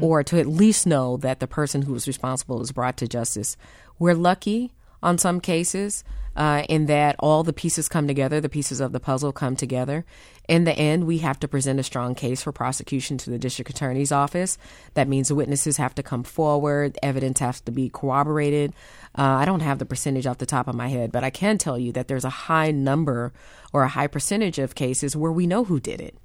or 0.00 0.24
to 0.24 0.40
at 0.40 0.46
least 0.46 0.88
know 0.88 1.16
that 1.18 1.38
the 1.38 1.46
person 1.46 1.82
who 1.82 1.92
was 1.92 2.08
responsible 2.08 2.60
is 2.60 2.72
brought 2.72 2.96
to 2.96 3.06
justice. 3.06 3.56
We're 3.98 4.14
lucky 4.14 4.72
on 5.02 5.18
some 5.18 5.40
cases 5.40 6.02
uh, 6.34 6.64
in 6.68 6.86
that 6.86 7.16
all 7.18 7.42
the 7.42 7.52
pieces 7.52 7.88
come 7.88 8.06
together, 8.06 8.40
the 8.40 8.48
pieces 8.48 8.80
of 8.80 8.92
the 8.92 9.00
puzzle 9.00 9.32
come 9.32 9.54
together. 9.54 10.04
In 10.48 10.64
the 10.64 10.72
end, 10.72 11.04
we 11.04 11.18
have 11.18 11.38
to 11.40 11.48
present 11.48 11.78
a 11.80 11.84
strong 11.84 12.14
case 12.14 12.42
for 12.42 12.52
prosecution 12.52 13.16
to 13.18 13.30
the 13.30 13.38
district 13.38 13.70
attorney's 13.70 14.12
office. 14.12 14.58
That 14.94 15.08
means 15.08 15.32
witnesses 15.32 15.76
have 15.76 15.94
to 15.94 16.02
come 16.02 16.24
forward, 16.24 16.98
evidence 17.02 17.38
has 17.40 17.60
to 17.62 17.72
be 17.72 17.88
corroborated. 17.88 18.72
Uh, 19.16 19.22
I 19.22 19.44
don't 19.44 19.60
have 19.60 19.78
the 19.78 19.86
percentage 19.86 20.26
off 20.26 20.38
the 20.38 20.46
top 20.46 20.68
of 20.68 20.74
my 20.74 20.88
head, 20.88 21.12
but 21.12 21.24
I 21.24 21.30
can 21.30 21.58
tell 21.58 21.78
you 21.78 21.92
that 21.92 22.08
there's 22.08 22.24
a 22.24 22.30
high 22.30 22.70
number 22.70 23.32
or 23.72 23.84
a 23.84 23.88
high 23.88 24.08
percentage 24.08 24.58
of 24.58 24.74
cases 24.74 25.14
where 25.16 25.32
we 25.32 25.46
know 25.46 25.64
who 25.64 25.80
did 25.80 26.00
it 26.00 26.16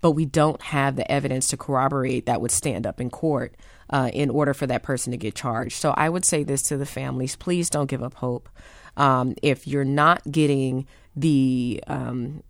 but 0.00 0.10
we 0.10 0.26
don't 0.26 0.60
have 0.60 0.96
the 0.96 1.10
evidence 1.10 1.48
to 1.48 1.56
corroborate 1.56 2.26
that 2.26 2.38
would 2.38 2.50
stand 2.50 2.86
up 2.86 3.00
in 3.00 3.08
court. 3.08 3.54
uh, 3.90 4.10
in 4.12 4.30
order 4.30 4.54
for 4.54 4.66
that 4.66 4.82
person 4.82 5.10
to 5.12 5.16
get 5.16 5.34
charged. 5.34 5.76
So 5.76 5.92
I 5.96 6.08
would 6.08 6.24
say 6.24 6.42
this 6.42 6.62
to 6.64 6.76
the 6.76 6.86
families 6.86 7.36
please 7.36 7.70
don't 7.70 7.86
give 7.86 8.02
up 8.02 8.14
hope. 8.14 8.48
Um, 8.96 9.34
if 9.42 9.66
you're 9.66 9.84
not 9.84 10.22
getting 10.30 10.86
the 11.16 11.82
um, 11.86 12.42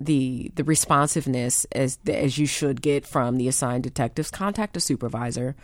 the 0.00 0.50
the 0.54 0.64
responsiveness 0.64 1.66
as 1.72 1.98
as 2.06 2.38
you 2.38 2.46
should 2.46 2.80
get 2.80 3.06
from 3.06 3.36
the 3.36 3.46
assigned 3.46 3.84
detectives, 3.84 4.30
contact 4.30 4.76
a 4.76 4.80
supervisor. 4.80 5.54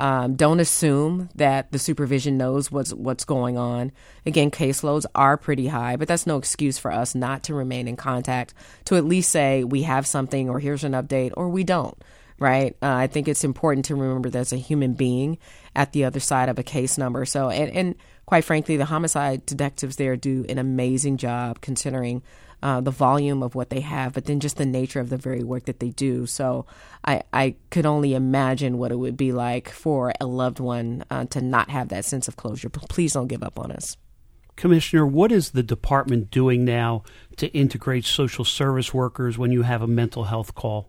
Um, 0.00 0.34
don't 0.34 0.58
assume 0.58 1.28
that 1.34 1.70
the 1.70 1.78
supervision 1.78 2.38
knows 2.38 2.72
what's 2.72 2.94
what's 2.94 3.26
going 3.26 3.58
on. 3.58 3.92
Again, 4.24 4.50
caseloads 4.50 5.04
are 5.14 5.36
pretty 5.36 5.68
high, 5.68 5.96
but 5.96 6.08
that's 6.08 6.26
no 6.26 6.38
excuse 6.38 6.78
for 6.78 6.90
us 6.90 7.14
not 7.14 7.44
to 7.44 7.54
remain 7.54 7.86
in 7.86 7.96
contact. 7.96 8.54
To 8.86 8.96
at 8.96 9.04
least 9.04 9.30
say 9.30 9.62
we 9.62 9.82
have 9.82 10.06
something, 10.06 10.48
or 10.48 10.58
here's 10.58 10.84
an 10.84 10.92
update, 10.92 11.32
or 11.36 11.50
we 11.50 11.62
don't. 11.62 11.96
Right? 12.38 12.74
Uh, 12.82 12.94
I 12.94 13.06
think 13.06 13.28
it's 13.28 13.44
important 13.44 13.84
to 13.84 13.94
remember 13.94 14.28
there's 14.28 14.52
a 14.52 14.56
human 14.56 14.94
being 14.94 15.38
at 15.76 15.92
the 15.92 16.04
other 16.04 16.18
side 16.18 16.48
of 16.48 16.58
a 16.58 16.64
case 16.64 16.98
number. 16.98 17.24
So, 17.24 17.50
and, 17.50 17.70
and 17.70 17.94
quite 18.26 18.44
frankly, 18.44 18.76
the 18.76 18.86
homicide 18.86 19.46
detectives 19.46 19.94
there 19.94 20.16
do 20.16 20.44
an 20.48 20.58
amazing 20.58 21.18
job 21.18 21.60
considering 21.60 22.22
uh, 22.62 22.80
the 22.80 22.90
volume 22.90 23.42
of 23.42 23.54
what 23.54 23.70
they 23.70 23.80
have, 23.80 24.12
but 24.12 24.24
then 24.26 24.40
just 24.40 24.56
the 24.56 24.66
nature 24.66 25.00
of 25.00 25.08
the 25.08 25.16
very 25.16 25.42
work 25.42 25.64
that 25.64 25.80
they 25.80 25.90
do. 25.90 26.26
So 26.26 26.66
I, 27.04 27.22
I 27.32 27.56
could 27.70 27.86
only 27.86 28.14
imagine 28.14 28.78
what 28.78 28.92
it 28.92 28.96
would 28.96 29.16
be 29.16 29.32
like 29.32 29.68
for 29.68 30.12
a 30.20 30.26
loved 30.26 30.60
one 30.60 31.04
uh, 31.10 31.24
to 31.26 31.40
not 31.40 31.70
have 31.70 31.88
that 31.88 32.04
sense 32.04 32.28
of 32.28 32.36
closure. 32.36 32.68
Please 32.68 33.14
don't 33.14 33.28
give 33.28 33.42
up 33.42 33.58
on 33.58 33.72
us. 33.72 33.96
Commissioner, 34.56 35.06
what 35.06 35.32
is 35.32 35.50
the 35.50 35.62
department 35.62 36.30
doing 36.30 36.64
now 36.64 37.02
to 37.36 37.48
integrate 37.48 38.04
social 38.04 38.44
service 38.44 38.92
workers 38.92 39.38
when 39.38 39.50
you 39.50 39.62
have 39.62 39.82
a 39.82 39.86
mental 39.86 40.24
health 40.24 40.54
call? 40.54 40.88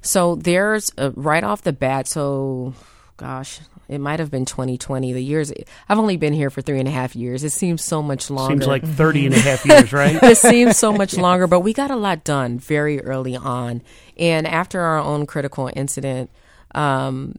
So 0.00 0.34
there's 0.34 0.90
a, 0.96 1.10
right 1.10 1.44
off 1.44 1.62
the 1.62 1.72
bat. 1.72 2.08
So, 2.08 2.74
gosh, 3.16 3.60
it 3.90 3.98
might 3.98 4.20
have 4.20 4.30
been 4.30 4.44
2020. 4.44 5.12
The 5.12 5.22
years 5.22 5.52
I've 5.88 5.98
only 5.98 6.16
been 6.16 6.32
here 6.32 6.48
for 6.48 6.62
three 6.62 6.78
and 6.78 6.86
a 6.86 6.92
half 6.92 7.16
years. 7.16 7.42
It 7.42 7.50
seems 7.50 7.84
so 7.84 8.02
much 8.02 8.30
longer. 8.30 8.52
Seems 8.52 8.66
like 8.66 8.84
30 8.84 9.26
and 9.26 9.34
a 9.34 9.40
half 9.40 9.66
years, 9.66 9.92
right? 9.92 10.16
it 10.22 10.38
seems 10.38 10.76
so 10.76 10.92
much 10.92 11.16
longer, 11.16 11.46
but 11.46 11.60
we 11.60 11.72
got 11.72 11.90
a 11.90 11.96
lot 11.96 12.22
done 12.22 12.58
very 12.58 13.02
early 13.02 13.36
on. 13.36 13.82
And 14.16 14.46
after 14.46 14.80
our 14.80 14.98
own 14.98 15.26
critical 15.26 15.68
incident, 15.74 16.30
um, 16.74 17.34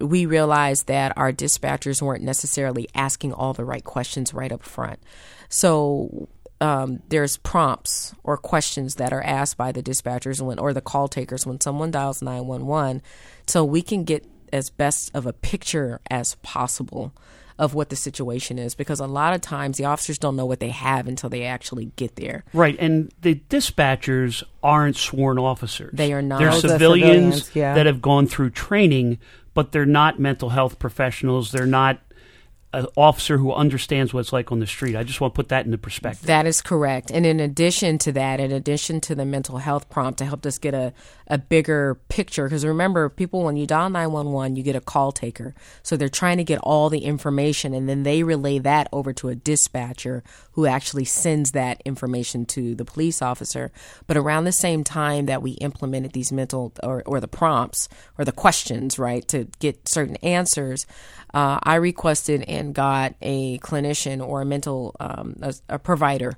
we 0.00 0.26
realized 0.26 0.86
that 0.86 1.12
our 1.16 1.32
dispatchers 1.32 2.00
weren't 2.00 2.22
necessarily 2.22 2.88
asking 2.94 3.32
all 3.32 3.52
the 3.52 3.64
right 3.64 3.82
questions 3.82 4.32
right 4.32 4.52
up 4.52 4.62
front. 4.62 5.00
So 5.48 6.28
um, 6.60 7.02
there's 7.08 7.36
prompts 7.38 8.14
or 8.22 8.36
questions 8.36 8.96
that 8.96 9.12
are 9.12 9.22
asked 9.22 9.56
by 9.56 9.72
the 9.72 9.82
dispatchers 9.82 10.40
when, 10.40 10.58
or 10.58 10.72
the 10.72 10.80
call 10.80 11.08
takers 11.08 11.46
when 11.46 11.60
someone 11.60 11.90
dials 11.90 12.22
911 12.22 13.02
so 13.46 13.64
we 13.64 13.82
can 13.82 14.04
get 14.04 14.24
as 14.52 14.70
best 14.70 15.10
of 15.14 15.26
a 15.26 15.32
picture 15.32 16.00
as 16.10 16.36
possible 16.36 17.12
of 17.58 17.74
what 17.74 17.88
the 17.88 17.96
situation 17.96 18.58
is 18.58 18.74
because 18.74 19.00
a 19.00 19.06
lot 19.06 19.34
of 19.34 19.40
times 19.40 19.78
the 19.78 19.84
officers 19.84 20.16
don't 20.16 20.36
know 20.36 20.46
what 20.46 20.60
they 20.60 20.68
have 20.68 21.08
until 21.08 21.28
they 21.28 21.44
actually 21.44 21.86
get 21.96 22.14
there. 22.16 22.44
Right, 22.52 22.76
and 22.78 23.12
the 23.20 23.34
dispatchers 23.50 24.44
aren't 24.62 24.96
sworn 24.96 25.38
officers. 25.38 25.90
They 25.92 26.12
are 26.12 26.22
not. 26.22 26.38
They're 26.38 26.50
oh, 26.50 26.52
Those 26.52 26.64
are 26.66 26.68
civilians, 26.68 27.46
civilians, 27.46 27.56
yeah. 27.56 27.74
that 27.74 27.86
have 27.86 28.00
gone 28.00 28.28
through 28.28 28.50
training, 28.50 29.18
but 29.54 29.72
they're 29.72 29.86
not 29.86 30.20
mental 30.20 30.50
health 30.50 30.78
professionals. 30.78 31.50
They're 31.50 31.66
not 31.66 32.00
an 32.72 32.86
officer 32.96 33.38
who 33.38 33.52
understands 33.52 34.12
what 34.12 34.20
it's 34.20 34.32
like 34.32 34.52
on 34.52 34.60
the 34.60 34.66
street. 34.66 34.94
I 34.94 35.02
just 35.02 35.20
want 35.20 35.34
to 35.34 35.36
put 35.36 35.48
that 35.48 35.64
into 35.64 35.78
perspective. 35.78 36.26
That 36.26 36.46
is 36.46 36.60
correct. 36.60 37.10
And 37.10 37.24
in 37.24 37.40
addition 37.40 37.96
to 37.98 38.12
that, 38.12 38.40
in 38.40 38.52
addition 38.52 39.00
to 39.02 39.14
the 39.14 39.24
mental 39.24 39.58
health 39.58 39.88
prompt 39.88 40.18
to 40.18 40.26
help 40.26 40.44
us 40.44 40.58
get 40.58 40.74
a, 40.74 40.92
a 41.26 41.38
bigger 41.38 41.94
picture, 42.18 42.46
because 42.46 42.66
remember, 42.66 43.08
people, 43.08 43.44
when 43.44 43.56
you 43.56 43.64
dial 43.64 43.88
911, 43.90 44.56
you 44.56 44.64
get 44.64 44.74
a 44.74 44.80
call 44.80 45.12
taker. 45.12 45.54
So 45.84 45.96
they're 45.96 46.08
trying 46.08 46.38
to 46.38 46.42
get 46.42 46.58
all 46.64 46.90
the 46.90 47.04
information 47.04 47.72
and 47.72 47.88
then 47.88 48.02
they 48.02 48.24
relay 48.24 48.58
that 48.58 48.88
over 48.92 49.12
to 49.12 49.28
a 49.28 49.36
dispatcher 49.36 50.24
who 50.54 50.66
actually 50.66 51.04
sends 51.04 51.52
that 51.52 51.80
information 51.84 52.44
to 52.46 52.74
the 52.74 52.84
police 52.84 53.22
officer. 53.22 53.70
But 54.08 54.16
around 54.16 54.46
the 54.46 54.52
same 54.52 54.82
time 54.82 55.26
that 55.26 55.42
we 55.42 55.52
implemented 55.52 56.10
these 56.10 56.32
mental 56.32 56.72
or, 56.82 57.04
or 57.06 57.20
the 57.20 57.28
prompts 57.28 57.88
or 58.18 58.24
the 58.24 58.32
questions, 58.32 58.98
right, 58.98 59.26
to 59.28 59.46
get 59.60 59.88
certain 59.88 60.16
answers, 60.16 60.86
uh, 61.32 61.60
I 61.62 61.76
requested 61.76 62.42
and 62.48 62.74
got 62.74 63.14
a 63.22 63.60
clinician 63.60 64.26
or 64.26 64.40
a 64.40 64.44
mental 64.44 64.96
um, 64.98 65.36
a, 65.40 65.54
a 65.68 65.78
provider 65.78 66.36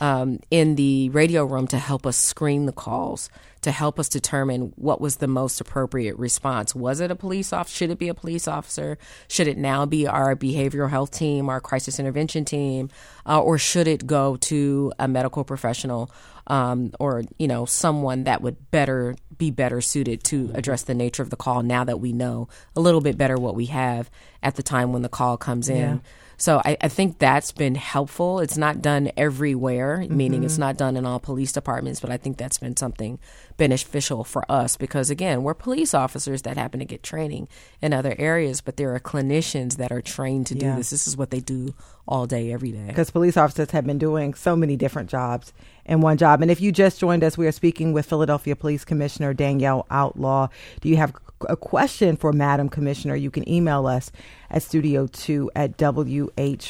um, 0.00 0.40
in 0.50 0.74
the 0.74 1.10
radio 1.10 1.44
room 1.44 1.66
to 1.68 1.78
help 1.78 2.06
us 2.06 2.16
screen 2.16 2.66
the 2.66 2.72
calls, 2.72 3.28
to 3.62 3.70
help 3.70 3.98
us 4.00 4.08
determine 4.08 4.72
what 4.76 5.00
was 5.00 5.16
the 5.16 5.26
most 5.26 5.60
appropriate 5.60 6.18
response. 6.18 6.74
Was 6.74 7.00
it 7.00 7.10
a 7.10 7.16
police 7.16 7.52
officer? 7.52 7.76
Should 7.76 7.90
it 7.90 7.98
be 7.98 8.08
a 8.08 8.14
police 8.14 8.48
officer? 8.48 8.98
Should 9.28 9.48
it 9.48 9.58
now 9.58 9.86
be 9.86 10.06
our 10.06 10.34
behavioral 10.34 10.88
health 10.88 11.10
team, 11.10 11.48
our 11.48 11.60
crisis 11.60 11.98
intervention 11.98 12.44
team, 12.44 12.90
uh, 13.26 13.40
or 13.40 13.58
should 13.58 13.86
it 13.86 14.06
go 14.06 14.36
to 14.36 14.92
a 14.98 15.06
medical 15.06 15.44
professional 15.44 16.10
um, 16.46 16.92
or 16.98 17.22
you 17.38 17.46
know 17.46 17.64
someone 17.64 18.24
that 18.24 18.40
would 18.42 18.70
better 18.70 19.14
be 19.36 19.50
better 19.50 19.80
suited 19.80 20.24
to 20.24 20.50
address 20.54 20.82
the 20.84 20.94
nature 20.94 21.22
of 21.22 21.30
the 21.30 21.36
call? 21.36 21.62
Now 21.62 21.84
that 21.84 22.00
we 22.00 22.12
know 22.12 22.48
a 22.74 22.80
little 22.80 23.00
bit 23.00 23.18
better 23.18 23.36
what 23.36 23.54
we 23.54 23.66
have 23.66 24.10
at 24.42 24.56
the 24.56 24.62
time 24.62 24.92
when 24.92 25.02
the 25.02 25.08
call 25.08 25.36
comes 25.36 25.68
in. 25.68 25.76
Yeah. 25.76 25.98
So 26.40 26.62
I, 26.64 26.78
I, 26.80 26.88
think 26.88 27.18
that's 27.18 27.52
been 27.52 27.74
helpful. 27.74 28.40
It's 28.40 28.56
not 28.56 28.80
done 28.80 29.12
everywhere, 29.14 29.98
mm-hmm. 29.98 30.16
meaning 30.16 30.42
it's 30.42 30.56
not 30.56 30.78
done 30.78 30.96
in 30.96 31.04
all 31.04 31.20
police 31.20 31.52
departments, 31.52 32.00
but 32.00 32.10
I 32.10 32.16
think 32.16 32.38
that's 32.38 32.56
been 32.56 32.78
something 32.78 33.18
beneficial 33.58 34.24
for 34.24 34.50
us 34.50 34.78
because 34.78 35.10
again, 35.10 35.42
we're 35.42 35.52
police 35.52 35.92
officers 35.92 36.40
that 36.42 36.56
happen 36.56 36.80
to 36.80 36.86
get 36.86 37.02
training 37.02 37.46
in 37.82 37.92
other 37.92 38.14
areas, 38.18 38.62
but 38.62 38.78
there 38.78 38.94
are 38.94 39.00
clinicians 39.00 39.76
that 39.76 39.92
are 39.92 40.00
trained 40.00 40.46
to 40.46 40.54
Yeah. 40.54 40.70
do 40.72 40.78
this. 40.78 40.88
This 40.88 41.06
is 41.06 41.14
what 41.14 41.30
they 41.30 41.40
do 41.40 41.74
all 42.08 42.26
day, 42.26 42.50
every 42.50 42.72
day. 42.72 42.86
because 42.88 43.10
police 43.10 43.36
officers 43.36 43.70
have 43.72 43.86
been 43.86 43.98
doing 43.98 44.32
so 44.32 44.56
many 44.56 44.76
different 44.76 45.10
jobs 45.10 45.52
in 45.84 46.00
one 46.00 46.16
job. 46.16 46.40
And 46.40 46.50
if 46.50 46.60
you 46.60 46.72
just 46.72 46.98
joined 46.98 47.22
us, 47.22 47.36
we 47.36 47.46
are 47.46 47.52
speaking 47.52 47.92
with 47.92 48.06
Philadelphia 48.06 48.56
Police 48.56 48.86
Commissioner 48.86 49.34
Danielle 49.34 49.86
Outlaw. 49.90 50.48
Do 50.80 50.88
you 50.88 50.96
have 50.96 51.14
a 51.48 51.56
question 51.56 52.16
for 52.16 52.32
Madam 52.32 52.70
Commissioner? 52.70 53.14
You 53.14 53.30
can 53.30 53.46
email 53.48 53.86
us 53.86 54.10
at 54.50 54.62
studio2 54.62 55.48
at 55.54 55.76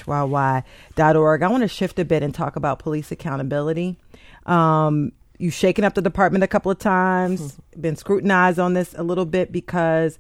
whyy.org. 0.07 0.63
I 1.43 1.49
want 1.49 1.63
to 1.63 1.69
shift 1.69 1.99
a 1.99 2.05
bit 2.05 2.23
and 2.23 2.35
talk 2.35 2.57
about 2.57 2.79
police 2.79 3.11
accountability. 3.11 3.97
Um, 4.47 5.13
you've 5.39 5.55
shaken 5.55 5.85
up 5.85 5.95
the 5.95 6.03
department 6.03 6.45
a 6.45 6.49
couple 6.49 6.71
of 6.71 6.79
times, 6.79 7.59
been 7.81 7.97
scrutinized 7.97 8.59
on 8.59 8.75
this 8.75 8.95
a 8.97 9.03
little 9.03 9.25
bit 9.25 9.51
because 9.51 10.19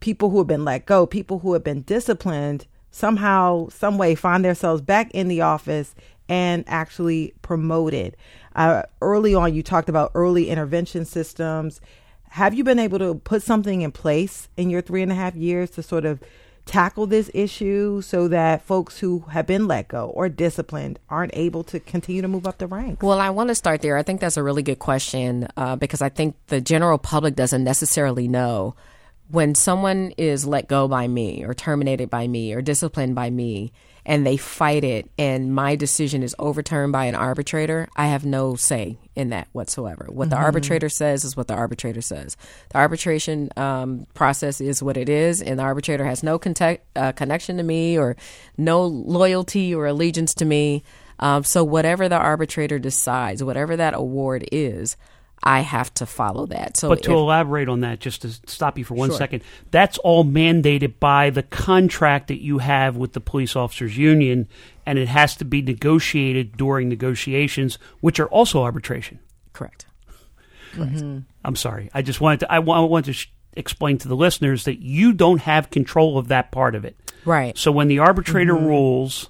people 0.00 0.30
who 0.30 0.38
have 0.38 0.46
been 0.46 0.64
let 0.64 0.86
go, 0.86 1.06
people 1.06 1.40
who 1.40 1.52
have 1.52 1.62
been 1.62 1.82
disciplined, 1.82 2.66
somehow, 2.90 3.68
some 3.68 3.98
way 3.98 4.14
find 4.14 4.44
themselves 4.44 4.82
back 4.82 5.10
in 5.12 5.28
the 5.28 5.40
office 5.40 5.94
and 6.28 6.64
actually 6.66 7.34
promoted. 7.42 8.16
Uh, 8.54 8.82
early 9.00 9.34
on, 9.34 9.54
you 9.54 9.62
talked 9.62 9.88
about 9.88 10.10
early 10.14 10.48
intervention 10.48 11.04
systems. 11.04 11.80
Have 12.30 12.54
you 12.54 12.64
been 12.64 12.78
able 12.78 12.98
to 12.98 13.16
put 13.16 13.42
something 13.42 13.82
in 13.82 13.92
place 13.92 14.48
in 14.56 14.70
your 14.70 14.80
three 14.80 15.02
and 15.02 15.12
a 15.12 15.14
half 15.14 15.34
years 15.34 15.70
to 15.70 15.82
sort 15.82 16.04
of 16.04 16.20
tackle 16.64 17.06
this 17.06 17.30
issue 17.34 18.00
so 18.00 18.28
that 18.28 18.62
folks 18.62 18.98
who 18.98 19.20
have 19.30 19.46
been 19.46 19.66
let 19.66 19.88
go 19.88 20.06
or 20.10 20.28
disciplined 20.28 20.98
aren't 21.08 21.34
able 21.34 21.64
to 21.64 21.80
continue 21.80 22.22
to 22.22 22.28
move 22.28 22.46
up 22.46 22.58
the 22.58 22.66
ranks? 22.66 23.02
Well, 23.02 23.18
I 23.18 23.30
want 23.30 23.48
to 23.48 23.54
start 23.54 23.82
there. 23.82 23.96
I 23.96 24.02
think 24.02 24.20
that's 24.20 24.36
a 24.36 24.42
really 24.42 24.62
good 24.62 24.78
question 24.78 25.48
uh, 25.56 25.76
because 25.76 26.02
I 26.02 26.08
think 26.08 26.36
the 26.46 26.60
general 26.60 26.98
public 26.98 27.34
doesn't 27.34 27.64
necessarily 27.64 28.28
know 28.28 28.74
when 29.28 29.54
someone 29.54 30.12
is 30.18 30.46
let 30.46 30.68
go 30.68 30.86
by 30.86 31.08
me 31.08 31.42
or 31.44 31.54
terminated 31.54 32.10
by 32.10 32.28
me 32.28 32.52
or 32.52 32.60
disciplined 32.60 33.14
by 33.14 33.30
me 33.30 33.72
and 34.04 34.26
they 34.26 34.36
fight 34.36 34.84
it 34.84 35.08
and 35.18 35.54
my 35.54 35.76
decision 35.76 36.22
is 36.22 36.34
overturned 36.38 36.92
by 36.92 37.04
an 37.04 37.14
arbitrator, 37.14 37.88
I 37.96 38.06
have 38.06 38.24
no 38.24 38.56
say 38.56 38.98
in 39.14 39.30
that 39.30 39.48
whatsoever. 39.52 40.06
What 40.08 40.30
the 40.30 40.36
arbitrator 40.36 40.88
says 40.88 41.24
is 41.24 41.36
what 41.36 41.48
the 41.48 41.54
arbitrator 41.54 42.00
says. 42.00 42.36
The 42.70 42.78
arbitration 42.78 43.50
um, 43.56 44.06
process 44.14 44.60
is 44.60 44.82
what 44.82 44.96
it 44.96 45.08
is, 45.08 45.42
and 45.42 45.58
the 45.58 45.64
arbitrator 45.64 46.04
has 46.04 46.22
no 46.22 46.38
contact, 46.38 46.84
uh, 46.96 47.12
connection 47.12 47.58
to 47.58 47.62
me 47.62 47.98
or 47.98 48.16
no 48.56 48.84
loyalty 48.84 49.74
or 49.74 49.86
allegiance 49.86 50.34
to 50.34 50.44
me. 50.44 50.82
Um, 51.18 51.44
so 51.44 51.62
whatever 51.62 52.08
the 52.08 52.16
arbitrator 52.16 52.78
decides, 52.78 53.44
whatever 53.44 53.76
that 53.76 53.94
award 53.94 54.48
is, 54.50 54.96
I 55.44 55.60
have 55.60 55.92
to 55.94 56.06
follow 56.06 56.46
that. 56.46 56.76
So 56.76 56.88
But 56.88 57.02
to 57.02 57.10
if- 57.10 57.16
elaborate 57.16 57.68
on 57.68 57.80
that, 57.80 57.98
just 57.98 58.22
to 58.22 58.28
stop 58.46 58.78
you 58.78 58.84
for 58.84 58.94
one 58.94 59.08
Sure. 59.10 59.18
second, 59.18 59.42
that's 59.72 59.98
all 59.98 60.24
mandated 60.24 60.94
by 61.00 61.30
the 61.30 61.42
contract 61.42 62.28
that 62.28 62.40
you 62.40 62.58
have 62.58 62.96
with 62.96 63.12
the 63.12 63.20
police 63.20 63.56
officers 63.56 63.98
union, 63.98 64.46
and 64.86 64.98
it 64.98 65.08
has 65.08 65.34
to 65.36 65.44
be 65.44 65.60
negotiated 65.60 66.56
during 66.56 66.88
negotiations, 66.88 67.78
which 68.00 68.20
are 68.20 68.28
also 68.28 68.62
arbitration. 68.62 69.18
correct. 69.52 69.86
Correct. 70.74 70.94
Mm-hmm. 70.94 71.18
I'm 71.44 71.56
sorry. 71.56 71.90
I 71.92 72.02
just 72.02 72.20
wanted 72.20 72.40
to. 72.40 72.52
I 72.52 72.58
wa- 72.60 72.78
I 72.82 72.86
want 72.86 73.04
to 73.06 73.12
sh- 73.12 73.26
explain 73.54 73.98
to 73.98 74.08
the 74.08 74.16
listeners 74.16 74.64
that 74.64 74.80
you 74.80 75.12
don't 75.12 75.40
have 75.42 75.68
control 75.70 76.16
of 76.16 76.28
that 76.28 76.50
part 76.50 76.74
of 76.74 76.84
it. 76.86 76.96
Right. 77.26 77.58
So 77.58 77.70
when 77.70 77.88
the 77.88 77.98
arbitrator 77.98 78.54
rules, 78.54 79.28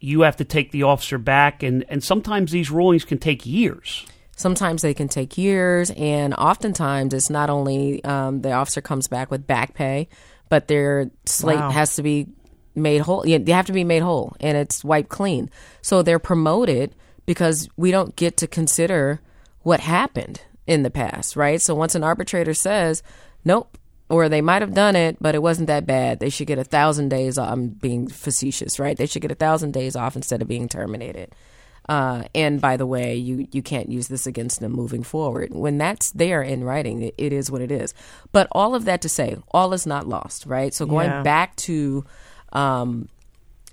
you 0.00 0.22
have 0.22 0.36
to 0.38 0.44
take 0.44 0.70
the 0.72 0.84
officer 0.84 1.18
back, 1.18 1.62
and 1.62 1.84
and 1.90 2.02
sometimes 2.02 2.50
these 2.52 2.70
rulings 2.70 3.04
can 3.04 3.18
take 3.18 3.44
years. 3.44 4.06
Sometimes 4.40 4.80
they 4.80 4.94
can 4.94 5.06
take 5.08 5.36
years, 5.36 5.90
and 5.90 6.32
oftentimes 6.34 7.12
it's 7.12 7.28
not 7.28 7.50
only 7.50 8.02
um, 8.04 8.40
the 8.40 8.52
officer 8.52 8.80
comes 8.80 9.06
back 9.06 9.30
with 9.30 9.46
back 9.46 9.74
pay, 9.74 10.08
but 10.48 10.66
their 10.66 11.10
slate 11.26 11.58
Wow. 11.60 11.70
has 11.70 11.96
to 11.96 12.02
be 12.02 12.26
made 12.74 13.02
whole. 13.02 13.26
yeah, 13.26 13.36
They 13.36 13.52
have 13.52 13.66
to 13.66 13.74
be 13.74 13.84
made 13.84 14.02
whole, 14.02 14.34
and 14.40 14.56
it's 14.56 14.82
wiped 14.82 15.10
clean. 15.10 15.50
So 15.82 16.02
they're 16.02 16.18
promoted 16.18 16.94
because 17.26 17.68
we 17.76 17.90
don't 17.90 18.16
get 18.16 18.38
to 18.38 18.46
consider 18.46 19.20
what 19.60 19.80
happened 19.80 20.40
in 20.66 20.84
the 20.84 20.90
past, 20.90 21.36
right? 21.36 21.60
So 21.60 21.74
once 21.74 21.94
an 21.94 22.02
arbitrator 22.02 22.54
says, 22.54 23.02
"Nope," 23.44 23.76
or 24.08 24.30
they 24.30 24.40
might 24.40 24.62
have 24.62 24.72
done 24.72 24.96
it, 24.96 25.18
but 25.20 25.34
it 25.34 25.42
wasn't 25.42 25.66
that 25.66 25.84
bad, 25.86 26.18
they 26.18 26.30
should 26.30 26.46
get 26.46 26.58
a 26.58 26.64
thousand 26.64 27.10
days. 27.10 27.36
off. 27.36 27.52
I'm 27.52 27.68
being 27.68 28.08
facetious, 28.08 28.78
right? 28.80 28.96
They 28.96 29.04
should 29.06 29.22
get 29.22 29.30
a 29.32 29.34
thousand 29.46 29.72
days 29.72 29.96
off 29.96 30.16
instead 30.16 30.40
of 30.40 30.48
being 30.48 30.66
terminated. 30.68 31.34
Uh, 31.88 32.22
and 32.34 32.60
by 32.60 32.76
the 32.76 32.86
way, 32.86 33.16
you, 33.16 33.48
you 33.50 33.62
can't 33.62 33.88
use 33.90 34.08
this 34.08 34.26
against 34.26 34.60
them 34.60 34.72
moving 34.72 35.02
forward. 35.02 35.52
When 35.52 35.76
that's 35.78 36.12
there 36.12 36.40
in 36.42 36.62
writing, 36.62 37.02
it, 37.02 37.14
it 37.18 37.32
is 37.32 37.50
what 37.50 37.62
it 37.62 37.72
is. 37.72 37.94
But 38.30 38.46
all 38.52 38.74
of 38.76 38.84
that 38.84 39.02
to 39.02 39.08
say, 39.08 39.36
all 39.50 39.72
is 39.72 39.86
not 39.86 40.06
lost, 40.06 40.46
right? 40.46 40.72
So 40.72 40.86
going 40.86 41.08
Yeah. 41.08 41.22
back 41.22 41.56
to, 41.56 42.04
um, 42.52 43.08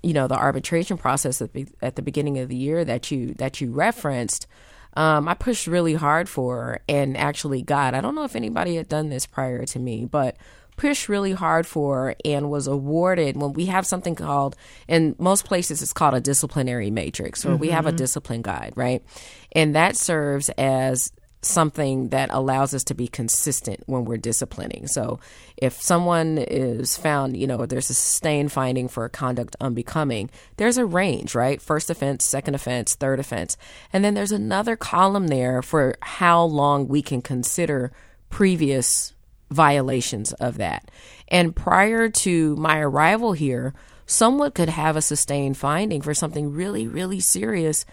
you 0.02 0.12
know, 0.14 0.26
the 0.26 0.36
arbitration 0.36 0.96
process 0.96 1.40
at 1.40 1.52
the, 1.52 1.66
at 1.80 1.94
the 1.96 2.02
beginning 2.02 2.38
of 2.38 2.48
the 2.48 2.56
year 2.56 2.84
that 2.84 3.10
you 3.10 3.34
that 3.34 3.60
you 3.60 3.70
referenced, 3.70 4.46
um, 4.94 5.28
I 5.28 5.34
pushed 5.34 5.66
really 5.66 5.94
hard 5.94 6.28
for 6.28 6.80
and 6.88 7.16
actually 7.16 7.62
got. 7.62 7.94
I 7.94 8.00
don't 8.00 8.14
know 8.14 8.24
if 8.24 8.34
anybody 8.34 8.76
had 8.76 8.88
done 8.88 9.10
this 9.10 9.26
prior 9.26 9.64
to 9.66 9.78
me, 9.78 10.06
but 10.06 10.36
pushed 10.78 11.08
really 11.08 11.32
hard 11.32 11.66
for 11.66 12.14
and 12.24 12.50
was 12.50 12.66
awarded 12.66 13.36
when 13.36 13.52
we 13.52 13.66
have 13.66 13.84
something 13.84 14.14
called 14.14 14.56
in 14.86 15.14
most 15.18 15.44
places 15.44 15.82
it's 15.82 15.92
called 15.92 16.14
a 16.14 16.20
disciplinary 16.20 16.90
matrix 16.90 17.44
or 17.44 17.56
we 17.56 17.68
have 17.68 17.84
a 17.84 17.90
mm-hmm. 17.90 17.96
discipline 17.96 18.40
guide 18.40 18.72
right? 18.76 19.04
And 19.52 19.74
that 19.74 19.96
serves 19.96 20.48
as 20.50 21.12
something 21.42 22.08
that 22.08 22.30
allows 22.32 22.74
us 22.74 22.84
to 22.84 22.94
be 22.94 23.06
consistent 23.06 23.80
when 23.86 24.04
we're 24.04 24.16
disciplining. 24.16 24.86
So 24.88 25.20
if 25.56 25.80
someone 25.80 26.38
is 26.38 26.96
found 26.96 27.36
you 27.36 27.46
know 27.46 27.66
there's 27.66 27.90
a 27.90 27.94
sustained 27.94 28.52
finding 28.52 28.88
for 28.88 29.08
conduct 29.08 29.56
unbecoming 29.60 30.30
there's 30.56 30.78
a 30.78 30.86
range 30.86 31.34
right? 31.34 31.60
First 31.60 31.90
offense 31.90 32.24
second 32.24 32.54
offense 32.54 32.94
third 32.94 33.18
offense. 33.18 33.56
And 33.92 34.04
then 34.04 34.14
there's 34.14 34.32
another 34.32 34.76
column 34.76 35.26
there 35.26 35.60
for 35.60 35.96
how 36.02 36.44
long 36.44 36.86
we 36.86 37.02
can 37.02 37.20
consider 37.20 37.90
previous 38.30 39.12
violations 39.50 40.32
of 40.34 40.58
that. 40.58 40.90
And 41.28 41.54
prior 41.54 42.08
to 42.08 42.56
my 42.56 42.78
arrival 42.78 43.32
here, 43.32 43.74
someone 44.06 44.52
could 44.52 44.68
have 44.68 44.96
a 44.96 45.02
sustained 45.02 45.56
finding 45.56 46.00
for 46.00 46.14
something 46.14 46.52
really, 46.52 46.86
really 46.86 47.20
serious, 47.20 47.84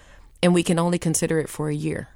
and 0.41 0.53
we 0.53 0.63
can 0.63 0.79
only 0.79 0.99
consider 0.99 1.39
it 1.39 1.49
for 1.49 1.69
a 1.69 1.75
year. 1.75 2.09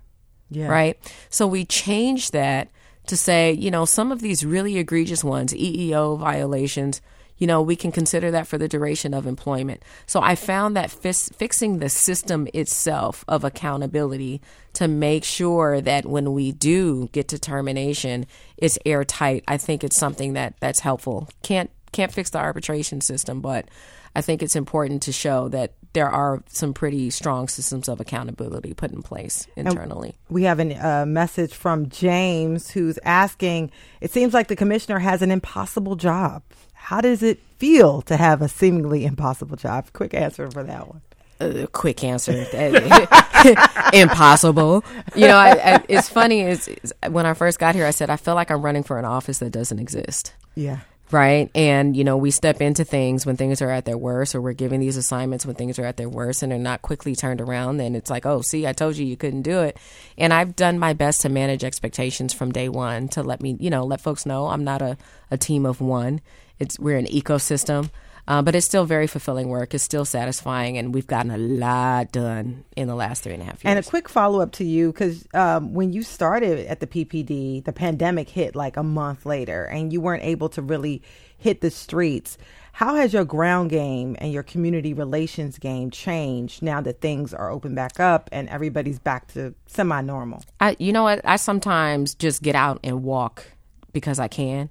Yeah. 0.49 0.67
Right? 0.67 0.97
So 1.29 1.45
we 1.45 1.65
changed 1.65 2.33
that 2.33 2.69
to 3.07 3.17
say, 3.17 3.51
you 3.51 3.71
know, 3.71 3.85
some 3.85 4.11
of 4.11 4.21
these 4.21 4.45
really 4.45 4.77
egregious 4.77 5.23
ones, 5.23 5.53
EEO 5.53 6.17
violations, 6.17 7.01
you 7.39 7.47
know, 7.47 7.61
we 7.61 7.75
can 7.75 7.91
consider 7.91 8.29
that 8.31 8.47
for 8.47 8.57
the 8.57 8.67
duration 8.67 9.13
of 9.13 9.25
employment. 9.25 9.81
So 10.05 10.21
I 10.21 10.35
found 10.35 10.75
that 10.75 10.91
fis- 10.91 11.29
fixing 11.29 11.79
the 11.79 11.89
system 11.89 12.47
itself 12.53 13.25
of 13.27 13.43
accountability 13.43 14.41
to 14.73 14.87
make 14.87 15.23
sure 15.23 15.81
that 15.81 16.05
when 16.05 16.33
we 16.33 16.51
do 16.51 17.09
get 17.11 17.29
to 17.29 17.39
termination, 17.39 18.27
it's 18.57 18.77
airtight. 18.85 19.43
I 19.47 19.57
think 19.57 19.83
it's 19.83 19.97
something 19.97 20.33
that 20.33 20.55
that's 20.59 20.81
helpful. 20.81 21.29
Can't 21.41 21.71
can't 21.91 22.11
fix 22.11 22.29
the 22.29 22.37
arbitration 22.37 23.01
system, 23.01 23.41
but 23.41 23.67
I 24.15 24.21
think 24.21 24.43
it's 24.43 24.55
important 24.55 25.03
to 25.03 25.11
show 25.11 25.49
that 25.49 25.73
there 25.93 26.09
are 26.09 26.43
some 26.47 26.73
pretty 26.73 27.09
strong 27.09 27.47
systems 27.47 27.89
of 27.89 27.99
accountability 27.99 28.73
put 28.73 28.91
in 28.91 29.01
place 29.01 29.47
internally. 29.55 30.15
We 30.29 30.43
have 30.43 30.59
a 30.59 30.75
uh, 30.75 31.05
message 31.05 31.53
from 31.53 31.89
James 31.89 32.69
who's 32.69 32.99
asking 33.03 33.71
It 34.01 34.11
seems 34.11 34.33
like 34.33 34.47
the 34.47 34.55
commissioner 34.55 34.99
has 34.99 35.21
an 35.21 35.31
impossible 35.31 35.95
job. 35.95 36.43
How 36.79 37.01
does 37.01 37.21
it 37.21 37.39
feel 37.57 38.01
to 38.03 38.17
have 38.17 38.41
a 38.41 38.47
seemingly 38.47 39.05
impossible 39.05 39.57
job? 39.57 39.91
Quick 39.93 40.13
answer 40.13 40.49
for 40.49 40.63
that 40.63 40.87
one. 40.87 41.01
uh, 41.39 41.67
quick 41.71 42.03
answer. 42.03 42.31
Impossible. 43.93 44.83
You 45.15 45.27
know, 45.27 45.37
I, 45.37 45.75
I, 45.75 45.83
it's 45.87 46.09
funny. 46.09 46.41
Is 46.41 46.69
when 47.09 47.25
I 47.25 47.33
first 47.33 47.59
got 47.59 47.75
here, 47.75 47.85
I 47.85 47.91
said 47.91 48.09
I 48.09 48.15
feel 48.17 48.35
like 48.35 48.49
I'm 48.51 48.61
running 48.61 48.83
for 48.83 48.97
an 48.97 49.05
office 49.05 49.39
that 49.39 49.51
doesn't 49.51 49.79
exist. 49.79 50.33
Yeah. 50.55 50.79
Right. 51.11 51.49
And, 51.55 51.97
you 51.97 52.03
know, 52.03 52.17
we 52.17 52.29
step 52.29 52.61
into 52.61 52.83
things 52.83 53.25
when 53.25 53.35
things 53.35 53.63
are 53.63 53.71
at 53.71 53.85
their 53.85 53.97
worst, 53.97 54.35
or 54.35 54.41
we're 54.41 54.53
giving 54.53 54.79
these 54.79 54.95
assignments 54.95 55.43
when 55.43 55.55
things 55.55 55.79
are 55.79 55.85
at 55.85 55.97
their 55.97 56.07
worst 56.09 56.43
and 56.43 56.51
they're 56.51 56.59
not 56.59 56.83
quickly 56.83 57.15
turned 57.15 57.41
around. 57.41 57.77
Then 57.77 57.95
it's 57.95 58.11
like, 58.11 58.27
oh, 58.27 58.41
see, 58.41 58.67
I 58.67 58.73
told 58.73 58.95
you 58.95 59.07
you 59.07 59.17
couldn't 59.17 59.41
do 59.41 59.61
it. 59.61 59.75
And 60.19 60.31
I've 60.31 60.55
done 60.55 60.77
my 60.77 60.93
best 60.93 61.21
to 61.21 61.29
manage 61.29 61.63
expectations 61.63 62.31
from 62.33 62.51
day 62.51 62.69
one 62.69 63.07
to 63.09 63.23
let 63.23 63.41
me, 63.41 63.57
you 63.59 63.71
know, 63.71 63.85
let 63.85 64.01
folks 64.01 64.25
know 64.27 64.47
I'm 64.49 64.63
not 64.63 64.83
a, 64.83 64.97
a 65.31 65.37
team 65.37 65.65
of 65.65 65.81
one. 65.81 66.21
It's 66.59 66.77
We're 66.79 66.97
an 66.97 67.07
ecosystem. 67.07 67.89
Uh, 68.29 68.43
but 68.43 68.53
it's 68.53 68.67
still 68.67 68.85
very 68.85 69.07
fulfilling 69.07 69.49
work. 69.49 69.73
It's 69.73 69.83
still 69.83 70.05
satisfying, 70.05 70.77
and 70.77 70.93
we've 70.93 71.07
gotten 71.07 71.31
a 71.31 71.37
lot 71.39 72.11
done 72.11 72.63
in 72.77 72.87
the 72.87 72.93
last 72.93 73.23
three 73.23 73.33
and 73.33 73.41
a 73.41 73.45
half 73.45 73.63
years. 73.63 73.75
And 73.75 73.79
a 73.79 73.89
quick 73.89 74.07
follow 74.07 74.39
up 74.39 74.51
to 74.53 74.63
you 74.63 74.91
because 74.91 75.27
um, 75.33 75.73
when 75.73 75.93
you 75.93 76.03
started 76.03 76.67
at 76.67 76.79
the 76.79 76.85
PPD, 76.85 77.63
the 77.63 77.73
pandemic 77.73 78.29
hit 78.29 78.55
like 78.55 78.77
a 78.77 78.83
month 78.83 79.25
later, 79.25 79.65
and 79.65 79.91
you 79.91 79.99
weren't 79.99 80.21
able 80.21 80.47
to 80.49 80.61
really 80.61 81.01
hit 81.39 81.61
the 81.61 81.71
streets. 81.71 82.37
How 82.71 82.95
has 82.95 83.13
your 83.13 83.25
ground 83.25 83.71
game 83.71 84.15
and 84.19 84.31
your 84.31 84.43
community 84.43 84.93
relations 84.93 85.57
game 85.57 85.89
changed 85.89 86.61
now 86.61 86.81
that 86.81 87.01
things 87.01 87.33
are 87.33 87.49
open 87.49 87.73
back 87.73 87.99
up 87.99 88.29
and 88.31 88.47
everybody's 88.49 88.99
back 88.99 89.27
to 89.33 89.55
semi 89.65 90.01
normal? 90.01 90.43
I, 90.59 90.75
you 90.77 90.93
know 90.93 91.03
what? 91.03 91.21
I 91.25 91.37
sometimes 91.37 92.13
just 92.13 92.43
get 92.43 92.53
out 92.53 92.79
and 92.83 93.03
walk 93.03 93.47
because 93.91 94.19
I 94.19 94.27
can. 94.27 94.69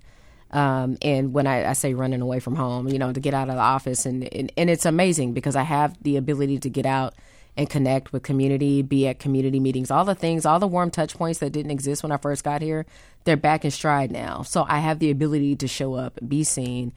Um, 0.50 0.96
and 1.02 1.34
when 1.34 1.46
I, 1.46 1.70
I 1.70 1.72
say 1.74 1.94
running 1.94 2.22
away 2.22 2.40
from 2.40 2.56
home, 2.56 2.88
you 2.88 2.98
know, 2.98 3.12
to 3.12 3.20
get 3.20 3.34
out 3.34 3.48
of 3.48 3.56
the 3.56 3.60
office, 3.60 4.06
and, 4.06 4.24
and 4.32 4.50
and 4.56 4.70
it's 4.70 4.86
amazing 4.86 5.34
because 5.34 5.56
I 5.56 5.62
have 5.62 6.02
the 6.02 6.16
ability 6.16 6.58
to 6.60 6.70
get 6.70 6.86
out 6.86 7.14
and 7.58 7.68
connect 7.68 8.12
with 8.12 8.22
community, 8.22 8.82
be 8.82 9.06
at 9.08 9.18
community 9.18 9.58
meetings, 9.58 9.90
all 9.90 10.04
the 10.04 10.14
things, 10.14 10.46
all 10.46 10.60
the 10.60 10.66
warm 10.66 10.90
touch 10.90 11.14
points 11.14 11.40
that 11.40 11.50
didn't 11.50 11.72
exist 11.72 12.04
when 12.04 12.12
I 12.12 12.16
first 12.16 12.44
got 12.44 12.62
here, 12.62 12.86
they're 13.24 13.36
back 13.36 13.64
in 13.64 13.72
stride 13.72 14.12
now. 14.12 14.42
So 14.42 14.64
I 14.68 14.78
have 14.78 15.00
the 15.00 15.10
ability 15.10 15.56
to 15.56 15.68
show 15.68 15.94
up, 15.94 16.18
be 16.26 16.44
seen, 16.44 16.92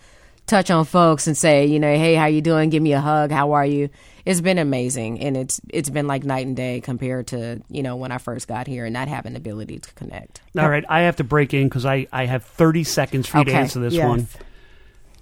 touch 0.52 0.70
on 0.70 0.86
folks 0.86 1.26
and 1.26 1.36
say, 1.36 1.66
you 1.66 1.80
know, 1.80 1.92
hey, 1.92 2.14
how 2.14 2.28
you 2.28 2.42
doing? 2.42 2.70
Give 2.70 2.84
me 2.84 2.94
a 2.94 3.00
hug. 3.02 3.32
How 3.32 3.54
are 3.54 3.66
you? 3.66 3.90
It's 4.26 4.42
been 4.42 4.60
amazing, 4.60 5.20
and 5.22 5.36
it's 5.36 5.60
it's 5.70 5.90
been 5.90 6.06
like 6.06 6.24
night 6.24 6.46
and 6.46 6.56
day 6.56 6.80
compared 6.82 7.28
to 7.28 7.60
you 7.70 7.82
know 7.82 7.96
when 7.96 8.12
I 8.12 8.20
first 8.20 8.48
got 8.48 8.68
here 8.68 8.86
and 8.86 8.94
not 8.94 9.08
having 9.08 9.34
the 9.34 9.38
ability 9.38 9.80
to 9.80 9.94
connect. 9.94 10.42
All 10.56 10.70
right, 10.70 10.86
I 10.88 11.02
have 11.02 11.16
to 11.16 11.24
break 11.24 11.56
in 11.56 11.68
because 11.70 11.86
I, 11.88 12.06
I 12.12 12.26
have 12.26 12.44
30 12.46 12.84
seconds 12.84 13.28
for 13.28 13.40
you 13.40 13.46
to 13.46 13.52
answer 13.54 13.80
this 13.80 13.96
Yes. 13.96 14.08
one. 14.08 14.28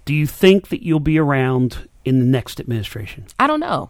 Do 0.04 0.12
you 0.12 0.26
think 0.26 0.68
that 0.68 0.84
you'll 0.84 1.00
be 1.00 1.18
around 1.18 1.88
in 2.04 2.18
the 2.18 2.26
next 2.26 2.60
administration? 2.60 3.26
I 3.38 3.46
don't 3.46 3.60
know. 3.60 3.88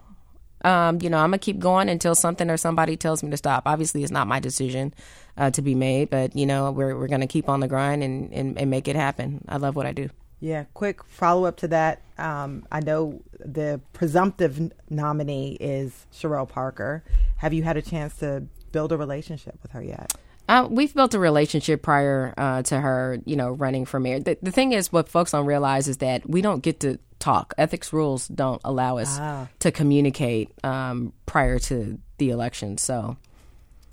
Um, 0.63 0.99
you 1.01 1.09
know, 1.11 1.17
I'm 1.19 1.31
gonna 1.31 1.39
keep 1.39 1.59
going 1.59 1.89
until 1.89 2.15
something 2.15 2.49
or 2.51 2.57
somebody 2.57 2.97
tells 2.97 3.23
me 3.25 3.31
to 3.31 3.37
stop. 3.37 3.63
Obviously, 3.67 4.03
it's 4.05 4.13
not 4.13 4.29
my 4.29 4.39
decision 4.39 4.93
uh, 5.37 5.51
to 5.51 5.63
be 5.63 5.75
made, 5.75 6.11
but 6.11 6.37
you 6.37 6.47
know, 6.47 6.71
we're 6.71 6.97
we're 6.97 7.09
gonna 7.09 7.27
keep 7.27 7.49
on 7.49 7.59
the 7.61 7.69
grind 7.69 8.05
and, 8.05 8.33
and, 8.33 8.59
and 8.59 8.71
make 8.71 8.87
it 8.87 8.95
happen. 8.95 9.43
I 9.49 9.57
love 9.57 9.75
what 9.75 9.87
I 9.87 9.93
do. 9.93 10.11
Yeah, 10.41 10.65
quick 10.75 11.05
follow 11.05 11.45
up 11.45 11.59
to 11.59 11.69
that. 11.69 12.01
Um, 12.19 12.65
I 12.73 12.81
know 12.81 13.21
the 13.39 13.81
presumptive 13.93 14.73
nominee 14.89 15.57
is 15.61 16.07
Cherelle 16.13 16.49
Parker. 16.49 17.05
Have 17.37 17.53
you 17.53 17.63
had 17.63 17.77
a 17.77 17.83
chance 17.83 18.17
to 18.17 18.45
build 18.73 18.93
a 18.93 18.97
relationship 18.97 19.59
with 19.63 19.73
her 19.73 19.83
yet? 19.83 20.15
Uh, 20.49 20.67
we've 20.69 20.93
built 20.95 21.15
a 21.15 21.19
relationship 21.19 21.83
prior 21.83 22.35
uh, 22.37 22.63
to 22.63 22.81
her, 22.81 23.19
you 23.25 23.37
know, 23.37 23.51
running 23.51 23.85
for 23.85 24.01
mayor. 24.01 24.19
The, 24.19 24.37
the 24.43 24.51
thing 24.51 24.73
is, 24.73 24.91
what 24.91 25.09
folks 25.09 25.31
don't 25.33 25.47
realize 25.47 25.87
is 25.87 25.99
that 25.99 26.29
we 26.29 26.41
don't 26.43 26.61
get 26.63 26.81
to 26.81 26.99
talk. 27.21 27.55
Ethics 27.59 27.93
rules 27.93 28.27
don't 28.27 28.61
allow 28.65 28.97
us 28.99 29.17
Ah. 29.21 29.47
to 29.61 29.71
communicate 29.71 30.51
um, 30.65 31.13
prior 31.27 31.59
to 31.61 31.99
the 32.19 32.31
election. 32.31 32.79
So 32.79 33.17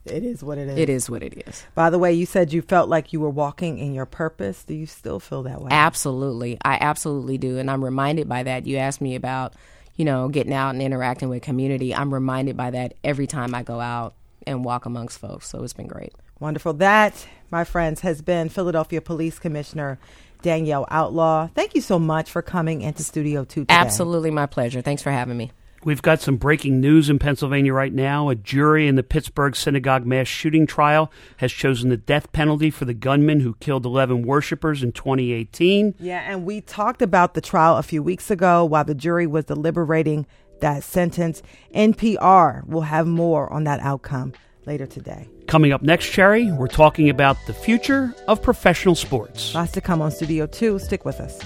It 0.10 0.24
is 0.24 0.44
what 0.44 0.58
it 0.58 0.68
is. 0.70 0.78
it 0.78 0.90
is 0.90 1.10
what 1.10 1.24
it 1.24 1.44
is. 1.48 1.66
By 1.76 1.90
the 1.90 2.00
way, 2.00 2.14
you 2.14 2.26
said 2.26 2.54
you 2.54 2.62
felt 2.62 2.90
like 2.90 3.14
you 3.14 3.20
were 3.20 3.30
walking 3.30 3.78
in 3.78 3.94
your 3.94 4.06
purpose. 4.06 4.64
Do 4.64 4.74
you 4.74 4.86
still 4.86 5.20
feel 5.20 5.44
that 5.44 5.62
way? 5.62 5.70
Absolutely. 5.72 6.58
I 6.64 6.78
absolutely 6.80 7.38
do. 7.38 7.58
And 7.58 7.70
I'm 7.70 7.84
reminded 7.84 8.28
by 8.28 8.44
that. 8.44 8.66
You 8.66 8.78
asked 8.78 9.02
me 9.02 9.16
about, 9.16 9.54
you 9.96 10.06
know, 10.06 10.30
getting 10.30 10.54
out 10.54 10.72
and 10.72 10.82
interacting 10.82 11.30
with 11.30 11.42
community. 11.42 11.94
I'm 11.94 12.14
reminded 12.14 12.58
by 12.58 12.72
that 12.72 12.94
every 13.04 13.28
time 13.28 13.54
I 13.54 13.64
go 13.64 13.80
out 13.80 14.16
and 14.46 14.64
walk 14.64 14.86
amongst 14.86 15.20
folks. 15.20 15.50
So 15.50 15.64
it's 15.64 15.74
been 15.74 15.88
great. 15.88 16.14
Wonderful. 16.40 16.74
That, 16.74 17.28
my 17.50 17.64
friends, 17.64 18.02
has 18.02 18.22
been 18.22 18.50
Philadelphia 18.50 19.02
Police 19.02 19.40
Commissioner 19.40 20.00
Danielle 20.42 20.88
Outlaw. 20.90 21.48
Thank 21.54 21.76
you 21.76 21.82
so 21.82 22.00
much 22.00 22.30
for 22.30 22.42
coming 22.42 22.82
into 22.82 23.04
Studio 23.04 23.44
2 23.44 23.62
today. 23.62 23.74
Absolutely 23.74 24.32
my 24.32 24.46
pleasure. 24.46 24.82
Thanks 24.82 25.02
for 25.02 25.12
having 25.12 25.38
me. 25.38 25.52
We've 25.88 26.02
got 26.02 26.20
some 26.20 26.36
breaking 26.36 26.82
news 26.82 27.10
in 27.10 27.18
Pennsylvania 27.18 27.72
right 27.72 27.94
now. 27.94 28.28
A 28.28 28.36
jury 28.36 28.90
in 28.90 28.96
the 28.96 29.04
Pittsburgh 29.04 29.56
synagogue 29.56 30.06
mass 30.06 30.28
shooting 30.28 30.68
trial 30.68 31.10
has 31.38 31.50
chosen 31.54 31.90
the 31.90 31.96
death 31.96 32.34
penalty 32.34 32.70
for 32.70 32.84
the 32.84 32.94
gunman 32.94 33.40
who 33.40 33.54
killed 33.62 33.86
11 33.86 34.24
worshippers 34.24 34.84
in 34.84 34.92
2018. 34.92 35.96
Yeah, 35.98 36.20
and 36.30 36.46
we 36.46 36.60
talked 36.60 37.02
about 37.02 37.36
the 37.36 37.40
trial 37.40 37.78
a 37.78 37.84
few 37.84 38.04
weeks 38.04 38.30
ago 38.30 38.66
while 38.66 38.84
the 38.84 38.94
jury 38.94 39.28
was 39.28 39.46
deliberating 39.46 40.28
that 40.60 40.84
sentence. 40.84 41.42
NPR 41.74 42.68
will 42.68 42.82
have 42.82 43.08
more 43.08 43.50
on 43.54 43.64
that 43.64 43.80
outcome 43.80 44.34
later 44.66 44.88
today. 44.88 45.30
Coming 45.48 45.72
up 45.72 45.84
next, 45.84 46.08
Cherri, 46.08 46.52
we're 46.52 46.68
talking 46.68 47.10
about 47.10 47.38
the 47.48 47.54
future 47.54 48.14
of 48.28 48.42
professional 48.42 48.96
sports. 48.96 49.56
Lots 49.56 49.72
to 49.72 49.80
come 49.80 50.02
on 50.02 50.12
Studio 50.12 50.48
2. 50.48 50.80
Stick 50.80 51.06
with 51.06 51.22
us. 51.22 51.40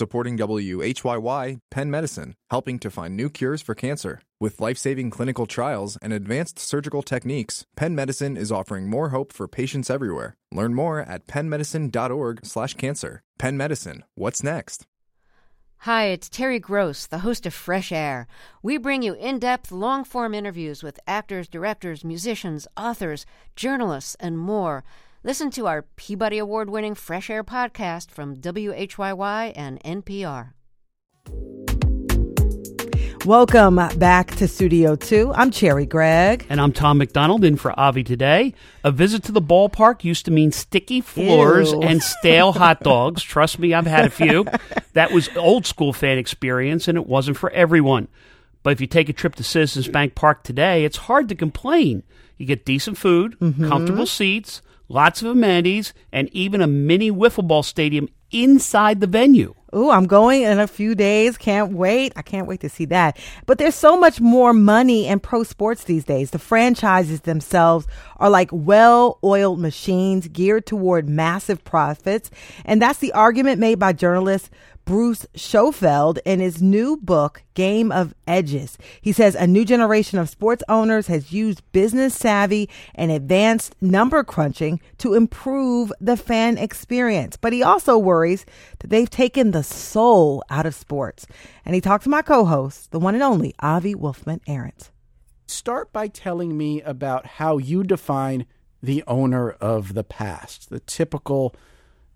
Supporting 0.00 0.38
WHYY, 0.38 1.58
Penn 1.70 1.90
Medicine, 1.90 2.34
helping 2.50 2.78
to 2.78 2.90
find 2.90 3.14
new 3.14 3.28
cures 3.28 3.60
for 3.60 3.74
cancer. 3.74 4.22
With 4.40 4.58
life 4.58 4.78
saving 4.78 5.10
clinical 5.10 5.46
trials 5.46 5.98
and 6.00 6.12
advanced 6.14 6.58
surgical 6.58 7.02
techniques, 7.02 7.64
Penn 7.76 7.94
Medicine 7.94 8.36
is 8.38 8.50
offering 8.50 8.88
more 8.88 9.10
hope 9.10 9.30
for 9.34 9.46
patients 9.46 9.90
everywhere. 9.90 10.36
Learn 10.50 10.72
more 10.74 11.00
at 11.00 11.26
pennmedicine.org/slash 11.26 12.74
cancer. 12.74 13.20
Penn 13.38 13.56
Medicine, 13.58 14.04
what's 14.14 14.42
next? 14.42 14.86
Hi, 15.84 16.04
it's 16.14 16.30
Terry 16.30 16.58
Gross, 16.58 17.06
the 17.06 17.24
host 17.26 17.44
of 17.46 17.54
Fresh 17.54 17.92
Air. 17.92 18.26
We 18.62 18.78
bring 18.78 19.02
you 19.02 19.14
in 19.14 19.38
depth, 19.38 19.70
long 19.70 20.04
form 20.04 20.32
interviews 20.34 20.82
with 20.82 21.00
actors, 21.06 21.46
directors, 21.48 22.04
musicians, 22.04 22.66
authors, 22.76 23.26
journalists, 23.54 24.16
and 24.20 24.38
more. 24.38 24.82
Listen 25.22 25.50
to 25.50 25.66
our 25.66 25.82
Peabody 25.96 26.38
Award 26.38 26.70
winning 26.70 26.94
Fresh 26.94 27.28
Air 27.28 27.44
podcast 27.44 28.10
from 28.10 28.36
WHYY 28.36 29.52
and 29.54 29.78
NPR. 29.82 30.54
Welcome 33.26 33.76
back 33.98 34.34
to 34.36 34.48
Studio 34.48 34.96
2. 34.96 35.34
I'm 35.34 35.50
Cherri 35.50 35.84
Gregg. 35.84 36.46
And 36.48 36.58
I'm 36.58 36.72
Tom 36.72 36.96
McDonald 36.96 37.44
in 37.44 37.56
for 37.56 37.78
Avi 37.78 38.02
today. 38.02 38.54
A 38.82 38.90
visit 38.90 39.22
to 39.24 39.32
the 39.32 39.42
ballpark 39.42 40.04
used 40.04 40.24
to 40.24 40.30
mean 40.30 40.52
sticky 40.52 41.02
floors 41.02 41.72
Ew. 41.72 41.82
and 41.82 42.02
stale 42.02 42.52
hot 42.52 42.80
dogs. 42.82 43.22
Trust 43.22 43.58
me, 43.58 43.74
I've 43.74 43.86
had 43.86 44.06
a 44.06 44.10
few. 44.10 44.46
That 44.94 45.12
was 45.12 45.28
old 45.36 45.66
school 45.66 45.92
fan 45.92 46.16
experience, 46.16 46.88
and 46.88 46.96
it 46.96 47.06
wasn't 47.06 47.36
for 47.36 47.50
everyone. 47.50 48.08
But 48.62 48.70
if 48.70 48.80
you 48.80 48.86
take 48.86 49.10
a 49.10 49.12
trip 49.12 49.34
to 49.34 49.44
Citizens 49.44 49.86
Bank 49.86 50.14
Park 50.14 50.44
today, 50.44 50.86
it's 50.86 50.96
hard 50.96 51.28
to 51.28 51.34
complain. 51.34 52.04
You 52.38 52.46
get 52.46 52.64
decent 52.64 52.96
food, 52.96 53.38
mm-hmm. 53.38 53.68
comfortable 53.68 54.06
seats, 54.06 54.62
lots 54.90 55.22
of 55.22 55.28
amenities, 55.28 55.94
and 56.12 56.28
even 56.34 56.60
a 56.60 56.66
mini 56.66 57.10
wiffle 57.10 57.46
ball 57.46 57.62
stadium 57.62 58.08
inside 58.30 59.00
the 59.00 59.06
venue. 59.06 59.54
Ooh, 59.74 59.90
I'm 59.90 60.06
going 60.06 60.42
in 60.42 60.58
a 60.58 60.66
few 60.66 60.96
days. 60.96 61.38
Can't 61.38 61.72
wait. 61.72 62.12
I 62.16 62.22
can't 62.22 62.48
wait 62.48 62.60
to 62.60 62.68
see 62.68 62.86
that. 62.86 63.16
But 63.46 63.58
there's 63.58 63.76
so 63.76 63.96
much 63.96 64.20
more 64.20 64.52
money 64.52 65.06
in 65.06 65.20
pro 65.20 65.44
sports 65.44 65.84
these 65.84 66.04
days. 66.04 66.32
The 66.32 66.40
franchises 66.40 67.20
themselves 67.20 67.86
are 68.16 68.28
like 68.30 68.50
well 68.52 69.20
oiled 69.22 69.60
machines 69.60 70.26
geared 70.26 70.66
toward 70.66 71.08
massive 71.08 71.62
profits. 71.62 72.30
And 72.64 72.82
that's 72.82 72.98
the 72.98 73.12
argument 73.12 73.60
made 73.60 73.78
by 73.78 73.92
journalist 73.92 74.50
Bruce 74.84 75.24
Schoenfeld 75.36 76.18
in 76.24 76.40
his 76.40 76.60
new 76.60 76.96
book, 76.96 77.44
Game 77.60 77.92
of 77.92 78.14
Edges. 78.26 78.78
He 79.02 79.12
says 79.12 79.34
a 79.34 79.46
new 79.46 79.66
generation 79.66 80.18
of 80.18 80.30
sports 80.30 80.64
owners 80.66 81.08
has 81.08 81.30
used 81.30 81.60
business 81.72 82.14
savvy 82.14 82.70
and 82.94 83.10
advanced 83.10 83.76
number 83.82 84.24
crunching 84.24 84.80
to 84.96 85.12
improve 85.12 85.92
the 86.00 86.16
fan 86.16 86.56
experience. 86.56 87.36
But 87.36 87.52
he 87.52 87.62
also 87.62 87.98
worries 87.98 88.46
that 88.78 88.88
they've 88.88 89.10
taken 89.10 89.50
the 89.50 89.62
soul 89.62 90.42
out 90.48 90.64
of 90.64 90.74
sports. 90.74 91.26
And 91.66 91.74
he 91.74 91.82
talked 91.82 92.04
to 92.04 92.08
my 92.08 92.22
co 92.22 92.46
host, 92.46 92.92
the 92.92 92.98
one 92.98 93.12
and 93.12 93.22
only 93.22 93.54
Avi 93.60 93.94
Wolfman 93.94 94.40
Arent. 94.48 94.88
Start 95.46 95.92
by 95.92 96.08
telling 96.08 96.56
me 96.56 96.80
about 96.80 97.26
how 97.26 97.58
you 97.58 97.84
define 97.84 98.46
the 98.82 99.04
owner 99.06 99.50
of 99.50 99.92
the 99.92 100.04
past, 100.04 100.70
the 100.70 100.80
typical 100.80 101.54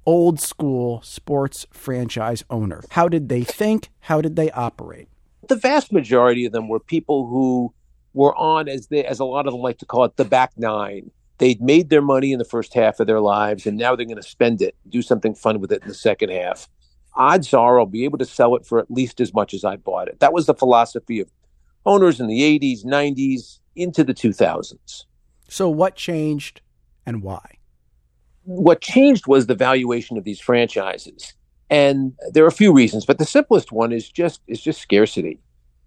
old 0.07 0.41
school 0.41 1.03
sports 1.03 1.67
franchise 1.71 2.45
owner. 2.49 2.83
How 2.93 3.09
did 3.09 3.29
they 3.29 3.45
think? 3.45 3.91
How 4.01 4.23
did 4.23 4.37
they 4.37 4.51
operate? 4.53 5.09
The 5.49 5.57
vast 5.57 5.93
majority 5.93 6.45
of 6.45 6.53
them 6.53 6.69
were 6.69 6.81
people 6.81 7.27
who 7.27 7.73
were 8.13 8.35
on 8.37 8.69
as 8.69 8.89
they 8.89 9.05
as 9.05 9.21
a 9.21 9.25
lot 9.25 9.47
of 9.47 9.53
them 9.53 9.63
like 9.63 9.79
to 9.79 9.87
call 9.87 10.05
it 10.05 10.17
the 10.17 10.25
back 10.25 10.53
nine. 10.57 11.11
They'd 11.39 11.61
made 11.61 11.91
their 11.91 12.03
money 12.03 12.33
in 12.33 12.39
the 12.39 12.45
first 12.45 12.75
half 12.75 13.01
of 13.01 13.07
their 13.07 13.21
lives 13.21 13.67
and 13.67 13.77
now 13.77 13.97
they're 13.97 14.07
going 14.07 14.17
to 14.17 14.23
spend 14.23 14.63
it 14.63 14.77
do 14.89 15.03
something 15.03 15.35
fun 15.35 15.61
with 15.61 15.73
it 15.73 15.83
in 15.83 15.89
the 15.89 15.95
second 15.95 16.31
half. 16.31 16.69
Odds 17.17 17.53
are 17.55 17.79
i'll 17.79 17.87
be 17.87 18.05
able 18.05 18.19
to 18.19 18.25
sell 18.25 18.57
it 18.57 18.67
for 18.67 18.79
at 18.79 18.91
least 18.91 19.21
as 19.21 19.33
much 19.35 19.55
as 19.55 19.65
i 19.65 19.77
bought 19.77 20.09
it. 20.09 20.21
That 20.21 20.33
was 20.33 20.47
the 20.47 20.55
philosophy 20.55 21.21
of 21.21 21.31
owners 21.87 22.21
in 22.21 22.27
the 22.29 22.41
80s 22.59 22.85
90s 22.85 23.59
into 23.77 24.05
the 24.05 24.15
2000s 24.15 25.05
So, 25.49 25.69
what 25.69 25.97
changed 25.97 26.61
and 27.05 27.23
why? 27.23 27.59
what 28.45 28.81
changed 28.81 29.27
was 29.27 29.47
the 29.47 29.55
valuation 29.55 30.17
of 30.19 30.25
these 30.25 30.41
franchises 30.41 31.33
and 31.71 32.13
there 32.31 32.45
are 32.45 32.49
a 32.49 32.53
few 32.53 32.73
reasons 32.73 33.05
but 33.05 33.19
the 33.19 33.25
simplest 33.25 33.73
one 33.73 33.93
is 33.93 34.09
just 34.09 34.41
is 34.47 34.61
just 34.61 34.81
scarcity. 34.81 35.39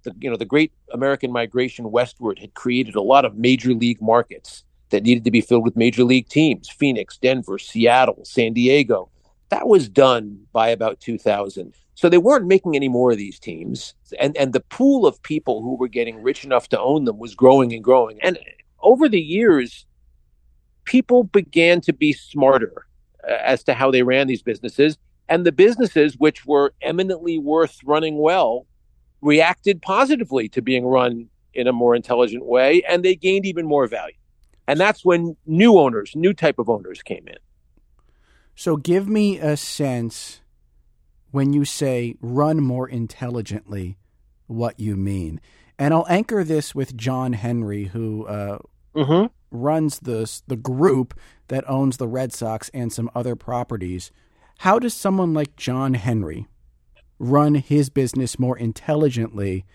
The, 0.03 0.13
you 0.19 0.29
know 0.29 0.37
the 0.37 0.45
great 0.45 0.71
american 0.93 1.31
migration 1.31 1.91
westward 1.91 2.39
had 2.39 2.53
created 2.53 2.95
a 2.95 3.01
lot 3.01 3.25
of 3.25 3.35
major 3.35 3.73
league 3.73 4.01
markets 4.01 4.63
that 4.89 5.03
needed 5.03 5.25
to 5.25 5.31
be 5.31 5.41
filled 5.41 5.65
with 5.65 5.75
major 5.75 6.03
league 6.03 6.29
teams. 6.29 6.69
Phoenix 6.69 7.17
denver 7.17 7.57
seattle 7.57 8.23
san 8.23 8.53
diego. 8.53 9.09
That 9.49 9.67
was 9.67 9.87
done 9.87 10.45
by 10.51 10.69
about 10.69 10.99
2000 10.99 11.73
so 11.97 12.09
they 12.09 12.19
weren't 12.19 12.45
making 12.45 12.75
any 12.75 12.89
more 12.89 13.11
of 13.11 13.17
these 13.17 13.39
teams. 13.39 13.95
And 14.19 14.37
and 14.37 14.53
the 14.53 14.59
pool 14.59 15.07
of 15.07 15.21
people 15.23 15.63
who 15.63 15.75
were 15.75 15.87
getting 15.87 16.21
rich 16.21 16.45
enough 16.45 16.69
to 16.69 16.79
own 16.79 17.05
them 17.05 17.17
was 17.17 17.33
growing 17.33 17.73
and 17.73 17.83
growing. 17.83 18.19
And 18.21 18.37
over 18.81 19.09
the 19.09 19.19
years 19.19 19.87
people 20.87 21.25
began 21.25 21.81
to 21.81 21.93
be 21.93 22.13
smarter 22.13 22.87
uh, 23.27 23.33
as 23.43 23.63
to 23.63 23.73
how 23.73 23.91
they 23.91 24.03
ran 24.03 24.27
these 24.27 24.41
businesses. 24.41 24.97
And 25.29 25.45
the 25.45 25.51
businesses, 25.51 26.17
which 26.17 26.45
were 26.45 26.73
eminently 26.81 27.37
worth 27.37 27.79
running 27.83 28.17
well, 28.17 28.65
reacted 29.21 29.81
positively 29.81 30.47
to 30.49 30.61
being 30.61 30.85
run 30.85 31.29
in 31.53 31.67
a 31.67 31.73
more 31.73 31.95
intelligent 31.95 32.45
way, 32.45 32.83
and 32.87 33.03
they 33.03 33.15
gained 33.15 33.45
even 33.45 33.65
more 33.65 33.87
value. 33.87 34.15
And 34.67 34.79
that's 34.79 35.03
when 35.03 35.35
new 35.45 35.77
owners, 35.79 36.13
new 36.15 36.33
type 36.33 36.59
of 36.59 36.69
owners 36.69 37.01
came 37.01 37.27
in. 37.27 37.37
So, 38.55 38.75
give 38.77 39.07
me 39.07 39.37
a 39.39 39.55
sense 39.57 40.41
when 41.31 41.53
you 41.53 41.65
say 41.65 42.15
run 42.21 42.61
more 42.63 42.87
intelligently, 42.87 43.97
what 44.47 44.79
you 44.79 44.95
mean. 44.95 45.39
And 45.77 45.93
I'll 45.93 46.07
anchor 46.09 46.43
this 46.43 46.73
with 46.73 46.97
John 46.97 47.33
Henry, 47.33 47.85
who 47.85 48.25
uh, 48.25 48.59
Mm-hmm. 48.95 49.27
runs 49.51 49.99
the 49.99 50.41
the 50.47 50.55
group 50.55 51.13
that 51.49 51.69
owns 51.69 51.97
the 51.97 52.07
Red 52.07 52.33
Sox 52.33 52.69
and 52.73 52.91
some 52.91 53.11
other 53.13 53.35
properties. 53.35 54.11
How 54.59 54.79
does 54.79 54.93
someone 54.93 55.33
like 55.33 55.55
John 55.55 55.93
Henry 55.93 56.47
run 57.19 57.55
his 57.55 57.89
business 57.89 58.39
more 58.39 58.57
intelligently 58.57 59.65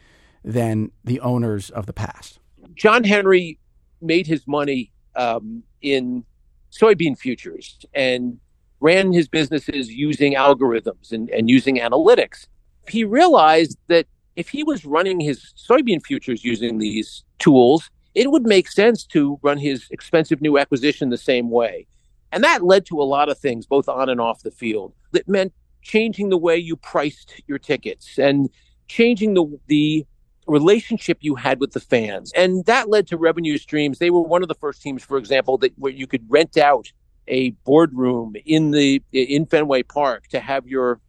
than 0.45 0.91
the 1.05 1.21
owners 1.21 1.71
of 1.71 1.87
the 1.87 1.93
past? 1.93 2.41
John 2.75 3.05
Henry 3.05 3.59
made 4.01 4.27
his 4.27 4.47
money 4.47 4.93
um, 5.15 5.63
in 5.83 6.25
soybean 6.73 7.17
futures 7.17 7.79
and 7.95 8.39
ran 8.81 9.13
his 9.13 9.29
businesses 9.29 9.89
using 9.89 10.35
algorithms 10.35 11.13
and, 11.13 11.31
and 11.31 11.49
using 11.49 11.77
analytics. 11.77 12.49
He 12.89 13.05
realized 13.05 13.79
that 13.87 14.07
if 14.35 14.49
he 14.49 14.65
was 14.65 14.85
running 14.85 15.21
his 15.21 15.55
soybean 15.57 16.05
futures 16.05 16.45
using 16.45 16.79
these 16.79 17.23
tools, 17.39 17.89
it 18.15 18.31
would 18.31 18.45
make 18.45 18.69
sense 18.69 19.05
to 19.07 19.39
run 19.43 19.59
his 19.59 19.87
expensive 19.91 20.41
new 20.41 20.59
acquisition 20.59 21.11
the 21.11 21.19
same 21.19 21.51
way. 21.51 21.87
And 22.33 22.43
that 22.43 22.65
led 22.65 22.87
to 22.87 23.01
a 23.01 23.05
lot 23.05 23.29
of 23.29 23.39
things, 23.39 23.67
both 23.67 23.89
on 23.89 24.09
and 24.09 24.21
off 24.21 24.43
the 24.43 24.51
field. 24.51 24.95
That 25.13 25.29
meant 25.29 25.53
changing 25.83 26.31
the 26.31 26.39
way 26.39 26.57
you 26.57 26.77
priced 26.77 27.41
your 27.47 27.59
tickets 27.59 28.19
and 28.19 28.49
changing 28.89 29.35
the, 29.35 29.59
the 29.67 30.07
relationship 30.47 31.19
you 31.21 31.35
had 31.35 31.61
with 31.61 31.73
the 31.73 31.81
fans. 31.81 32.33
And 32.35 32.65
that 32.65 32.89
led 32.89 33.07
to 33.09 33.17
revenue 33.17 33.59
streams. 33.59 33.99
They 33.99 34.11
were 34.11 34.23
one 34.23 34.43
of 34.43 34.49
the 34.49 34.55
first 34.55 34.83
teams, 34.83 35.05
for 35.05 35.19
example, 35.19 35.59
that 35.59 35.73
where 35.79 35.93
you 35.93 36.07
could 36.07 36.25
rent 36.29 36.57
out 36.57 36.91
a 37.29 37.51
boardroom 37.65 38.35
in 38.45 38.73
the 38.73 39.03
in 39.13 39.47
Fenway 39.47 39.85
Park 39.85 40.27
to 40.29 40.41
have 40.41 40.67
your 40.67 41.01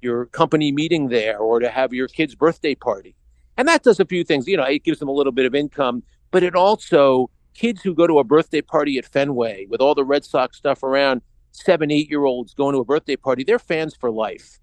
your 0.00 0.26
company 0.26 0.72
meeting 0.72 1.08
there 1.08 1.38
or 1.38 1.60
to 1.60 1.68
have 1.68 1.92
your 1.92 2.08
kid's 2.08 2.34
birthday 2.34 2.74
party. 2.74 3.14
And 3.56 3.66
that 3.66 3.82
does 3.82 3.98
a 3.98 4.04
few 4.06 4.24
things. 4.24 4.46
You 4.46 4.56
know, 4.56 4.62
it 4.62 4.84
gives 4.84 4.98
them 5.00 5.08
a 5.08 5.12
little 5.12 5.32
bit 5.32 5.44
of 5.44 5.54
income, 5.54 6.02
but 6.30 6.42
it 6.42 6.54
also 6.54 7.30
kids 7.58 7.82
who 7.82 7.92
go 7.94 8.06
to 8.06 8.18
a 8.20 8.24
birthday 8.24 8.62
party 8.62 8.98
at 8.98 9.04
Fenway 9.04 9.66
with 9.66 9.80
all 9.80 9.94
the 9.94 10.04
Red 10.04 10.24
Sox 10.24 10.56
stuff 10.56 10.82
around, 10.82 11.22
seven, 11.50 11.90
eight 11.90 12.08
year 12.08 12.24
olds 12.24 12.54
going 12.54 12.74
to 12.74 12.80
a 12.80 12.84
birthday 12.84 13.16
party, 13.16 13.42
they're 13.42 13.58
fans 13.58 13.94
for 13.94 14.10
life. 14.10 14.60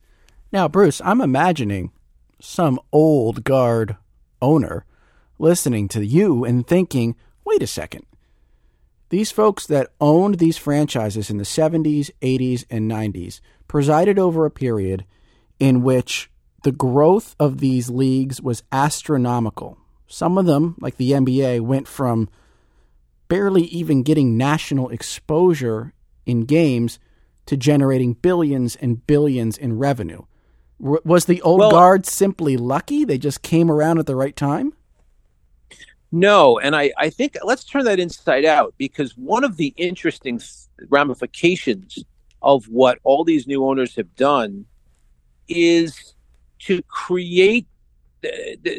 Now, 0.51 0.67
Bruce, 0.67 1.01
I'm 1.03 1.21
imagining 1.21 1.91
some 2.39 2.79
old 2.91 3.43
guard 3.43 3.97
owner 4.41 4.85
listening 5.37 5.89
to 5.89 6.05
you 6.05 6.45
and 6.45 6.65
thinking, 6.65 7.15
wait 7.43 7.61
a 7.61 7.67
second. 7.67 8.05
These 9.09 9.31
folks 9.31 9.67
that 9.67 9.91
owned 9.99 10.39
these 10.39 10.57
franchises 10.57 11.29
in 11.29 11.37
the 11.37 11.43
70s, 11.43 12.09
80s, 12.21 12.65
and 12.69 12.89
90s 12.89 13.41
presided 13.67 14.17
over 14.17 14.45
a 14.45 14.51
period 14.51 15.05
in 15.59 15.83
which 15.83 16.31
the 16.63 16.71
growth 16.71 17.35
of 17.39 17.59
these 17.59 17.89
leagues 17.89 18.41
was 18.41 18.63
astronomical. 18.71 19.77
Some 20.07 20.37
of 20.37 20.45
them, 20.45 20.75
like 20.79 20.97
the 20.97 21.11
NBA, 21.11 21.61
went 21.61 21.87
from 21.87 22.29
barely 23.27 23.63
even 23.63 24.03
getting 24.03 24.37
national 24.37 24.89
exposure 24.89 25.93
in 26.25 26.45
games 26.45 26.99
to 27.45 27.57
generating 27.57 28.13
billions 28.13 28.75
and 28.75 29.05
billions 29.05 29.57
in 29.57 29.77
revenue. 29.77 30.23
W- 30.81 31.01
Was 31.05 31.25
the 31.25 31.41
old 31.41 31.59
Well- 31.59 31.71
guard 31.71 32.05
simply 32.05 32.57
lucky? 32.57 33.05
They 33.05 33.17
just 33.17 33.41
came 33.41 33.69
around 33.71 33.99
at 33.99 34.05
the 34.07 34.15
right 34.15 34.35
time? 34.35 34.73
No, 36.11 36.59
and 36.59 36.75
I, 36.75 36.91
I 36.97 37.09
think 37.09 37.35
let's 37.43 37.63
turn 37.65 37.83
that 37.85 37.99
inside 37.99 38.45
out 38.45 38.73
because 38.77 39.17
one 39.17 39.43
of 39.43 39.57
the 39.57 39.73
interesting 39.75 40.39
ramifications 40.89 42.03
of 42.41 42.65
what 42.65 42.99
all 43.03 43.23
these 43.23 43.47
new 43.47 43.65
owners 43.65 43.95
have 43.95 44.15
done 44.15 44.65
is 45.49 46.13
to 46.59 46.81
create 46.83 47.67
uh, 48.23 48.29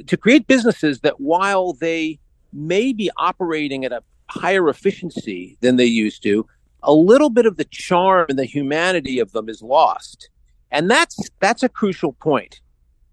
to 0.07 0.17
create 0.17 0.47
businesses 0.47 1.01
that 1.01 1.21
while 1.21 1.75
they 1.75 2.19
may 2.53 2.93
be 2.93 3.11
operating 3.17 3.85
at 3.85 3.93
a 3.93 4.03
higher 4.29 4.69
efficiency 4.69 5.57
than 5.61 5.77
they 5.77 5.85
used 5.85 6.23
to, 6.25 6.47
a 6.83 6.93
little 6.93 7.31
bit 7.31 7.47
of 7.47 7.57
the 7.57 7.65
charm 7.65 8.27
and 8.29 8.39
the 8.39 8.45
humanity 8.45 9.19
of 9.19 9.33
them 9.33 9.49
is 9.49 9.63
lost. 9.63 10.29
And 10.71 10.91
that's 10.91 11.19
that's 11.41 11.63
a 11.63 11.69
crucial 11.69 12.13
point. 12.13 12.61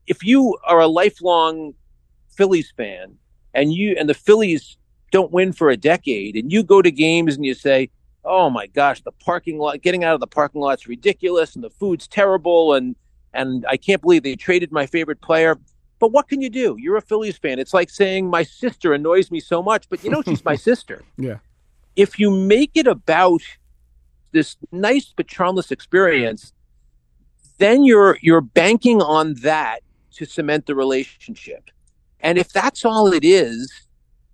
If 0.08 0.24
you 0.24 0.58
are 0.66 0.80
a 0.80 0.88
lifelong 0.88 1.74
Phillies 2.36 2.72
fan 2.76 3.16
and 3.54 3.74
you 3.74 3.96
and 3.98 4.10
the 4.10 4.14
Phillies 4.14 4.78
don't 5.12 5.32
win 5.32 5.54
for 5.54 5.70
a 5.70 5.78
decade 5.78 6.36
and 6.36 6.52
you 6.52 6.64
go 6.64 6.82
to 6.82 6.92
games 6.92 7.36
and 7.36 7.46
you 7.46 7.54
say, 7.54 7.90
"Oh 8.26 8.50
my 8.50 8.68
gosh, 8.68 9.02
the 9.02 9.12
parking 9.12 9.60
lot 9.60 9.82
getting 9.82 10.04
out 10.04 10.16
of 10.16 10.20
the 10.20 10.28
parking 10.28 10.62
lot's 10.62 10.88
ridiculous 10.88 11.56
and 11.56 11.64
the 11.64 11.70
food's 11.70 12.08
terrible 12.08 12.74
and 12.74 12.96
and 13.34 13.66
I 13.68 13.78
can't 13.78 14.02
believe 14.02 14.24
they 14.24 14.36
traded 14.36 14.72
my 14.72 14.86
favorite 14.86 15.22
player." 15.22 15.60
But 16.04 16.12
what 16.12 16.28
can 16.28 16.42
you 16.42 16.50
do? 16.50 16.76
You're 16.78 16.98
a 16.98 17.02
Phillies 17.02 17.38
fan. 17.38 17.60
It's 17.60 17.74
like 17.74 17.90
saying 17.90 18.30
my 18.30 18.44
sister 18.44 18.94
annoys 18.94 19.32
me 19.32 19.40
so 19.40 19.64
much, 19.64 19.88
but 19.88 20.04
you 20.04 20.10
know 20.10 20.22
she's 20.22 20.44
my 20.44 20.56
sister. 20.70 21.02
Yeah. 21.18 21.38
If 21.96 22.20
you 22.20 22.30
make 22.30 22.72
it 22.76 22.88
about 22.88 23.40
this 24.34 24.58
nice 24.70 25.14
but 25.16 25.28
charmless 25.28 25.72
experience, 25.72 26.52
then 27.58 27.86
you're 27.86 28.18
you're 28.22 28.42
banking 28.42 29.02
on 29.02 29.36
that 29.36 29.80
to 30.16 30.26
cement 30.26 30.66
the 30.66 30.76
relationship. 30.76 31.70
And 32.20 32.38
if 32.38 32.52
that's 32.52 32.84
all 32.84 33.14
it 33.14 33.24
is, 33.24 33.72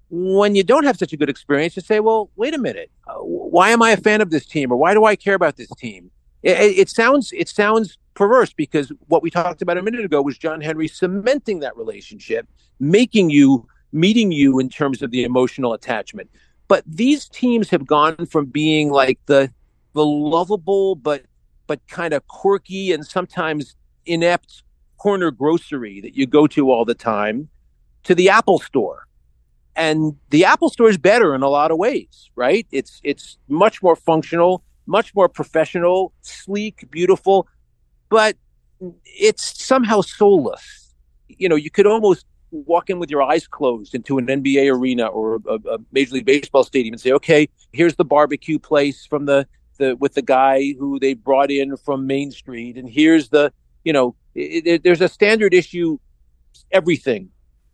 when 0.10 0.56
you 0.56 0.64
don't 0.64 0.86
have 0.86 0.98
such 0.98 1.14
a 1.14 1.18
good 1.18 1.30
experience, 1.30 1.76
you 1.76 1.84
say, 1.84 2.00
"Well, 2.00 2.32
wait 2.36 2.56
a 2.56 2.58
minute. 2.58 2.90
Uh, 3.08 3.18
why 3.18 3.70
am 3.70 3.84
I 3.84 3.92
a 3.92 3.98
fan 3.98 4.22
of 4.22 4.32
this 4.32 4.48
team, 4.48 4.72
or 4.72 4.76
why 4.76 4.96
do 4.96 5.06
I 5.06 5.16
care 5.16 5.36
about 5.36 5.58
this 5.58 5.70
team?" 5.78 6.10
It, 6.42 6.80
it, 6.80 6.90
sounds 6.90 7.32
it 7.32 7.48
sounds 7.48 8.00
perverse 8.20 8.52
because 8.52 8.92
what 9.08 9.24
we 9.24 9.32
talked 9.32 9.62
about 9.62 9.78
a 9.78 9.82
minute 9.82 10.04
ago 10.04 10.22
was 10.22 10.38
John 10.38 10.60
Henry 10.60 10.90
cementing 10.90 11.62
that 11.62 11.78
relationship, 11.78 12.46
making 12.78 13.30
you 13.30 13.66
meeting 13.94 14.34
you 14.34 14.60
in 14.60 14.68
terms 14.68 15.02
of 15.02 15.10
the 15.10 15.24
emotional 15.24 15.72
attachment. 15.72 16.30
But 16.68 16.84
these 16.86 17.30
teams 17.30 17.70
have 17.70 17.88
gone 17.88 18.26
from 18.26 18.48
being 18.48 18.92
like 18.92 19.20
the 19.28 19.50
the 19.94 20.06
lovable 20.06 20.96
but 20.96 21.24
but 21.66 21.80
kind 21.88 22.14
of 22.14 22.28
quirky 22.28 22.92
and 22.92 23.06
sometimes 23.06 23.78
inept 24.06 24.64
corner 24.98 25.32
grocery 25.32 26.02
that 26.02 26.14
you 26.18 26.28
go 26.28 26.46
to 26.48 26.72
all 26.72 26.84
the 26.84 26.94
time 26.94 27.48
to 28.04 28.14
the 28.14 28.28
Apple 28.30 28.60
store. 28.60 29.08
And 29.78 30.18
the 30.30 30.44
Apple 30.44 30.70
store 30.70 30.90
is 30.90 30.98
better 30.98 31.34
in 31.34 31.42
a 31.42 31.48
lot 31.48 31.72
of 31.72 31.78
ways, 31.78 32.30
right? 32.36 32.68
It's 32.70 33.00
it's 33.02 33.38
much 33.48 33.82
more 33.82 33.96
functional, 33.96 34.62
much 34.88 35.16
more 35.16 35.30
professional, 35.30 36.12
sleek, 36.22 36.92
beautiful, 36.92 37.48
but 38.10 38.36
it's 39.06 39.64
somehow 39.64 40.02
soulless. 40.02 40.94
You 41.28 41.50
know, 41.50 41.56
you 41.56 41.70
could 41.70 41.88
almost 41.88 42.26
walk 42.52 42.90
in 42.90 43.00
with 43.00 43.12
your 43.12 43.22
eyes 43.22 43.48
closed 43.48 43.94
into 43.94 44.18
an 44.18 44.28
NBA 44.28 44.74
arena 44.74 45.06
or 45.06 45.40
a, 45.48 45.56
a 45.70 45.78
Major 45.92 46.16
League 46.16 46.26
Baseball 46.26 46.64
stadium 46.64 46.94
and 46.94 47.02
say, 47.02 47.12
"Okay, 47.12 47.48
here's 47.72 47.96
the 47.96 48.06
barbecue 48.06 48.60
place 48.60 49.06
from 49.06 49.26
the 49.26 49.48
the 49.78 49.96
with 49.96 50.14
the 50.14 50.22
guy 50.22 50.74
who 50.78 51.00
they 51.00 51.14
brought 51.14 51.52
in 51.52 51.78
from 51.78 52.08
Main 52.08 52.32
Street, 52.32 52.78
and 52.78 52.90
here's 52.90 53.30
the 53.30 53.52
you 53.84 53.94
know 53.94 54.16
it, 54.36 54.68
it, 54.68 54.84
there's 54.84 55.02
a 55.02 55.10
standard 55.10 55.54
issue 55.54 55.98
everything. 56.72 57.30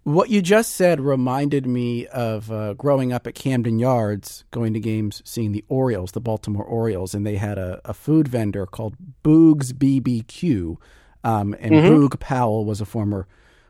What 0.05 0.29
you 0.29 0.43
just 0.43 0.75
said 0.75 1.01
reminded 1.01 1.65
me 1.65 2.05
of 2.05 2.51
uh, 2.51 2.75
growing 2.75 3.11
up 3.11 3.25
at 3.25 3.33
Camden 3.33 3.79
Yards, 3.79 4.45
going 4.51 4.73
to 4.75 4.79
games, 4.79 5.23
seeing 5.25 5.51
the 5.51 5.65
Orioles, 5.67 6.11
the 6.11 6.21
Baltimore 6.21 6.63
Orioles, 6.63 7.15
and 7.15 7.25
they 7.25 7.37
had 7.37 7.57
a, 7.57 7.81
a 7.83 7.91
food 7.95 8.27
vendor 8.27 8.67
called 8.67 8.95
Boog's 9.23 9.73
BBQ, 9.73 10.77
um, 11.23 11.55
and 11.59 11.71
mm-hmm. 11.71 11.87
Boog 11.87 12.19
Powell 12.19 12.65
was 12.65 12.81
a 12.81 12.85
former 12.85 13.27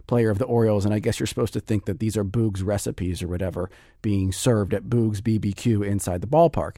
player 0.08 0.30
of 0.30 0.38
the 0.38 0.44
Orioles, 0.44 0.84
and 0.84 0.94
I 0.94 1.00
guess 1.00 1.22
you're 1.22 1.28
supposed 1.28 1.54
to 1.54 1.62
think 1.62 1.86
that 1.86 2.02
these 2.02 2.18
are 2.18 2.26
Boog's 2.26 2.62
recipes 2.62 3.24
or 3.24 3.30
whatever 3.30 3.70
being 4.02 4.34
served 4.34 4.74
at 4.74 4.90
Boog's 4.90 5.22
BBQ 5.22 5.88
inside 5.88 6.20
the 6.20 6.28
ballpark. 6.28 6.76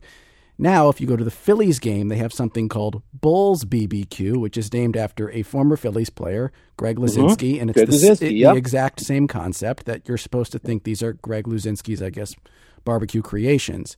Now, 0.60 0.90
if 0.90 1.00
you 1.00 1.06
go 1.06 1.16
to 1.16 1.24
the 1.24 1.30
Phillies 1.30 1.78
game, 1.78 2.08
they 2.08 2.18
have 2.18 2.34
something 2.34 2.68
called 2.68 3.04
Bulls 3.14 3.64
BBQ, 3.64 4.38
which 4.38 4.58
is 4.58 4.74
named 4.74 4.98
after 4.98 5.30
a 5.30 5.44
former 5.44 5.78
Phillies 5.78 6.10
player, 6.10 6.52
Greg 6.78 6.96
mm-hmm. 6.96 7.06
Luzinski, 7.06 7.54
mm-hmm. 7.54 7.62
and 7.62 7.70
it's 7.70 7.80
the, 7.80 7.86
Luzinski, 7.86 8.38
yep. 8.40 8.54
the, 8.54 8.58
exact 8.58 9.00
same 9.00 9.28
concept 9.28 9.86
that 9.86 10.08
you're 10.08 10.18
supposed 10.18 10.52
to 10.54 10.60
think 10.60 10.84
these 10.84 11.04
are 11.04 11.14
Greg 11.14 11.46
Luzinski's, 11.46 12.02
I 12.02 12.10
guess, 12.10 12.36
barbecue 12.84 13.22
creations. 13.22 13.98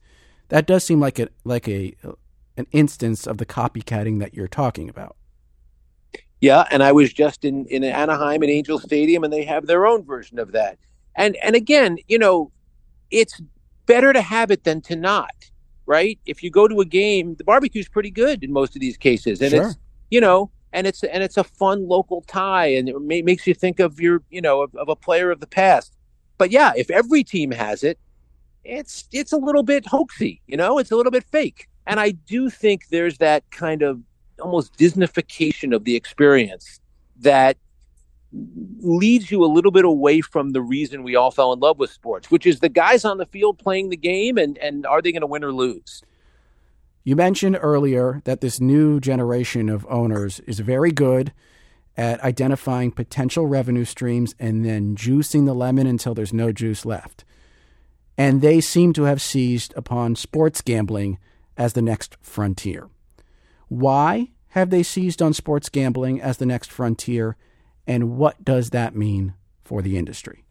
That 0.49 0.65
does 0.65 0.83
seem 0.83 0.99
like 0.99 1.17
a 1.19 1.29
like 1.45 1.67
a 1.69 1.95
an 2.57 2.67
instance 2.71 3.25
of 3.25 3.37
the 3.37 3.45
copycatting 3.45 4.19
that 4.19 4.33
you're 4.33 4.47
talking 4.47 4.89
about. 4.89 5.15
Yeah, 6.41 6.65
and 6.71 6.83
I 6.83 6.91
was 6.91 7.13
just 7.13 7.45
in 7.45 7.67
in 7.67 7.83
Anaheim 7.83 8.43
at 8.43 8.49
Angel 8.49 8.79
Stadium, 8.79 9.23
and 9.23 9.31
they 9.31 9.45
have 9.45 9.65
their 9.65 9.85
own 9.85 10.03
version 10.03 10.39
of 10.39 10.51
that. 10.51 10.77
And 11.15 11.37
and 11.41 11.55
again, 11.55 11.99
you 12.07 12.17
know, 12.17 12.51
it's 13.11 13.39
better 13.85 14.11
to 14.11 14.21
have 14.21 14.51
it 14.51 14.65
than 14.65 14.81
to 14.81 14.95
not 14.95 15.31
right? 15.89 16.19
If 16.27 16.43
you 16.43 16.51
go 16.51 16.67
to 16.67 16.81
a 16.81 16.85
game, 16.85 17.33
the 17.33 17.43
barbecue's 17.43 17.89
pretty 17.89 18.11
good 18.11 18.43
in 18.43 18.53
most 18.53 18.75
of 18.75 18.79
these 18.79 18.95
cases, 18.95 19.41
and 19.41 19.49
sure. 19.49 19.63
it's 19.63 19.77
you 20.11 20.21
know, 20.21 20.51
and 20.71 20.85
it's 20.85 21.03
and 21.03 21.23
it's 21.23 21.35
a 21.35 21.43
fun 21.43 21.87
local 21.87 22.21
tie, 22.21 22.67
and 22.67 22.87
it 22.87 23.01
may, 23.01 23.23
makes 23.23 23.47
you 23.47 23.55
think 23.55 23.79
of 23.79 23.99
your 23.99 24.21
you 24.29 24.39
know 24.39 24.61
of, 24.61 24.75
of 24.75 24.87
a 24.87 24.95
player 24.95 25.31
of 25.31 25.39
the 25.39 25.47
past. 25.47 25.97
But 26.37 26.51
yeah, 26.51 26.73
if 26.77 26.91
every 26.91 27.23
team 27.23 27.51
has 27.51 27.83
it, 27.83 27.97
it's 28.63 29.09
it's 29.11 29.33
a 29.33 29.37
little 29.37 29.63
bit 29.63 29.83
hoaxy, 29.85 30.41
you 30.45 30.55
know, 30.55 30.77
it's 30.77 30.91
a 30.91 30.95
little 30.95 31.11
bit 31.11 31.25
fake. 31.31 31.67
And 31.87 31.99
I 31.99 32.11
do 32.11 32.51
think 32.51 32.89
there's 32.89 33.17
that 33.17 33.49
kind 33.49 33.81
of 33.81 33.99
almost 34.39 34.77
Disneyfication 34.77 35.75
of 35.75 35.85
the 35.85 35.95
experience 35.95 36.79
that 37.17 37.57
leads 38.31 39.31
you 39.31 39.43
a 39.43 39.47
little 39.47 39.71
bit 39.71 39.85
away 39.85 40.21
from 40.21 40.51
the 40.51 40.61
reason 40.61 41.03
we 41.03 41.15
all 41.15 41.31
fell 41.31 41.51
in 41.51 41.59
love 41.59 41.79
with 41.79 41.91
sports, 41.91 42.29
which 42.29 42.45
is 42.45 42.59
the 42.59 42.69
guys 42.69 43.03
on 43.03 43.17
the 43.17 43.25
field 43.25 43.57
playing 43.57 43.89
the 43.89 43.97
game 43.97 44.37
and, 44.37 44.57
and 44.59 44.85
are 44.85 45.01
they 45.01 45.11
going 45.11 45.21
to 45.21 45.27
win 45.27 45.43
or 45.43 45.51
lose? 45.51 46.03
You 47.03 47.15
mentioned 47.15 47.57
earlier 47.59 48.21
that 48.25 48.41
this 48.41 48.59
new 48.59 48.99
generation 48.99 49.69
of 49.69 49.85
owners 49.89 50.41
is 50.41 50.59
very 50.59 50.91
good 50.91 51.33
at 51.97 52.23
identifying 52.23 52.91
potential 52.91 53.47
revenue 53.47 53.85
streams 53.85 54.35
and 54.39 54.63
then 54.63 54.95
juicing 54.95 55.45
the 55.45 55.55
lemon 55.55 55.87
until 55.87 56.13
there's 56.13 56.33
no 56.33 56.51
juice 56.51 56.85
left. 56.85 57.25
And 58.17 58.41
they 58.41 58.61
seem 58.61 58.93
to 58.93 59.03
have 59.03 59.21
seized 59.21 59.73
upon 59.75 60.15
sports 60.15 60.61
gambling 60.61 61.17
as 61.57 61.73
the 61.73 61.81
next 61.81 62.15
frontier. 62.21 62.89
Why 63.69 64.29
have 64.49 64.69
they 64.69 64.83
seized 64.83 65.21
on 65.21 65.33
sports 65.33 65.69
gambling 65.69 66.21
as 66.21 66.37
the 66.37 66.45
next 66.45 66.71
frontier? 66.71 67.35
And 67.89 68.17
what 68.17 68.45
does 68.45 68.69
that 68.69 68.95
mean 68.95 69.33
for 69.63 69.81
the 69.81 69.97
industry? 69.97 70.45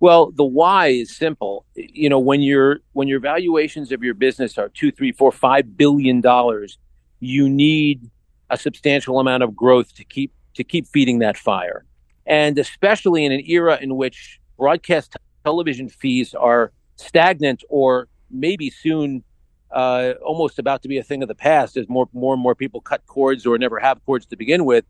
Well, 0.00 0.30
the 0.30 0.44
why 0.44 0.86
is 0.86 1.14
simple. 1.14 1.66
You 1.74 2.08
know, 2.08 2.18
when 2.18 2.40
your 2.40 2.78
when 2.94 3.06
your 3.06 3.20
valuations 3.20 3.92
of 3.92 4.02
your 4.02 4.14
business 4.14 4.56
are 4.56 4.70
two, 4.70 4.90
three, 4.90 5.12
four, 5.12 5.30
five 5.30 5.76
billion 5.76 6.22
dollars, 6.22 6.78
you 7.20 7.50
need 7.50 8.10
a 8.48 8.56
substantial 8.56 9.20
amount 9.20 9.42
of 9.42 9.54
growth 9.54 9.94
to 9.96 10.04
keep 10.04 10.32
to 10.54 10.64
keep 10.64 10.86
feeding 10.86 11.18
that 11.18 11.36
fire. 11.36 11.84
And 12.24 12.58
especially 12.58 13.26
in 13.26 13.32
an 13.32 13.42
era 13.46 13.78
in 13.78 13.94
which 13.96 14.40
broadcast 14.56 15.18
television 15.44 15.90
fees 15.90 16.32
are 16.32 16.72
stagnant 16.96 17.62
or 17.68 18.08
maybe 18.30 18.70
soon 18.70 19.22
uh, 19.70 20.14
almost 20.24 20.58
about 20.58 20.80
to 20.80 20.88
be 20.88 20.96
a 20.96 21.02
thing 21.02 21.20
of 21.20 21.28
the 21.28 21.34
past 21.34 21.76
as 21.76 21.90
more 21.90 22.08
more 22.14 22.32
and 22.32 22.42
more 22.42 22.54
people 22.54 22.80
cut 22.80 23.04
cords 23.06 23.44
or 23.44 23.58
never 23.58 23.78
have 23.78 24.02
cords 24.06 24.24
to 24.24 24.36
begin 24.36 24.64
with 24.64 24.86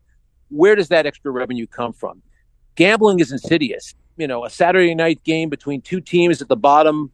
where 0.51 0.75
does 0.75 0.89
that 0.89 1.05
extra 1.05 1.31
revenue 1.31 1.67
come 1.67 1.93
from? 1.93 2.21
Gambling 2.75 3.19
is 3.19 3.31
insidious. 3.31 3.95
You 4.17 4.27
know, 4.27 4.45
a 4.45 4.49
Saturday 4.49 4.93
night 4.93 5.23
game 5.23 5.49
between 5.49 5.81
two 5.81 6.01
teams 6.01 6.41
at 6.41 6.47
the 6.47 6.55
bottom 6.55 7.11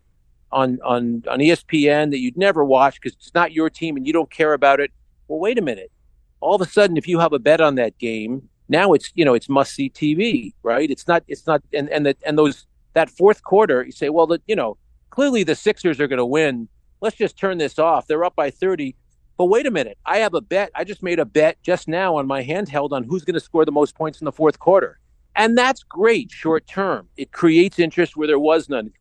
on 0.52 0.80
on 0.84 1.24
on 1.30 1.40
ESPN 1.40 2.12
that 2.12 2.20
you'd 2.20 2.38
never 2.38 2.64
watch 2.64 3.00
because 3.00 3.14
it's 3.14 3.34
not 3.34 3.52
your 3.52 3.70
team 3.70 3.96
and 3.98 4.06
you 4.06 4.14
don't 4.14 4.32
care 4.32 4.54
about 4.54 4.80
it. 4.80 4.92
Well, 5.28 5.40
wait 5.40 5.58
a 5.58 5.62
minute. 5.62 5.92
All 6.40 6.56
of 6.56 6.62
a 6.62 6.70
sudden, 6.70 6.98
if 6.98 7.08
you 7.08 7.20
have 7.20 7.34
a 7.34 7.40
bet 7.40 7.62
on 7.62 7.76
that 7.76 7.98
game, 7.98 8.48
now 8.70 8.94
it's 8.94 9.12
you 9.16 9.26
know 9.26 9.34
it's 9.34 9.50
must 9.50 9.74
see 9.74 9.90
TV, 9.90 10.54
right? 10.64 10.90
It's 10.90 11.08
not 11.08 11.24
it's 11.28 11.48
not 11.48 11.62
and 11.74 11.90
and 11.90 12.06
that 12.06 12.18
and 12.26 12.38
those 12.38 12.66
that 12.94 13.10
fourth 13.12 13.44
quarter, 13.44 13.84
you 13.84 13.92
say, 13.92 14.10
well, 14.10 14.26
the, 14.26 14.42
you 14.48 14.56
know, 14.56 14.76
clearly 15.12 15.44
the 15.44 15.54
Sixers 15.54 16.00
are 16.00 16.08
going 16.08 16.18
to 16.18 16.26
win. 16.26 16.68
Let's 17.00 17.16
just 17.16 17.38
turn 17.38 17.60
this 17.60 17.78
off. 17.78 18.08
They're 18.08 18.26
up 18.26 18.36
by 18.36 18.50
thirty. 18.50 18.96
But 19.38 19.46
wait 19.46 19.68
a 19.68 19.72
minute, 19.72 20.00
I 20.06 20.18
have 20.18 20.34
a 20.34 20.42
bet. 20.42 20.72
I 20.74 20.84
just 20.84 21.04
made 21.04 21.20
a 21.20 21.26
bet 21.26 21.62
just 21.62 21.88
now 21.88 22.16
on 22.16 22.26
my 22.26 22.44
handheld 22.44 22.92
on 22.92 23.04
who's 23.04 23.24
going 23.24 23.36
to 23.36 23.40
score 23.40 23.66
the 23.66 23.72
most 23.72 23.96
points 23.96 24.20
in 24.20 24.26
the 24.26 24.32
fourth 24.32 24.58
quarter. 24.58 25.00
And 25.36 25.56
that's 25.56 25.84
great 25.84 26.32
short 26.32 26.66
term. 26.66 27.08
It 27.16 27.32
creates 27.32 27.78
interest 27.78 28.18
where 28.18 28.28
there 28.28 28.40
was 28.40 28.68
none. 28.68 28.92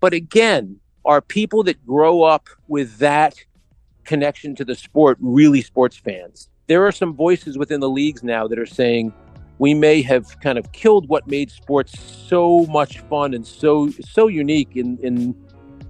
But 0.00 0.12
again, 0.12 0.80
are 1.04 1.20
people 1.20 1.62
that 1.64 1.86
grow 1.86 2.22
up 2.22 2.48
with 2.66 2.98
that 2.98 3.36
connection 4.04 4.56
to 4.56 4.64
the 4.64 4.74
sport 4.74 5.16
really 5.20 5.62
sports 5.62 5.96
fans? 5.96 6.50
There 6.66 6.84
are 6.84 6.92
some 6.92 7.14
voices 7.14 7.56
within 7.56 7.78
the 7.78 7.88
leagues 7.88 8.24
now 8.24 8.48
that 8.48 8.58
are 8.58 8.66
saying 8.66 9.12
we 9.58 9.74
may 9.74 10.02
have 10.02 10.38
kind 10.40 10.58
of 10.58 10.72
killed 10.72 11.08
what 11.08 11.26
made 11.28 11.50
sports 11.50 11.98
so 11.98 12.66
much 12.66 12.98
fun 13.02 13.32
and 13.32 13.46
so 13.46 13.90
so 13.90 14.26
unique 14.26 14.76
in 14.76 14.98
in 14.98 15.34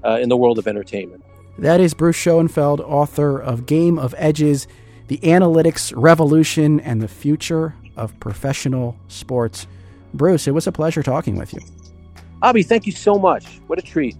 uh, 0.04 0.18
in 0.20 0.28
the 0.28 0.36
world 0.36 0.58
of 0.58 0.68
entertainment. 0.68 1.24
That 1.58 1.80
is 1.80 1.92
Bruce 1.92 2.16
Schoenfeld, 2.16 2.80
author 2.80 3.38
of 3.38 3.66
Game 3.66 3.98
of 3.98 4.14
Edges. 4.16 4.66
the 5.08 5.18
analytics 5.18 5.90
revolution 5.96 6.80
and 6.80 7.00
the 7.00 7.08
future 7.08 7.74
of 7.96 8.18
professional 8.20 8.94
sports. 9.08 9.66
Bruce, 10.12 10.46
it 10.46 10.52
was 10.52 10.66
a 10.66 10.72
pleasure 10.72 11.02
talking 11.02 11.36
with 11.36 11.54
you. 11.54 11.60
Avi, 12.42 12.62
thank 12.62 12.84
you 12.86 12.92
so 12.92 13.18
much. 13.18 13.58
What 13.68 13.78
a 13.78 13.82
treat. 13.82 14.16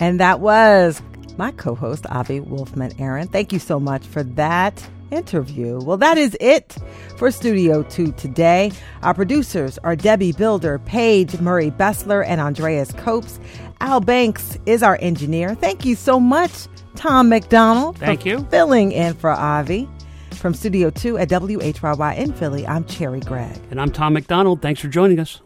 And 0.00 0.18
that 0.18 0.40
was 0.40 1.02
my 1.36 1.50
co 1.52 1.74
host, 1.74 2.06
Avi 2.06 2.40
Wolfman 2.40 2.92
Arent. 2.98 3.30
Thank 3.30 3.52
you 3.52 3.58
so 3.58 3.78
much 3.78 4.04
for 4.06 4.22
that 4.22 4.82
interview. 5.10 5.78
Well, 5.80 5.96
that 5.96 6.18
is 6.18 6.36
it 6.40 6.76
for 7.16 7.30
Studio 7.30 7.82
2 7.82 8.12
today. 8.12 8.72
Our 9.02 9.14
producers 9.14 9.78
are 9.78 9.96
Debbie 9.96 10.32
Builder, 10.32 10.78
Paige 10.78 11.40
Murray 11.40 11.70
Bessler, 11.70 12.24
and 12.26 12.40
Andreas 12.40 12.92
Copes. 12.92 13.40
Al 13.80 14.00
Banks 14.00 14.58
is 14.66 14.82
our 14.82 14.98
engineer. 15.00 15.54
Thank 15.54 15.84
you 15.84 15.94
so 15.94 16.20
much, 16.20 16.52
Tom 16.96 17.28
McDonald. 17.28 17.98
Thank 17.98 18.26
you. 18.26 18.46
Filling 18.50 18.92
in 18.92 19.14
for 19.14 19.30
Avi. 19.30 19.88
From 20.32 20.54
Studio 20.54 20.90
2 20.90 21.18
at 21.18 21.28
WHYY 21.28 22.16
in 22.16 22.32
Philly, 22.32 22.66
I'm 22.66 22.84
Cherri 22.84 23.20
Gregg. 23.20 23.60
And 23.70 23.80
I'm 23.80 23.90
Tom 23.90 24.14
McDonald. 24.14 24.62
Thanks 24.62 24.80
for 24.80 24.88
joining 24.88 25.18
us. 25.20 25.40